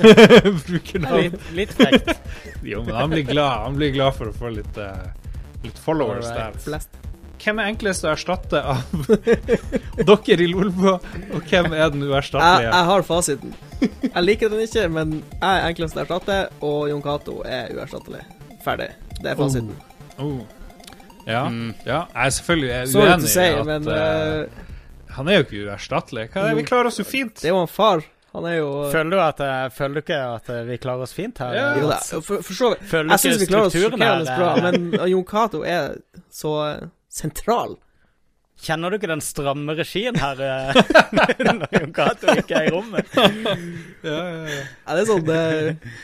[0.66, 1.20] Bruker navn.
[1.28, 2.16] Litt, litt frekt.
[2.66, 5.06] Jo, men han blir glad Han blir glad for å få litt, eh,
[5.64, 6.58] litt followers right.
[6.58, 6.58] der.
[6.66, 6.98] Flest.
[7.40, 8.82] Hvem er enklest å erstatte av
[10.10, 12.66] dere i Lolbo, og hvem er den Jeg, uerstattelige?
[12.68, 13.54] jeg har fasiten.
[13.80, 18.26] Jeg liker den ikke, men jeg er enklest å erstatte, og Jon Cato er uerstattelig.
[18.60, 18.90] Ferdig.
[19.22, 19.72] Det er fasiten.
[19.72, 19.89] Oh.
[21.26, 21.74] Ja, Mm.
[21.86, 23.98] ja, jeg er selvfølgelig er Sorry uenig si, i at men eh,
[24.40, 24.46] eh,
[25.16, 26.24] Han er jo ikke uerstattelig.
[26.32, 26.56] Hva er det?
[26.62, 27.34] Vi klarer oss jo fint.
[27.42, 28.02] det er jo en far.
[28.32, 31.12] Han er jo Føler du, at, eh, føler du ikke at eh, vi klarer oss
[31.16, 31.54] fint her?
[31.54, 31.66] Ja.
[31.82, 32.84] Jo da, for, for så vidt.
[32.94, 35.96] Jeg syns vi klarer oss sjokkerende bra, eh, men Jon Cato er
[36.30, 37.76] så eh, sentral.
[38.60, 40.80] Kjenner du ikke den stramme regien her eh,
[41.48, 43.12] når Jon Cato ikke er i rommet?
[43.16, 43.28] Ja,
[44.06, 44.62] ja, ja.
[44.86, 46.00] Ja, det er sånn uh,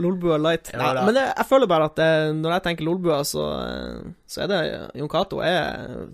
[0.00, 0.70] Lolbua light.
[0.72, 4.08] Ja, Nei, men jeg, jeg føler bare at det, når jeg tenker Lolbua, så, eh,
[4.30, 4.60] så er det
[5.00, 6.08] Jon Cato er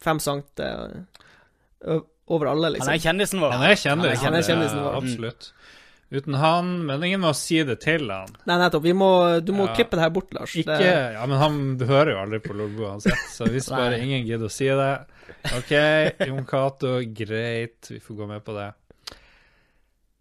[0.00, 2.88] fem sankt eh, over alle, liksom.
[2.88, 2.94] Han liksom.
[2.94, 3.54] er kjendisen vår.
[3.56, 4.22] Han er kjendis.
[4.24, 4.92] Han er kjendisen vår.
[4.92, 5.52] Ja, absolutt.
[6.10, 8.32] Uten han, men ingen må si det til han.
[8.48, 8.82] Nei, nettopp.
[8.82, 9.10] Vi må,
[9.46, 9.74] du må Ja.
[9.78, 10.56] klippe det her bort, Lars.
[10.58, 14.26] Ikke, Det, ja, men han hører jo aldri på Lolbua uansett, så hvis bare ingen
[14.26, 14.90] gidder å si det
[15.54, 15.70] OK,
[16.26, 18.72] Jon Cato, greit, vi får gå med på det.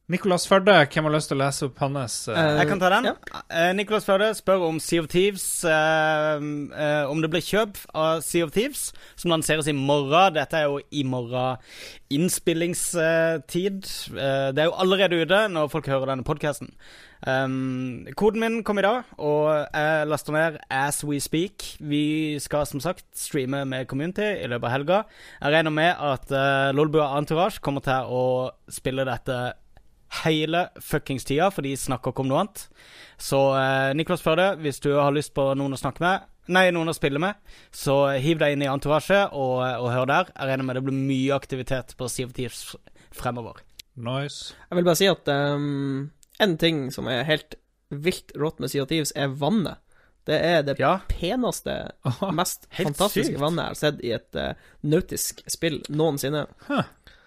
[0.10, 3.06] Nicolas Førde, hvem har lyst til å lese opp hans Eh, Jeg kan ta den.
[3.12, 3.42] Ja.
[3.50, 8.24] Eh, Nicholas Førde spør om Sea of Thieves uh, uh, Om det blir kjøp av
[8.26, 10.34] Sea of Thieves, som lanseres i morgen.
[10.34, 11.62] Dette er jo i morgen
[12.10, 13.86] innspillingstid.
[14.10, 16.74] Det er jo allerede ute når folk hører denne podkasten.
[17.28, 21.76] Um, koden min kom i dag, og jeg laster ned as we speak.
[21.80, 25.00] Vi skal som sagt streame med community i løpet av helga.
[25.42, 28.24] Jeg regner med at uh, Lolbua Entourage kommer til å
[28.72, 29.40] spille dette
[30.24, 32.64] hele fuckings tida, for de snakker ikke om noe annet.
[33.22, 36.90] Så eh, Niklas Førde, hvis du har lyst på noen å snakke med, nei, noen
[36.90, 37.38] å spille med,
[37.76, 40.32] så hiv deg inn i Entourage og, og hør der.
[40.34, 42.64] Jeg regner med det blir mye aktivitet på Sea of Thieves
[43.14, 43.62] fremover.
[44.00, 44.54] Nice.
[44.70, 47.58] jeg vil bare si at um, en ting som er helt
[47.92, 49.78] vilt rått med Sea of Thieves, er vannet.
[50.30, 51.00] Det er det Ja.
[51.10, 51.74] peneste,
[52.06, 53.40] Aha, mest fantastiske sykt.
[53.42, 54.54] vannet jeg har sett i et uh,
[54.86, 56.46] nautisk spill noensinne.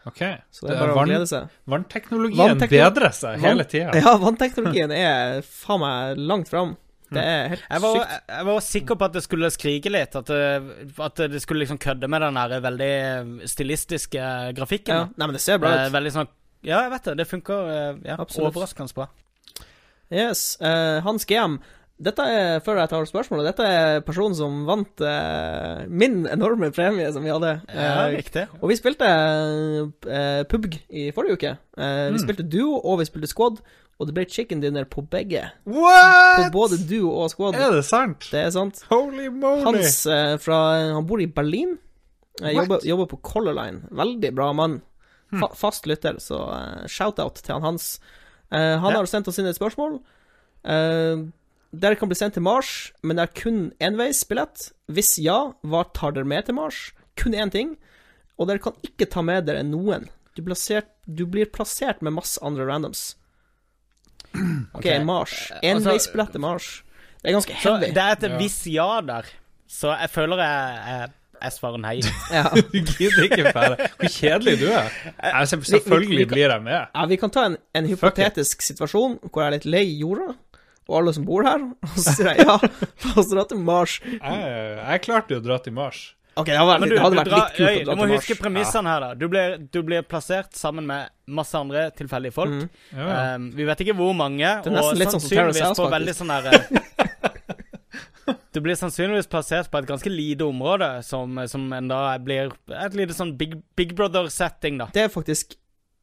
[0.07, 0.21] OK.
[0.51, 1.49] Så det er bare å glede seg.
[1.71, 3.93] Vannteknologien Vanntekno- bedrer seg hele tida.
[4.03, 6.77] Ja, vannteknologien er faen meg langt fram.
[7.13, 8.23] Det er helt Jeg var, sykt.
[8.33, 11.77] jeg var sikker på at det skulle skrike litt, at det, at det skulle liksom
[11.79, 14.23] kødde med den der veldig stilistiske
[14.57, 14.95] grafikken.
[14.97, 15.05] Ja.
[15.17, 15.93] Nei, men det ser bra Eh, ut.
[15.93, 16.29] veldig sånn
[16.65, 17.17] Ja, jeg vet det.
[17.19, 19.09] Det funker eh, ja, overraskende bra.
[20.13, 20.57] Yes.
[20.61, 21.59] Uh, Hans GM.
[22.03, 27.12] Dette er, før jeg tar spørsmålet, dette er personen som vant eh, min enorme premie
[27.12, 27.61] som vi hadde.
[27.68, 28.47] Ja, Eh, riktig.
[28.61, 31.53] og vi spilte eh, PUBG i forrige uke.
[31.78, 32.22] Eh, Vi Mm.
[32.24, 33.61] spilte duo, og vi spilte squad,
[34.01, 35.53] og det ble chicken dinner på begge.
[35.64, 36.51] What?!
[36.51, 37.55] På både duo og squad.
[37.55, 38.26] Er det sant?
[38.32, 38.82] Det er sant.
[38.90, 39.62] Holy moly!
[39.64, 41.78] Hans eh, fra Han bor i Berlin.
[42.43, 43.82] Eh, jobber, jobber på Color Line.
[43.93, 44.80] Veldig bra mann.
[45.38, 48.01] Fa fast lytter, så eh, shout-out til han Hans.
[48.51, 48.99] Eh, han Ja.
[48.99, 50.01] har sendt oss inn et spørsmål.
[50.64, 51.26] Uh,
[51.73, 54.70] dere kan bli sendt til Mars, men det er kun enveisbillett.
[54.93, 56.91] Hvis ja, hva tar dere med til Mars?
[57.16, 57.77] Kun én ting.
[58.39, 60.09] Og dere kan ikke ta med dere noen.
[60.37, 63.16] Du, plassert, du blir plassert med masse andre randoms.
[64.75, 65.03] OK, okay.
[65.05, 65.51] Mars.
[65.51, 66.83] Eh, altså- Enveisbillett til Mars.
[67.23, 68.37] Det er ganske Så det er et Ja.
[68.39, 69.23] hvis ja der.
[69.68, 71.11] Så jeg føler jeg, jeg,
[71.43, 72.01] jeg svarer nei.
[72.33, 72.49] Ja.
[72.73, 73.77] Du gidder ikke fære.
[73.99, 74.89] Hvor kjedelig du er.
[75.23, 76.87] Jeg, selv- selvfølgelig vi kan- blir jeg med.
[76.95, 80.35] Ja, vi kan ta en, en hypotetisk situasjon hvor jeg er litt lei jorda,
[80.89, 84.01] og alle som bor her, og så sier jeg ja, la oss dra til Mars.
[84.03, 84.43] Jeg,
[84.83, 86.11] jeg klarte jo å dra til Mars.
[86.33, 87.93] Ok, det hadde vært, du, det hadde du, vært dra, litt kult øy, å dra
[87.93, 88.41] du må huske Mars.
[88.41, 89.09] premissene her, da.
[89.20, 92.55] Du blir, du blir plassert sammen med masse andre tilfeldige folk.
[92.57, 92.70] Mm.
[92.97, 93.18] Ja, ja.
[93.37, 95.68] Um, vi vet ikke hvor mange, Det er nesten og litt sånn som Terrace sannsynligvis
[95.68, 100.89] House, på veldig sånn der eh, Du blir sannsynligvis plassert på et ganske lite område,
[101.05, 104.89] som, som en da blir et lite sånn Big, Big Brother-setting, da.
[104.97, 105.59] Det er faktisk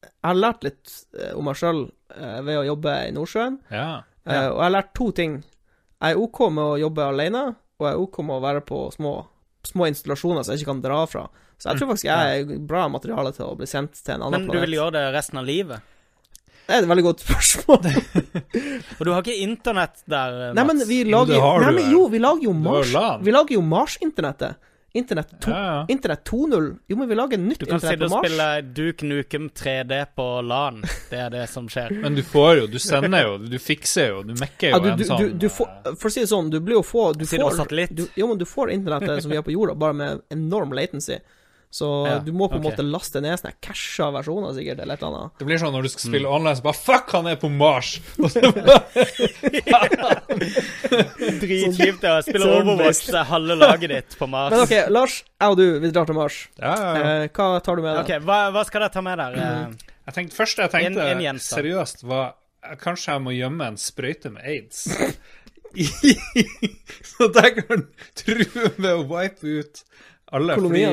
[0.06, 1.88] Jeg har lært litt eh, om meg sjøl
[2.46, 3.90] ved å jobbe i Nordsjøen, ja.
[4.30, 4.50] Eh, Ja.
[4.54, 5.44] og jeg har lært to ting.
[6.00, 7.44] Jeg er OK med å jobbe alene,
[7.80, 9.14] og jeg er OK med å være på små,
[9.68, 11.26] små installasjoner som jeg ikke kan dra fra.
[11.60, 14.46] Så jeg tror faktisk jeg er bra materiale til å bli sendt til en annen
[14.46, 14.48] planet.
[14.48, 15.82] Men du vil gjøre det resten av livet?
[16.70, 17.88] Det er et veldig godt spørsmål.
[19.00, 20.56] Og du har ikke internett der, Mats?
[20.56, 22.92] Nei, men vi lager det Nei, men jo, vi lager jo Mars.
[22.94, 24.60] jo Vi lager jo Mars-internettet.
[24.94, 25.86] Internett, to, Ja, ja.
[25.94, 26.78] Internett 2.0.
[26.88, 28.26] Jo, men vi lager nytt Du kan internett sitte på og Mars.
[28.26, 30.82] spille Duke Nukem 3D på LAN.
[31.12, 31.94] Det er det som skjer.
[32.02, 34.90] Men du får jo, du sender jo, du fikser jo, du mekker jo Ja, du,
[34.90, 37.12] en du, sånn du, du får, for å si det sånn, du blir jo få
[37.14, 37.94] Du Sitter på får, satellitt.
[37.96, 41.20] du, jo, men du får internettet som vi har på jorda, bare med enorm latency.
[41.70, 42.72] Så Ja, du må på en okay.
[42.72, 45.36] måte laste ned sånne casha versjoner, sikkert, eller et eller annet.
[45.38, 46.14] Det blir sånn når du skal Mm.
[46.16, 48.00] spille online, så bare Fuck, han er på Mars!
[51.42, 54.54] Dritkjipt å spille Overwatch, så er halve laget ditt på Mars.
[54.56, 56.40] Men OK, Lars, jeg og du, vi drar til Mars.
[56.60, 57.14] ja, ja, ja.
[57.24, 58.04] Eh, hva tar du med deg?
[58.04, 59.40] Ok, hva, hva skal jeg ta med der?
[59.40, 59.78] Mm.
[60.10, 62.36] Jeg tenkte, første jeg tenkte En- en seriøst, var
[62.82, 64.82] Kanskje jeg må gjemme en sprøyte med aids.
[67.10, 67.86] så at jeg kan
[68.20, 69.82] true med å wipe ut
[70.36, 70.58] alle.
[70.60, 70.84] Fordi,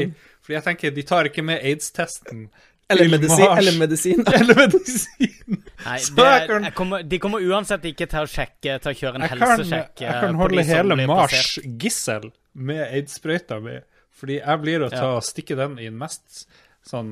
[0.45, 2.47] fordi jeg tenker, de tar ikke med aids-testen.
[2.89, 3.47] Eller medisin.
[3.59, 4.21] Eller medisin.
[4.35, 5.57] Eller medisin.
[5.87, 9.25] Nei, det, kan- kommer, de kommer uansett ikke til å sjekke Til å kjøre en
[9.27, 10.03] Jeg kan, helsesjekk.
[10.05, 13.81] jeg eh, kan holde hele Mars gissel med aids-sprøyta mi.
[14.17, 16.47] Fordi jeg blir å ta stikke den i den mest
[16.87, 17.11] sånn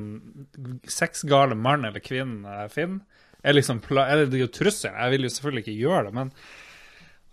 [0.87, 3.03] sexgale mann eller kvinne jeg finner.
[3.45, 4.95] Er liksom eller det er jo trusselen.
[5.03, 6.31] Jeg vil jo selvfølgelig ikke gjøre det, men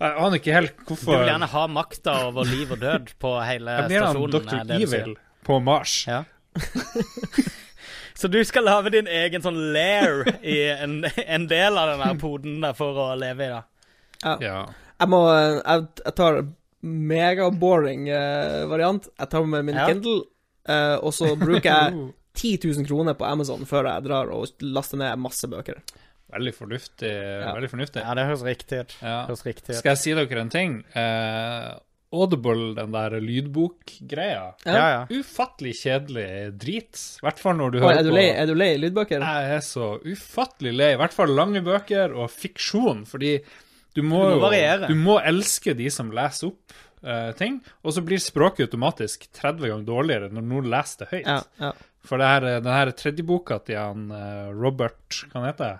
[0.02, 3.30] jeg aner ikke helt hvorfor Du vil gjerne ha makta over liv og død på
[3.46, 4.50] hele Jeg blir han stasjonen.
[4.50, 4.74] Dr.
[4.82, 5.14] Evil
[5.46, 5.94] på Mars.
[6.10, 6.24] Ja.
[8.22, 12.20] Så du skal lage din egen sånn lair i en, en del av den der
[12.20, 13.62] poden der for å leve i, da?
[14.38, 14.58] Ja.
[15.02, 16.38] Jeg må Jeg, jeg tar
[16.86, 19.08] megaboring uh, variant.
[19.18, 19.88] Jeg tar med min Ja.
[19.90, 20.20] Kindle,
[20.70, 22.06] uh, og så bruker jeg
[22.38, 25.82] 10 000 kroner på Amazon før jeg drar og laster ned masse bøker.
[26.32, 27.10] Veldig fornuftig.
[27.42, 28.04] Veldig fornuftig.
[28.06, 28.94] Ja, det høres riktig ut.
[29.02, 29.18] Ja.
[29.36, 30.78] Skal jeg si dere en ting?
[30.96, 31.72] Eh,
[32.12, 34.44] Audible, den der lydbokgreia.
[34.66, 34.74] Ja.
[34.76, 35.02] Ja, ja.
[35.20, 36.28] Ufattelig kjedelig
[36.60, 37.00] drit.
[37.22, 39.24] I hvert fall når du Oi, hører er, du på lei, er du lei lydbøker?
[39.24, 40.90] Jeg er så ufattelig lei.
[40.94, 43.36] I hvert fall lange bøker og fiksjon, fordi
[43.96, 44.88] du må, Du må variere.
[44.88, 49.68] Du må elske de som leser opp uh, ting, og så blir språket automatisk 30
[49.68, 51.26] ganger dårligere når noen leser det høyt.
[51.26, 51.72] Ja, ja.
[52.02, 55.76] For det her, den her tredje boka til han eh, Robert Hva han heter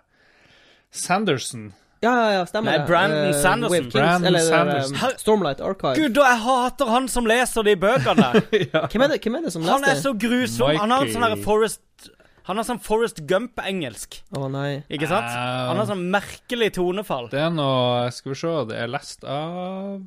[0.95, 1.72] Sanderson.
[2.03, 2.86] Ja, ja, ja, stemmer Nei, det.
[2.88, 3.70] Brandon Eh, Sanderson.
[3.70, 4.96] Wave Kings, Brandon eller Sanderson.
[4.96, 5.94] eh, Stormlight Archive.
[6.00, 8.30] Gud, og jeg hater han som leser de bøkene!
[8.90, 10.09] Hvem er det, hvem er det som Han er leste?
[10.09, 10.76] så grusom.
[10.82, 11.80] Han har sånn Michael- Forest
[12.50, 14.82] Han har sånn Forest Gump-engelsk, Å nei.
[14.90, 15.30] ikke sant?
[15.30, 15.68] Au.
[15.70, 17.28] Han har sånn merkelig tonefall.
[17.30, 20.03] Det er noe Skal vi se, det er lest av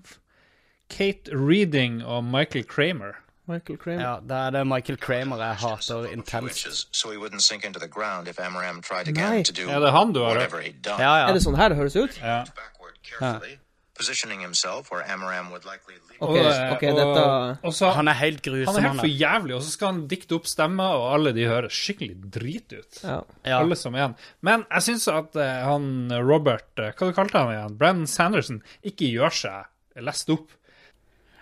[0.91, 3.15] Kate Reading og Michael Kramer.
[3.47, 4.01] Michael Kramer.
[4.01, 6.87] Ja, det er det Michael Kramer jeg hater intenst.
[6.91, 9.41] so he wouldn't sink into the ground if Amram tried Nei.
[9.41, 10.53] er Ja, det er han du har hørt.
[10.85, 11.27] Ja, ja.
[11.29, 12.17] Er det sånn her det høres ut?
[12.21, 12.43] Ja.
[12.45, 12.75] ja.
[13.05, 13.59] carefully,
[13.93, 15.65] positioning himself where Amram would.
[15.65, 16.37] Ok, Og,
[16.71, 17.23] ok, dette
[17.67, 20.37] og så, Han er helt han er helt for jævlig, og så skal han dikte
[20.37, 22.99] opp stemmer, og alle de høres skikkelig drit ut.
[23.03, 23.19] Ja.
[23.43, 23.59] Ja.
[23.59, 24.15] Alle som en.
[24.41, 27.75] Men jeg syns at eh, han Robert eh, Hva du kalte han igjen?
[27.79, 30.55] Brandon Sanderson ikke gjør seg lest opp.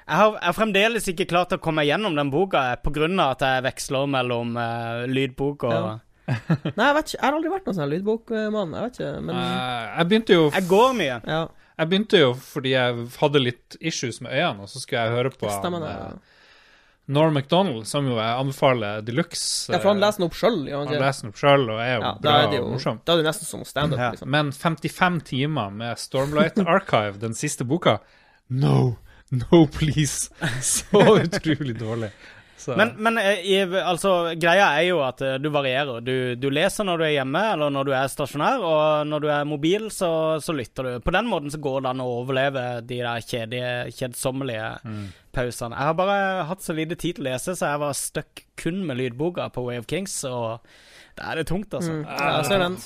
[0.03, 2.81] Jeg har, jeg har fremdeles ikke klart å komme gjennom den boka pga.
[2.83, 5.99] på grunn av at jeg veksler mellom uh, lydbok og Ja.
[6.77, 7.17] Nei, jeg vet ikke.
[7.17, 8.75] Jeg har aldri vært noen sånn lydbokmann.
[8.77, 11.17] Jeg vet ikke, men uh, jeg begynte jo Jeg går mye.
[11.27, 11.41] ja.
[11.73, 15.31] Jeg begynte jo fordi jeg hadde litt issues med øynene, og så skulle jeg høre
[15.33, 16.11] på stemmer, han, ja.
[16.13, 16.43] eh,
[17.17, 19.71] Norm MacDonald, som jo jeg anbefaler de luxe.
[19.73, 20.59] Ja, for han leser den opp sjøl.
[20.69, 22.99] Han leser den opp sjøl og er jo Ja, bra er jo og morsom.
[23.03, 24.11] Da er det nesten som standup, Ja.
[24.13, 24.29] liksom.
[24.31, 27.97] Men 55 timer med Stormlight Archive, den siste boka
[28.53, 28.95] No,
[29.31, 30.29] no please.
[30.61, 32.11] Så utrolig dårlig.
[32.63, 35.99] Så, Men, men eh, altså, greia er jo at eh, du varierer.
[36.05, 39.27] Du, du leser når du er hjemme, eller når du er stasjonær, og når du
[39.35, 40.93] er mobil, så, så lytter du.
[41.03, 44.69] På den måten så går det an å overleve de der kjedige, kjedsommelige
[45.35, 45.75] pausene.
[45.75, 48.83] Jeg har bare hatt så lite tid til å lese, så jeg var stuck kun
[48.87, 50.63] med lydboka på Way of Kings, og
[51.13, 51.91] da er det tungt, altså.
[51.93, 52.05] Mm.
[52.09, 52.77] Ja, jeg ser den.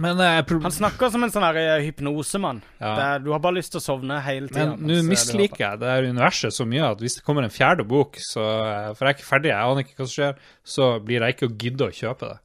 [0.00, 2.62] Men, eh, Han snakker som en sånn eh, hypnosemann.
[2.80, 2.94] Ja.
[2.96, 4.76] Det Du har bare lyst til å sovne hele tida.
[4.76, 7.84] men nå misliker jeg det her universet så mye at hvis det kommer en fjerde
[7.84, 10.34] bok, så eh, For jeg er ikke ferdig, jeg aner ikke hva som skjer,
[10.64, 12.38] så blir jeg ikke å gidde å kjøpe det.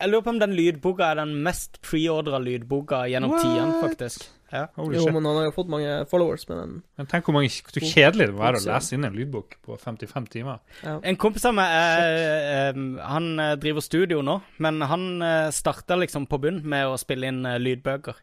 [0.00, 4.28] Jeg lurer på om den lydboka er den mest preordra lydboka gjennom tidene, faktisk.
[4.54, 4.68] Ja.
[4.78, 5.14] Holy Jo, shit.
[5.16, 6.74] men han har jo fått mange followers med den.
[7.00, 9.78] Men tenk hvor, mange, hvor kjedelig det må være å lese inn en lydbok på
[9.82, 10.60] 55 timer.
[10.94, 12.78] En kompis av meg eh, eh,
[13.10, 15.08] Han eh, driver studio nå, men han
[15.54, 18.20] starta liksom på bunn med å spille inn lydbøker.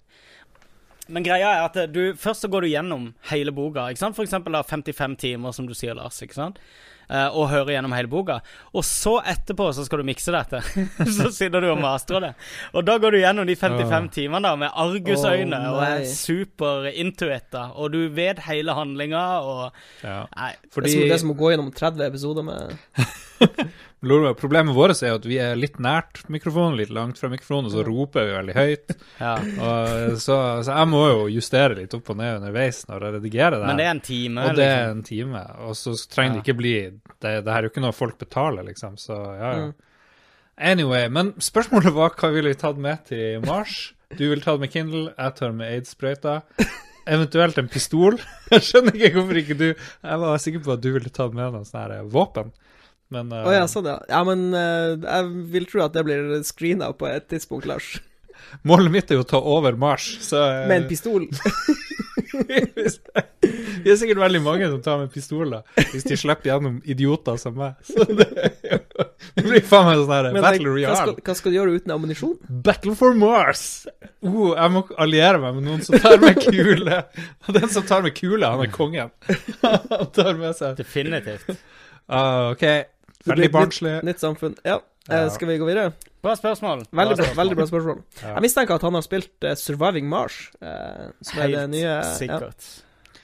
[1.11, 3.89] Men greia er at du først så går du gjennom hele boka.
[3.91, 4.15] ikke sant?
[4.15, 6.21] For eksempel da 55 timer, som du sier, Lars.
[6.23, 6.61] ikke sant?
[7.11, 8.37] Eh, og hører gjennom hele boka.
[8.71, 10.61] Og så etterpå så skal du mikse dette.
[11.17, 12.31] så sitter du og mastrer det.
[12.71, 16.87] Og da går du gjennom de 55 timene da med argusøyne oh, og er super
[16.91, 17.49] into it.
[17.51, 17.67] da.
[17.75, 19.63] Og du vet hele handlinga og
[20.01, 20.23] Ja.
[20.35, 20.51] Nei.
[20.61, 22.75] Det er, Fordi som, det er som å gå gjennom 30 episoder med.
[24.01, 27.83] Problemet vårt er at vi er litt nært mikrofonen, litt langt fra mikrofonen, og så
[27.85, 28.95] roper vi veldig høyt.
[29.21, 29.35] Ja.
[29.37, 30.35] Og så,
[30.65, 33.67] så jeg må jo justere litt opp og ned underveis når jeg redigerer det.
[33.69, 34.97] Men det er en time, og det er liksom.
[34.97, 35.43] en time.
[35.67, 38.65] Og så trenger det ikke bli det, det her er jo ikke noe folk betaler,
[38.65, 38.97] liksom.
[38.97, 39.67] Så ja, ja.
[39.69, 39.75] Mm.
[40.71, 43.91] Anyway, men spørsmålet var hva ville vi tatt med til Mars?
[44.17, 46.41] Du ville tatt med Kindle, jeg tar med aids-sprøyta.
[47.11, 48.17] Eventuelt en pistol.
[48.51, 51.55] Jeg skjønner ikke hvorfor ikke du Jeg var sikker på at du ville tatt med
[51.55, 52.51] noe sånt våpen.
[53.11, 53.97] Men Å oh, ja, sånn, ja.
[54.07, 57.97] Ja, men uh, jeg vil tro at det blir screena på et tidspunkt, Lars.
[58.67, 61.27] målet mitt er jo å ta over Mars, så uh, Med en pistol.
[63.81, 67.55] Vi er sikkert veldig mange som tar med pistoler, hvis de slipper gjennom idioter som
[67.57, 67.75] meg.
[67.87, 68.27] Så det,
[69.35, 71.15] det blir faen meg sånn her Battle hva skal, Royale.
[71.27, 72.37] hva skal du gjøre uten ammunisjon?
[72.65, 73.65] Battle for Mars!
[74.21, 77.01] Oh, jeg må alliere meg med noen som tar med kule.
[77.47, 79.13] Og den som tar med kule, han er kongen.
[79.61, 81.51] Han tar med seg Definitivt.
[82.07, 82.65] Uh, OK.
[83.25, 83.97] Veldig barnslig.
[83.99, 84.55] Nytt, nytt samfunn.
[84.65, 84.79] Ja.
[85.07, 85.23] Ja.
[85.23, 85.91] Eh, skal vi gå videre?
[86.21, 86.85] Bra spørsmål.
[86.93, 88.01] Veldig bra, veldig bra spørsmål.
[88.21, 88.35] Ja.
[88.35, 91.87] Jeg mistenker at han har spilt uh, Surviving Mars, uh, som er det Helt nye
[91.87, 92.01] ja.
[92.17, 92.69] sikkert.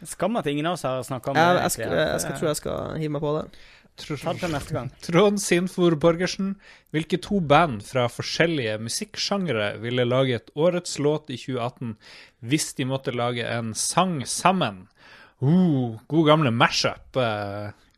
[0.06, 1.46] Skam at ingen av oss har snakka om det.
[1.62, 3.48] jeg, skal, jeg, jeg skal, tror jeg skal hive meg på det.
[5.08, 6.52] Trond Sinfor Borgersen,
[6.94, 11.96] hvilke to band fra forskjellige musikksjangre ville laget årets låt i 2018
[12.46, 14.86] hvis de måtte lage en sang sammen?
[15.42, 16.54] Uh, god gamle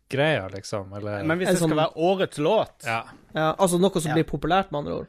[0.09, 0.93] mashup-greia, liksom.
[0.93, 3.03] Eller Men hvis det skal sånn- være årets låt ja.
[3.33, 4.15] Ja, altså noe som Ja.
[4.15, 5.07] blir populært, med andre ord.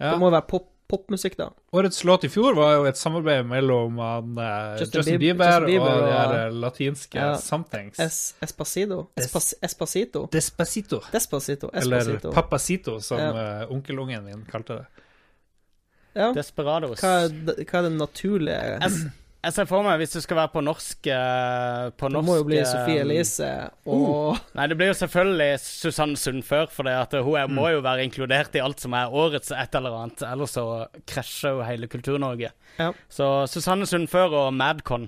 [0.00, 0.10] ja.
[0.12, 1.50] Det må være pop, popmusikk, da.
[1.72, 5.66] Årets låt i fjor var jo et samarbeid mellom han, eh, Justin Justin, Bieber- Justin
[5.66, 7.34] Bieber og de og- her eh, latinske Ja.
[7.36, 7.98] somethings.
[7.98, 9.08] Es, Espacito?
[9.16, 10.26] Des- Espas, Espacito?
[10.30, 11.00] Despacito.
[11.12, 11.70] Despacito?
[11.74, 13.60] Eller Papacito, som Ja.
[13.62, 14.86] eh, onkelungen min kalte det.
[16.16, 16.32] Ja.
[16.32, 17.00] Desperados.
[17.00, 20.50] Hva det- hva er det naturlige Jeg, jeg ser for meg, hvis du skal være
[20.50, 23.50] på norsk eh, På Det norsk må jo bli eh, Sofie Elise
[23.86, 26.90] og Nei, det blir jo selvfølgelig Susanne Sundfør, for
[27.22, 27.54] hun mm.
[27.54, 30.64] må jo være inkludert i alt som er årets et eller annet, ellers så
[31.06, 32.50] krasjer jo hele Kultur-Norge.
[32.80, 32.90] Ja.
[33.12, 35.06] Så Susanne Sundfør og Madcon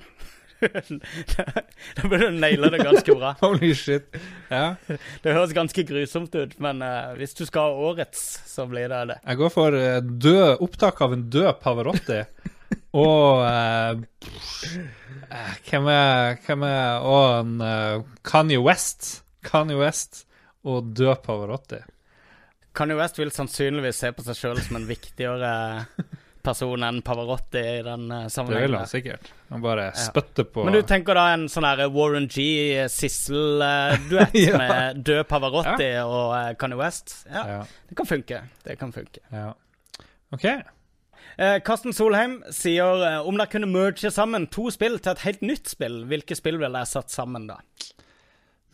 [1.97, 3.33] Da burde du naile det ganske bra.
[3.43, 4.16] Holy shit.
[4.51, 4.76] Ja.
[5.24, 9.03] Det høres ganske grusomt ut, men uh, hvis du skal ha årets, så blir det
[9.14, 9.18] det.
[9.24, 12.22] Jeg går for uh, død, opptak av en død Pavarotti.
[12.93, 13.91] Og eh,
[15.31, 19.23] eh, hvem er Hvem er Og en uh, Kanye West.
[19.47, 20.27] Kanye West
[20.68, 21.79] og død Pavarotti.
[22.77, 25.53] Kanye West vil sannsynligvis se på seg sjøl som en viktigere
[26.45, 28.53] person enn Pavarotti i den sammenhengen.
[28.53, 29.25] Det vil han sikkert.
[29.51, 29.95] Han bare Ja.
[30.05, 34.57] spytter på Men du tenker da en sånn her Warren G-Sissel-duett Ja.
[34.61, 37.07] med død Pavarotti og eh, Kanye West?
[37.33, 38.43] Ja, ja, det kan funke.
[38.64, 39.21] Det kan funke.
[39.33, 39.53] ja.
[40.33, 40.45] OK.
[41.41, 45.45] Eh, Karsten Solheim sier eh, om dere kunne merge sammen to spill til et helt
[45.47, 47.56] nytt spill, hvilke spill ville dere satt sammen da?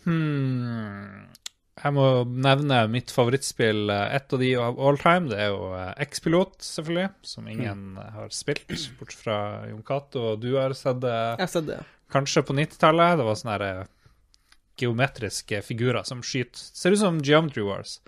[0.07, 1.29] Hmm.
[1.77, 5.29] Jeg må nevne mitt favorittspill, Et ett av de av all time.
[5.29, 7.99] Det er jo eh, X-Pilot, selvfølgelig, som ingen mm.
[8.15, 8.65] har spilt,
[8.99, 9.39] bortsett fra
[9.69, 11.83] Jon Cato, og du har sett det Jeg har sett det.
[12.11, 13.21] kanskje på 90-tallet.
[13.21, 14.41] Det var sånne her, eh,
[14.81, 16.65] geometriske figurer som skyter.
[16.81, 18.01] Ser ut som Geometry Wars,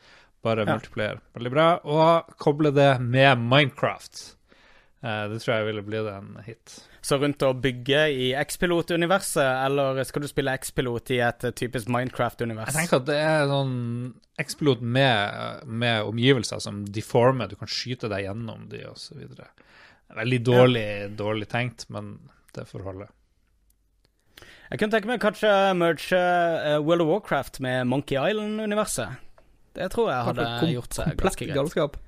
[0.43, 0.75] bare Ja.
[0.75, 1.21] multiplier.
[1.37, 1.69] Veldig bra.
[1.85, 4.38] Og koble det med Minecraft.
[4.99, 6.79] Eh, det tror jeg ville blitt en hit.
[7.07, 11.91] Så rundt å bygge i X-Pilot-universet, eller skal du spille X-Pilot i et eh, typisk
[11.95, 12.73] Minecraft-univers?
[12.73, 13.77] Jeg tenker at det er sånn
[14.43, 17.51] X-pilot med, med omgivelser som deformer.
[17.51, 19.23] Du kan skyte deg gjennom de, osv.
[20.19, 20.89] Veldig dårlig,
[21.19, 22.17] dårlig tenkt, men
[22.57, 23.09] det får holde.
[24.69, 29.25] Jeg kunne tenke meg kanskje merge eh, World of Warcraft med Monkey Island-universet.
[29.79, 31.57] Det tror jeg hadde gjort seg ganske greit.
[31.57, 31.99] galskap.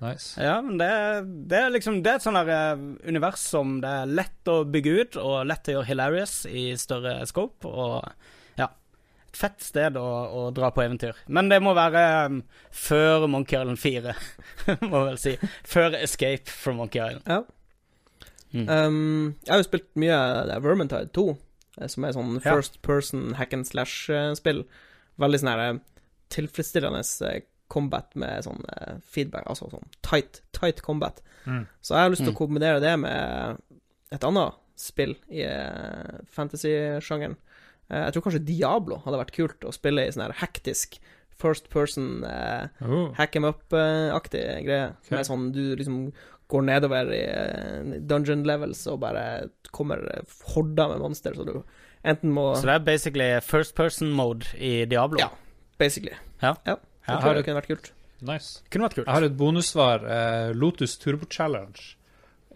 [0.00, 0.40] Nice.
[0.40, 0.88] Ja, men det,
[1.50, 2.38] det er liksom Det er et sånn
[3.04, 7.18] univers som det er lett å bygge ut, og lett å gjøre hilarious i større
[7.28, 8.06] scope, og
[8.56, 8.70] ja
[9.28, 10.06] Et fett sted å,
[10.40, 11.20] å dra på eventyr.
[11.28, 12.40] Men det må være um,
[12.72, 14.16] før Monkey Island 4,
[14.90, 15.36] må vel si.
[15.68, 17.28] Før Escape from Monkey Island.
[17.28, 17.42] Ja.
[18.50, 18.66] Mm.
[18.66, 20.16] Um, jeg har jo spilt mye
[20.56, 21.26] er Vermintide 2,
[21.78, 22.56] eh, som er sånn Ja.
[22.56, 24.64] first person hack and slash-spill.
[25.20, 25.78] Veldig sånn her
[26.34, 27.04] tilfredsstillende
[27.70, 31.22] combat med sånn eh, feedback, altså sånn tight, tight combat.
[31.46, 31.64] Mm.
[31.80, 32.36] Så jeg har lyst til Mm.
[32.36, 33.60] å kombinere det med
[34.12, 37.36] et annet spill i uh, fantasy-sjangeren.
[37.90, 40.98] Eh, jeg tror kanskje Diablo hadde vært kult å spille i sånn her hektisk
[41.40, 43.12] first person eh, Oh.
[43.16, 44.90] hack em up-aktig greie.
[45.00, 45.16] Okay.
[45.16, 46.12] Med sånn du liksom
[46.50, 50.02] går nedover i eh, dungeon levels og bare kommer
[50.54, 51.62] horder med monster, så du
[52.04, 55.20] enten må Så det er basically first person mode i Diablo.
[55.20, 55.28] Ja.
[55.78, 56.12] Basically.
[56.42, 56.54] Ja.
[56.66, 56.76] ja.
[57.10, 57.16] Ja.
[57.16, 57.92] Jeg tror det kunne vært kult.
[58.20, 58.60] Nice.
[58.70, 59.06] Kunne vært kult.
[59.08, 60.04] Jeg har et bonussvar.
[60.04, 61.96] Uh, Lotus Turbo Challenge.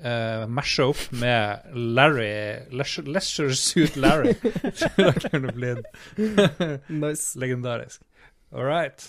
[0.04, 4.34] Uh, Masha opp med Larry Leisure, Leisure Suit Larry.
[4.98, 5.86] det kunne blitt
[6.90, 7.38] Nice.
[7.40, 8.02] legendarisk.
[8.52, 9.06] All right.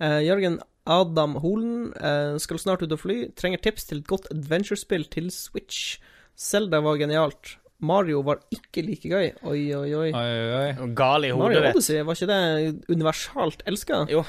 [0.00, 3.18] Uh, Jørgen Adam Holen uh, skal snart ut og fly.
[3.36, 5.98] Trenger tips til et godt adventure-spill til Switch.
[6.38, 7.58] Zelda var genialt.
[7.78, 9.28] Mario var ikke like gøy.
[9.46, 10.08] Oi, oi, oi.
[10.10, 10.86] Oi, oi.
[10.98, 11.68] Gal i hodet Mario du.
[11.70, 14.00] Odyssey, var ikke det universalt elska?
[14.10, 14.24] Jo,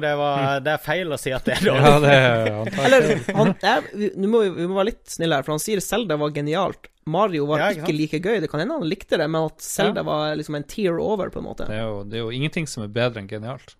[0.00, 1.82] det, var, det er feil å si at det er dårlig.
[1.84, 2.70] Ja, det er.
[2.86, 6.16] Eller, han, er, vi, må vi, må være litt snille her, for han sier Zelda
[6.20, 6.88] var genialt.
[7.08, 8.40] Mario var Ja, ikke ikke, like gøy.
[8.44, 11.42] Det kan hende han likte det, men at Zelda var liksom en tear over, på
[11.42, 11.68] en måte.
[11.68, 13.76] Det er, jo, det er jo ingenting som er bedre enn genialt.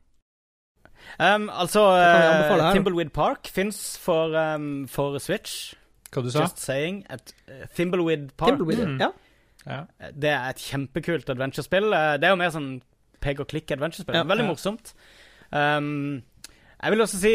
[1.17, 2.73] Um, altså, her.
[2.75, 5.73] Thimbleweed Park fins for, um, for Switch.
[6.13, 7.03] Hva du sa Just saying.
[7.11, 8.57] Et, uh, Thimbleweed Park.
[8.57, 9.01] Thimbleweed, Mm.
[9.01, 9.11] ja.
[9.67, 9.85] Ja.
[10.15, 11.91] Det er et kjempekult adventure-spill.
[11.93, 12.81] Uh, Det er jo mer sånn
[13.21, 14.15] pek og klikk-adventure-spill.
[14.15, 14.25] Ja.
[14.25, 14.53] Veldig Ja.
[14.53, 14.95] morsomt.
[15.53, 16.23] Um,
[16.83, 17.33] jeg vil også si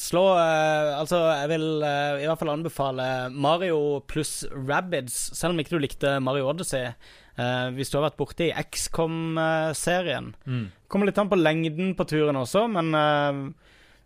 [0.00, 5.58] slå uh, Altså, jeg vil uh, i hvert fall anbefale Mario pluss Rabbids, selv om
[5.60, 6.86] ikke du likte Mario Odyssey.
[7.38, 10.34] Uh, hvis du har vært borte i XCOM-serien.
[10.46, 10.70] Mm.
[10.88, 13.52] Kommer litt an på lengden på turen også, men uh,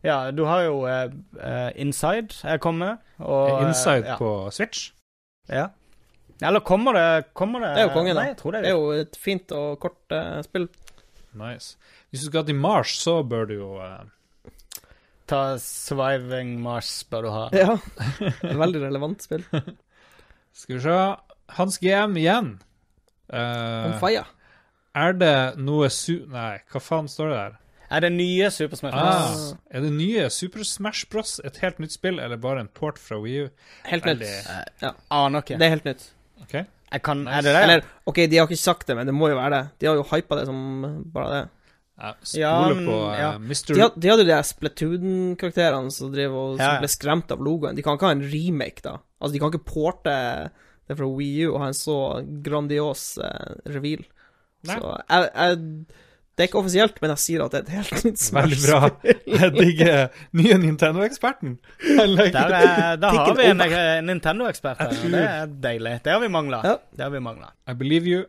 [0.02, 2.98] ja, du har jo uh, Inside er kommet.
[3.18, 4.16] Og, uh, Inside ja.
[4.18, 4.90] på Switch.
[5.48, 5.68] Ja.
[6.42, 8.22] Eller kommer det, kommer det Det er jo kongen, da.
[8.22, 10.66] Nei, jeg tror det Det er er jo et fint og kort uh, spill.
[11.38, 11.76] Nice.
[12.10, 14.02] Hvis du skal til Mars, så bør du jo uh...
[15.30, 17.44] Ta Sviving Mars, bør du ha.
[17.54, 17.78] Ja.
[18.64, 19.46] Veldig relevant spill.
[20.52, 20.98] Skal vi se
[21.56, 22.56] Hans GM igjen.
[23.32, 24.26] Uh, Om fire.
[24.98, 26.24] er det noe su...
[26.28, 27.58] Nei, hva faen står det der?
[27.92, 29.40] Er det nye Super Smash Bros?
[29.52, 31.34] Ah, er det nye Super Smash Bros.
[31.44, 33.48] et helt nytt spill, eller bare en port fra Wii U?
[33.90, 34.22] Helt nytt.
[34.24, 35.58] Veldig- Aner ikke.
[35.60, 36.06] Det er helt nytt.
[36.42, 36.54] Ok.
[36.92, 37.36] Jeg kan, Nice.
[37.38, 37.62] Er det det?
[37.64, 39.62] Eller, OK, de har ikke sagt det, men det må jo være det.
[39.80, 40.58] De har jo hypa det som
[41.12, 41.42] bare det.
[42.02, 43.30] Ja, stoler men- på uh, ja.
[43.38, 43.74] Mr.
[43.76, 46.80] De, de hadde jo de Splatoon-karakterene som, driver og- som Ja, ja.
[46.80, 47.76] ble skremt av logoen.
[47.76, 48.98] De kan ikke ha en remake, da.
[49.20, 50.50] Altså, de kan ikke porte
[50.88, 51.96] det fra Wii U og ha en så
[52.42, 54.02] grandios uh, reveal.
[54.64, 54.76] Nei.
[54.78, 55.86] Så jeg, jeg
[56.32, 58.52] Det er ikke offisielt, men jeg sier at det er et helt nytt spørsmål.
[58.52, 59.10] Veldig bra.
[59.36, 61.58] Jeg digger nye Nintendo-eksperten.
[61.84, 64.80] Der, er, da har vi en, Nintendo-ekspert.
[64.80, 65.98] her, Det er deilig.
[66.06, 66.62] Det har vi mangla.
[66.64, 66.78] Ja.
[66.96, 67.52] Det har vi manglet.
[67.68, 68.24] I believe you.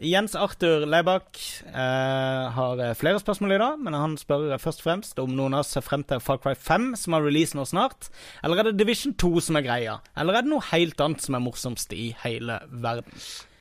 [0.00, 4.80] Jens Arthur Leibakk eh, har eh, flere spørsmål i dag, men han spør eh, først
[4.80, 7.58] og fremst om noen av oss ser frem til Far Cry 5, som har release
[7.58, 8.08] nå snart.
[8.40, 9.98] Eller er det Division 2 som er greia?
[10.16, 13.12] Eller er det noe helt annet som er morsomst i hele verden?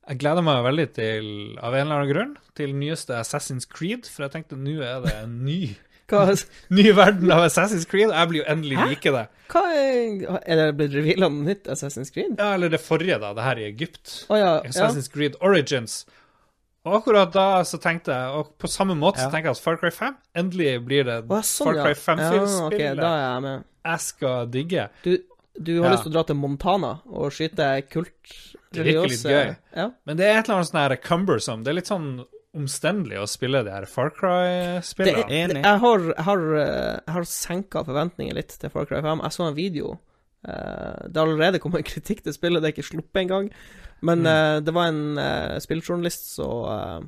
[0.10, 1.26] Jeg gleder meg veldig til,
[1.62, 5.14] av en eller annen grunn, til nyeste Assassin's Creed, for jeg tenkte nå er det
[5.22, 5.60] en ny,
[6.80, 8.88] ny verden av Assassin's Creed, jeg blir jo endelig Hæ?
[8.90, 9.26] like det.
[9.54, 12.40] hva er, er det blitt reveala noe nytt Assassin's Creed?
[12.42, 14.16] Ja, eller det forrige, da, det her i Egypt.
[14.34, 14.56] Oh, ja.
[14.64, 14.72] ja.
[14.72, 16.02] Assassin's Creed Origins.
[16.88, 19.34] Og akkurat da så tenkte jeg, og på samme måte så Ja.
[19.36, 22.62] tenker jeg at Far Cry 5 Endelig blir det oh, sånn, Far Cry 5-spillet Ja,
[22.70, 23.66] ok, da er jeg med.
[23.92, 24.86] jeg skal digge.
[25.06, 25.12] Du,
[25.62, 25.96] du har Ja.
[25.96, 28.34] lyst til å dra til Montana og skyte kult
[28.72, 29.56] Det virker litt gøy.
[29.76, 29.90] Ja.
[30.06, 31.64] Men det er et eller annet sånn her cumbersome.
[31.64, 32.26] Det er litt sånn
[32.56, 35.28] omstendelig å spille de her Far Cry-spillene.
[35.30, 35.64] Enig.
[35.64, 39.22] jeg har, har, eh, har senka forventningene litt til Far Cry 5.
[39.22, 40.00] Jeg så en video.
[40.48, 43.50] eh, det har allerede kommet kritikk til spillet, det er ikke sluppet engang.
[44.02, 44.28] Men Mm.
[44.28, 47.02] uh, det var en uh, spilljournalist som uh,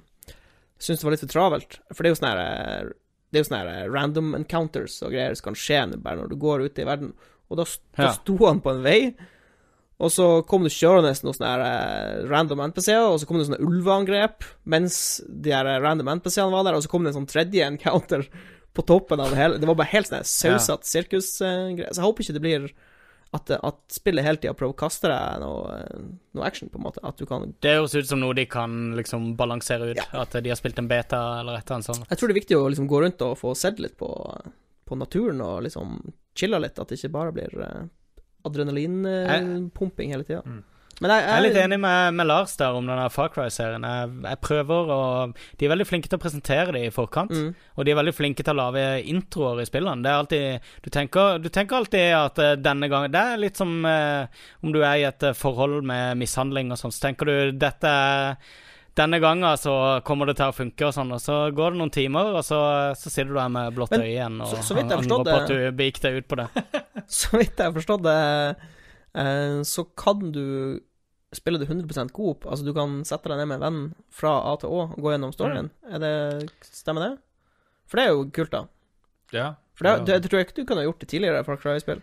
[0.78, 1.78] syntes det var litt for travelt.
[1.96, 2.90] For det er jo sånne her,
[3.32, 6.36] det er jo sånne her random encounters og greier som kan skje bare når du
[6.36, 7.14] går ute i verden.
[7.52, 7.66] Og da,
[7.98, 8.12] da Ja.
[8.16, 9.00] sto han på en vei,
[10.02, 13.62] og så kom det kjørende noen sånne eh, random NPC-er, og så kom det sånne
[13.62, 17.30] ulveangrep mens de her eh, random NPC-ene var der, og så kom det en sånn
[17.30, 18.24] tredje encounter
[18.74, 19.60] på toppen av det hele.
[19.62, 20.90] Det var bare helt sånn sausete ja.
[20.96, 21.92] sirkusgreier.
[21.92, 22.70] Så jeg håper ikke det blir
[23.36, 26.86] at, at spillet hele tida prøver å kaste deg noe, eh, noe action, på en
[26.88, 27.04] måte.
[27.08, 30.02] At du kan Det høres ut som noe de kan liksom balansere ut.
[30.18, 32.08] At de har spilt en beta eller et eller annet sånt.
[32.10, 34.10] Jeg tror det er viktig å liksom gå rundt og få sett litt på,
[34.88, 36.00] på naturen og liksom
[36.38, 37.88] chille litt, at det ikke bare blir uh,
[38.48, 40.44] adrenalinpumping hele tida.
[40.46, 40.62] Mm.
[41.02, 43.86] Men jeg, Jeg er litt enig med, med Lars der om denne Far Cry-serien.
[43.88, 45.02] Jeg, jeg prøver å
[45.34, 47.34] De er veldig flinke til å presentere det i forkant.
[47.34, 47.56] Mm.
[47.74, 50.06] Og de er veldig flinke til å lage introer i spillene.
[50.06, 53.58] Det er alltid Du tenker, du tenker alltid at eh, denne gangen Det er litt
[53.58, 57.32] som eh, om du er i et eh, forhold med mishandling og sånn, så tenker
[57.32, 58.38] du dette er
[58.98, 59.74] denne gangen så
[60.04, 62.60] kommer det til å funke, og sånn, og så går det noen timer, og så,
[63.00, 65.36] så sitter du der med blått øye igjen og så- så vidt jeg angrer på
[65.38, 66.48] at du begikk deg ut på det.
[67.12, 68.56] Så vidt jeg har forstått det,
[69.20, 70.80] eh, så kan du
[71.34, 72.46] spille det 100% coop.
[72.46, 73.80] Altså, du kan sette deg ned med en venn
[74.12, 75.70] fra A til Å og gå gjennom storyen.
[75.72, 75.96] Mm.
[75.96, 77.12] Er det Stemmer det?
[77.88, 78.66] For det er jo kult, da.
[79.36, 79.48] Ja.
[79.76, 82.02] For det, det, det tror jeg ikke du kunne ha gjort det tidligere Far Cry-spill.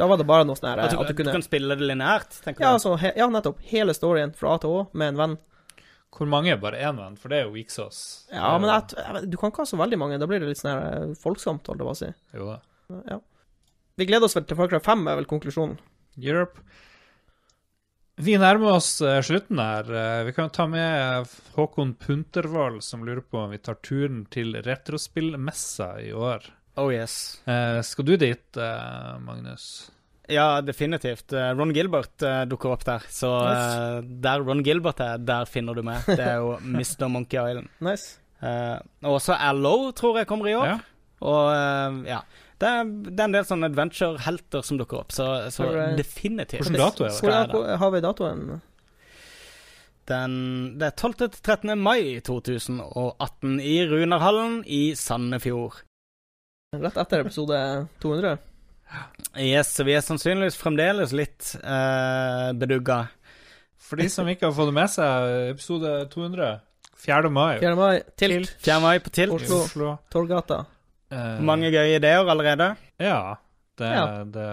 [0.00, 1.84] Da var det bare noe sånn her At du, at du kunne kan spille det
[1.88, 2.78] lineært, tenker Ja, du?
[2.80, 3.60] altså, he, ja, nettopp.
[3.70, 5.38] Hele storyen fra A til Å med en venn.
[6.16, 7.16] Hvor mange er bare én venn?
[7.20, 8.26] For det er jo weak sauce.
[8.34, 10.18] Ja, men jeg, jeg, du kan ikke ha så veldig mange.
[10.20, 12.10] Da blir det litt sånn her eh, folksomt, holdt jeg på å si.
[12.36, 12.58] Jo da.
[13.06, 13.20] Ja.
[14.00, 15.78] Vi gleder oss vel til Far Cry 5, er vel konklusjonen.
[16.18, 16.62] Europe.
[18.20, 19.86] Vi nærmer oss eh, slutten her.
[19.96, 24.58] Eh, vi kan ta med Håkon Puntervold, som lurer på om vi tar turen til
[24.66, 26.50] retrospillmessa i år.
[26.80, 27.40] Oh yes.
[27.48, 28.60] Eh, skal du dit,
[29.24, 29.90] Magnus?
[30.30, 31.32] Ja, definitivt.
[31.32, 33.04] Eh, Ron Gilbert eh, dukker opp der.
[33.10, 34.20] Så nice.
[34.22, 36.06] der Ron Gilbert er, der finner du meg.
[36.06, 37.08] Det er jo Mr.
[37.10, 37.70] Monkey Island.
[37.84, 38.16] Nice.
[38.40, 40.70] Uh, og også LO tror jeg kommer i år.
[40.70, 40.78] Ja.
[41.20, 42.22] Og eh, ja.
[42.60, 45.94] Det er, det er en del sånne adventure-helter som dukker opp, så, så right.
[45.96, 46.66] definitivt.
[46.66, 47.54] Hvilken dato er det?
[47.54, 48.42] Hvor har vi datoen?
[50.10, 50.34] Den,
[50.76, 51.14] det er 12.
[51.22, 51.72] til 13.
[51.80, 55.80] mai 2018 i Runarhallen i Sandefjord.
[56.76, 57.60] Rett etter episode
[58.04, 58.36] 200?
[59.38, 63.04] Yes, så vi er sannsynligvis fremdeles litt uh, bedugga.
[63.80, 66.50] For de som ikke har fått det med seg, episode 200,
[67.00, 67.30] 4.
[67.32, 67.74] mai 4.
[67.78, 68.78] mai, Tilt, 4.
[68.82, 69.34] mai på Tilt.
[69.38, 69.60] Oslo.
[69.66, 69.92] Oslo.
[70.12, 70.64] Torgata.
[71.10, 72.72] Uh, Mange gøye ideer allerede.
[73.02, 73.36] Ja.
[73.80, 74.06] Det, Ja.
[74.26, 74.48] det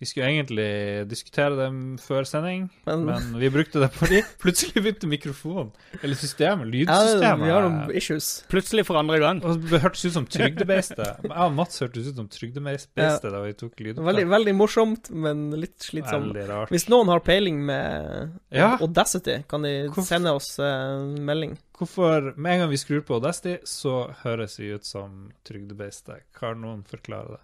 [0.00, 0.66] Vi skulle egentlig
[1.10, 6.64] diskutere dem før sending, Men, men vi brukte det fordi plutselig begynte mikrofonen, eller systemet,
[6.64, 8.30] ja, lydsystemet vi har noen issues.
[8.48, 9.42] Plutselig for andre gang.
[9.44, 11.20] Og Det hørtes ut som trygdebeistet.
[11.26, 14.08] Jeg og Mats hørtes ut som trygdebeistet da vi tok lydopptak.
[14.08, 16.32] Veldig, veldig morsomt, men litt slitsomt.
[16.72, 18.78] Hvis noen har peiling med Ja.
[18.80, 21.58] Audacity, kan de Hvorfor- sende oss eh, en melding.
[21.76, 26.24] Hvorfor med en gang vi skrur på Audacity, så høres vi ut som trygdebeistet?
[26.36, 27.40] Kan noen forklare det?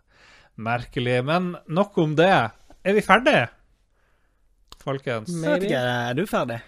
[0.56, 1.18] Merkelig.
[1.24, 2.32] Men nok om det.
[2.86, 3.48] Er vi ferdige,
[4.84, 5.32] folkens?
[5.42, 5.72] Maybe.
[5.74, 6.60] Er du ferdig?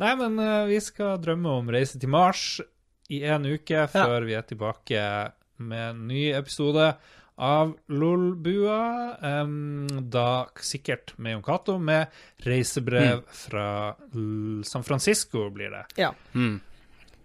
[0.00, 2.60] Nei, men uh, vi skal drømme om reise til Mars
[3.12, 5.02] i en uke før vi er tilbake
[5.62, 6.88] med en ny episode
[7.34, 8.80] av Lolbua.
[9.22, 12.12] Um, da sikkert med Jon Cato, med
[12.46, 13.68] reisebrev fra
[14.14, 15.84] L San Francisco, blir det.
[16.00, 16.12] Ja.
[16.34, 16.60] Mm.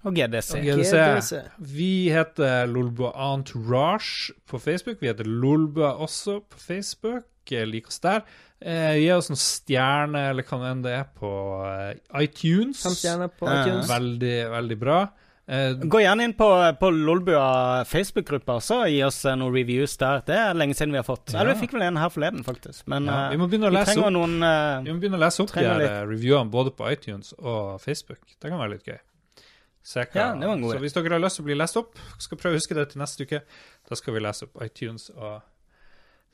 [0.07, 0.53] Og GDC.
[0.55, 0.91] Og GDC.
[0.95, 1.39] GDC.
[1.75, 5.01] Vi heter Lolbua Entourage på Facebook.
[5.01, 7.25] Vi heter Lolbua også på Facebook.
[7.51, 8.21] Eh, Lik oss der.
[8.61, 11.31] Eh, gi oss noen stjerner, eller hva enn det er, på
[11.65, 12.83] eh, iTunes.
[12.85, 13.89] Fem stjerner på iTunes.
[13.89, 15.01] Veldig, veldig bra.
[15.49, 16.47] Eh, Gå gjerne inn på,
[16.77, 20.21] på Lolbua Facebook-gruppa også og gi oss eh, noen reviews der.
[20.27, 21.31] Det er lenge siden vi har fått.
[21.33, 21.39] Ja.
[21.41, 22.83] Eller vi fikk vel en her forleden, faktisk.
[22.91, 25.17] Men ja, eh, vi må begynne å vi lese opp, noen uh, vi må begynne
[25.17, 28.21] å lese opp de her eh, reviewene både på iTunes og Facebook.
[28.37, 28.99] Det kan være litt gøy.
[30.19, 31.99] Ja, det var en god Så hvis dere har lyst til å bli lest opp,
[32.19, 33.41] skal prøve å huske det til neste uke.
[33.89, 35.39] Da skal vi lese opp iTunes og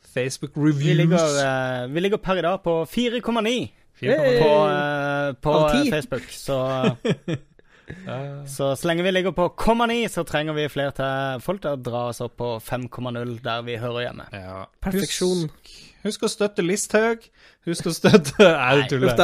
[0.05, 0.83] Facebook reviews.
[0.83, 3.57] vi, ligger, uh, vi ligger per i dag på 4,9
[3.97, 4.41] Hey.
[4.41, 6.25] på, uh, på eh, Facebook.
[6.29, 6.55] Så,
[8.49, 11.75] så så lenge vi ligger på komma 9, så trenger vi flere til folk til
[11.75, 14.25] å dra oss opp på 5,0 der vi hører hjemme.
[14.33, 14.63] ja.
[14.81, 15.45] Perfeksjon.
[15.49, 15.75] Husk,
[16.05, 17.27] husk å støtte Listhaug.
[17.65, 19.15] Husk å støtte Nei, tuller.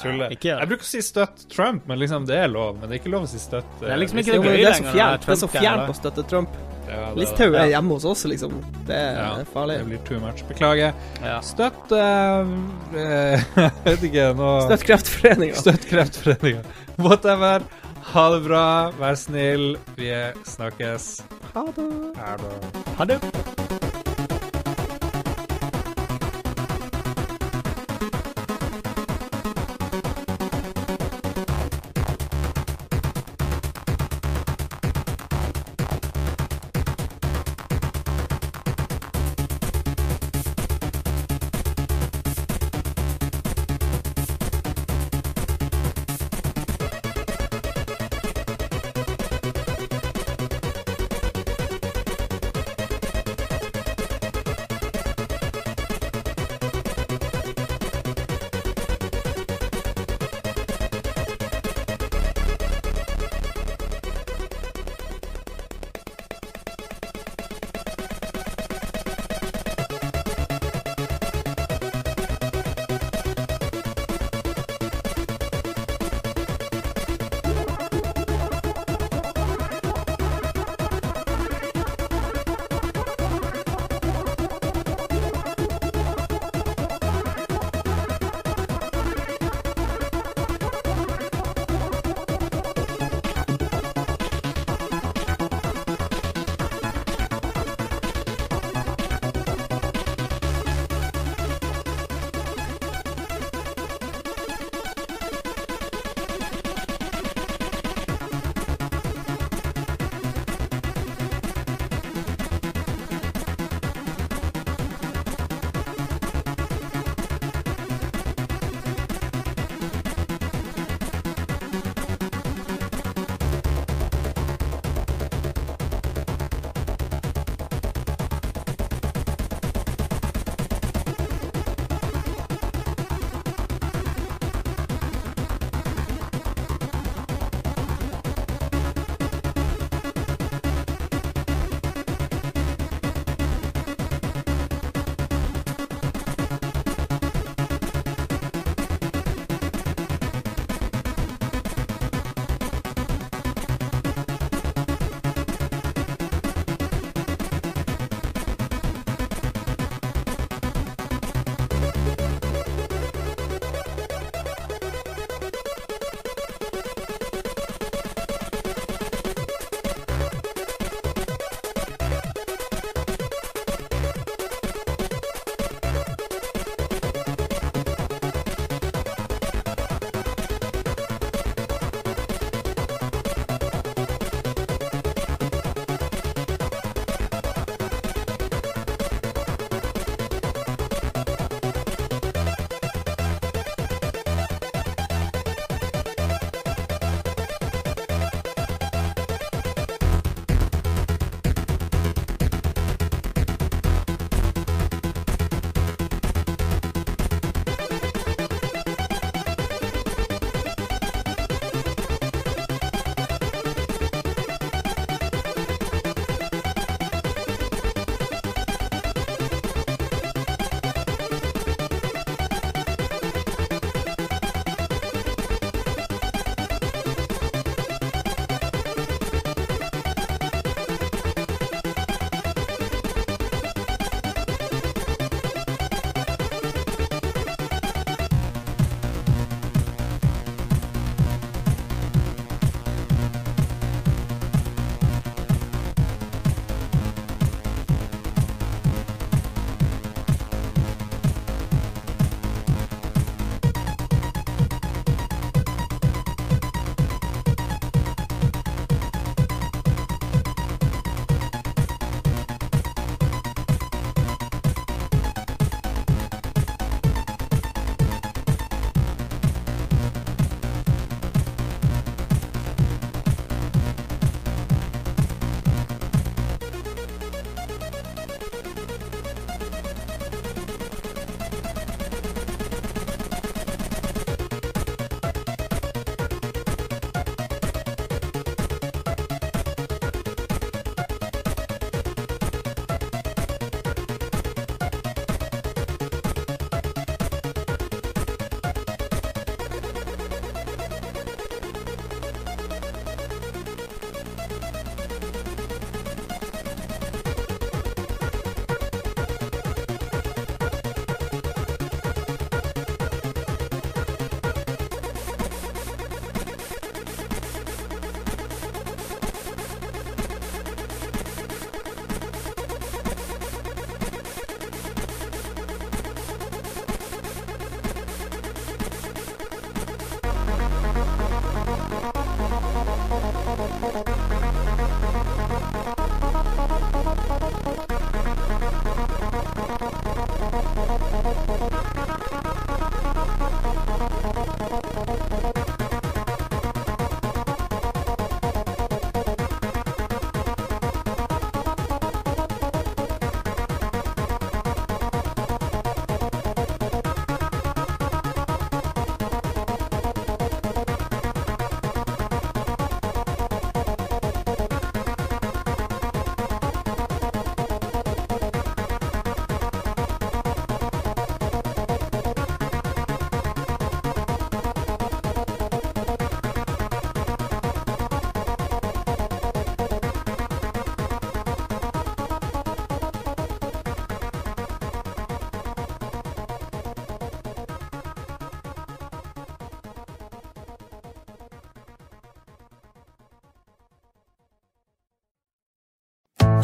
[0.00, 0.30] tuller.
[0.32, 2.78] Jeg bruker å si støtt Trump, men liksom det er lov.
[2.80, 4.78] Men det er ikke lov å si støtt Det er liksom ikke det det er
[4.80, 6.56] så fjernt, det er så fjernt å støtte Trump.
[6.86, 8.52] Ja, Listhaug er hjemme hos oss, liksom.
[8.86, 9.80] Det er Ja, farlig.
[9.82, 10.44] Det blir too much.
[10.46, 10.92] Beklager.
[11.18, 11.40] Ja.
[11.42, 12.52] Støtt eh,
[12.94, 15.58] eh, Jeg vet ikke nå Støtt Kreftforeninga.
[15.60, 16.62] Støtt Kreftforeninga.
[16.98, 17.62] Whatever.
[18.12, 18.90] Ha det bra.
[19.00, 19.76] Vær snill.
[19.96, 20.10] Vi
[20.44, 21.22] snakkes.
[21.54, 21.92] Ha det.
[22.16, 22.84] Ha det.
[22.98, 23.65] Ha det.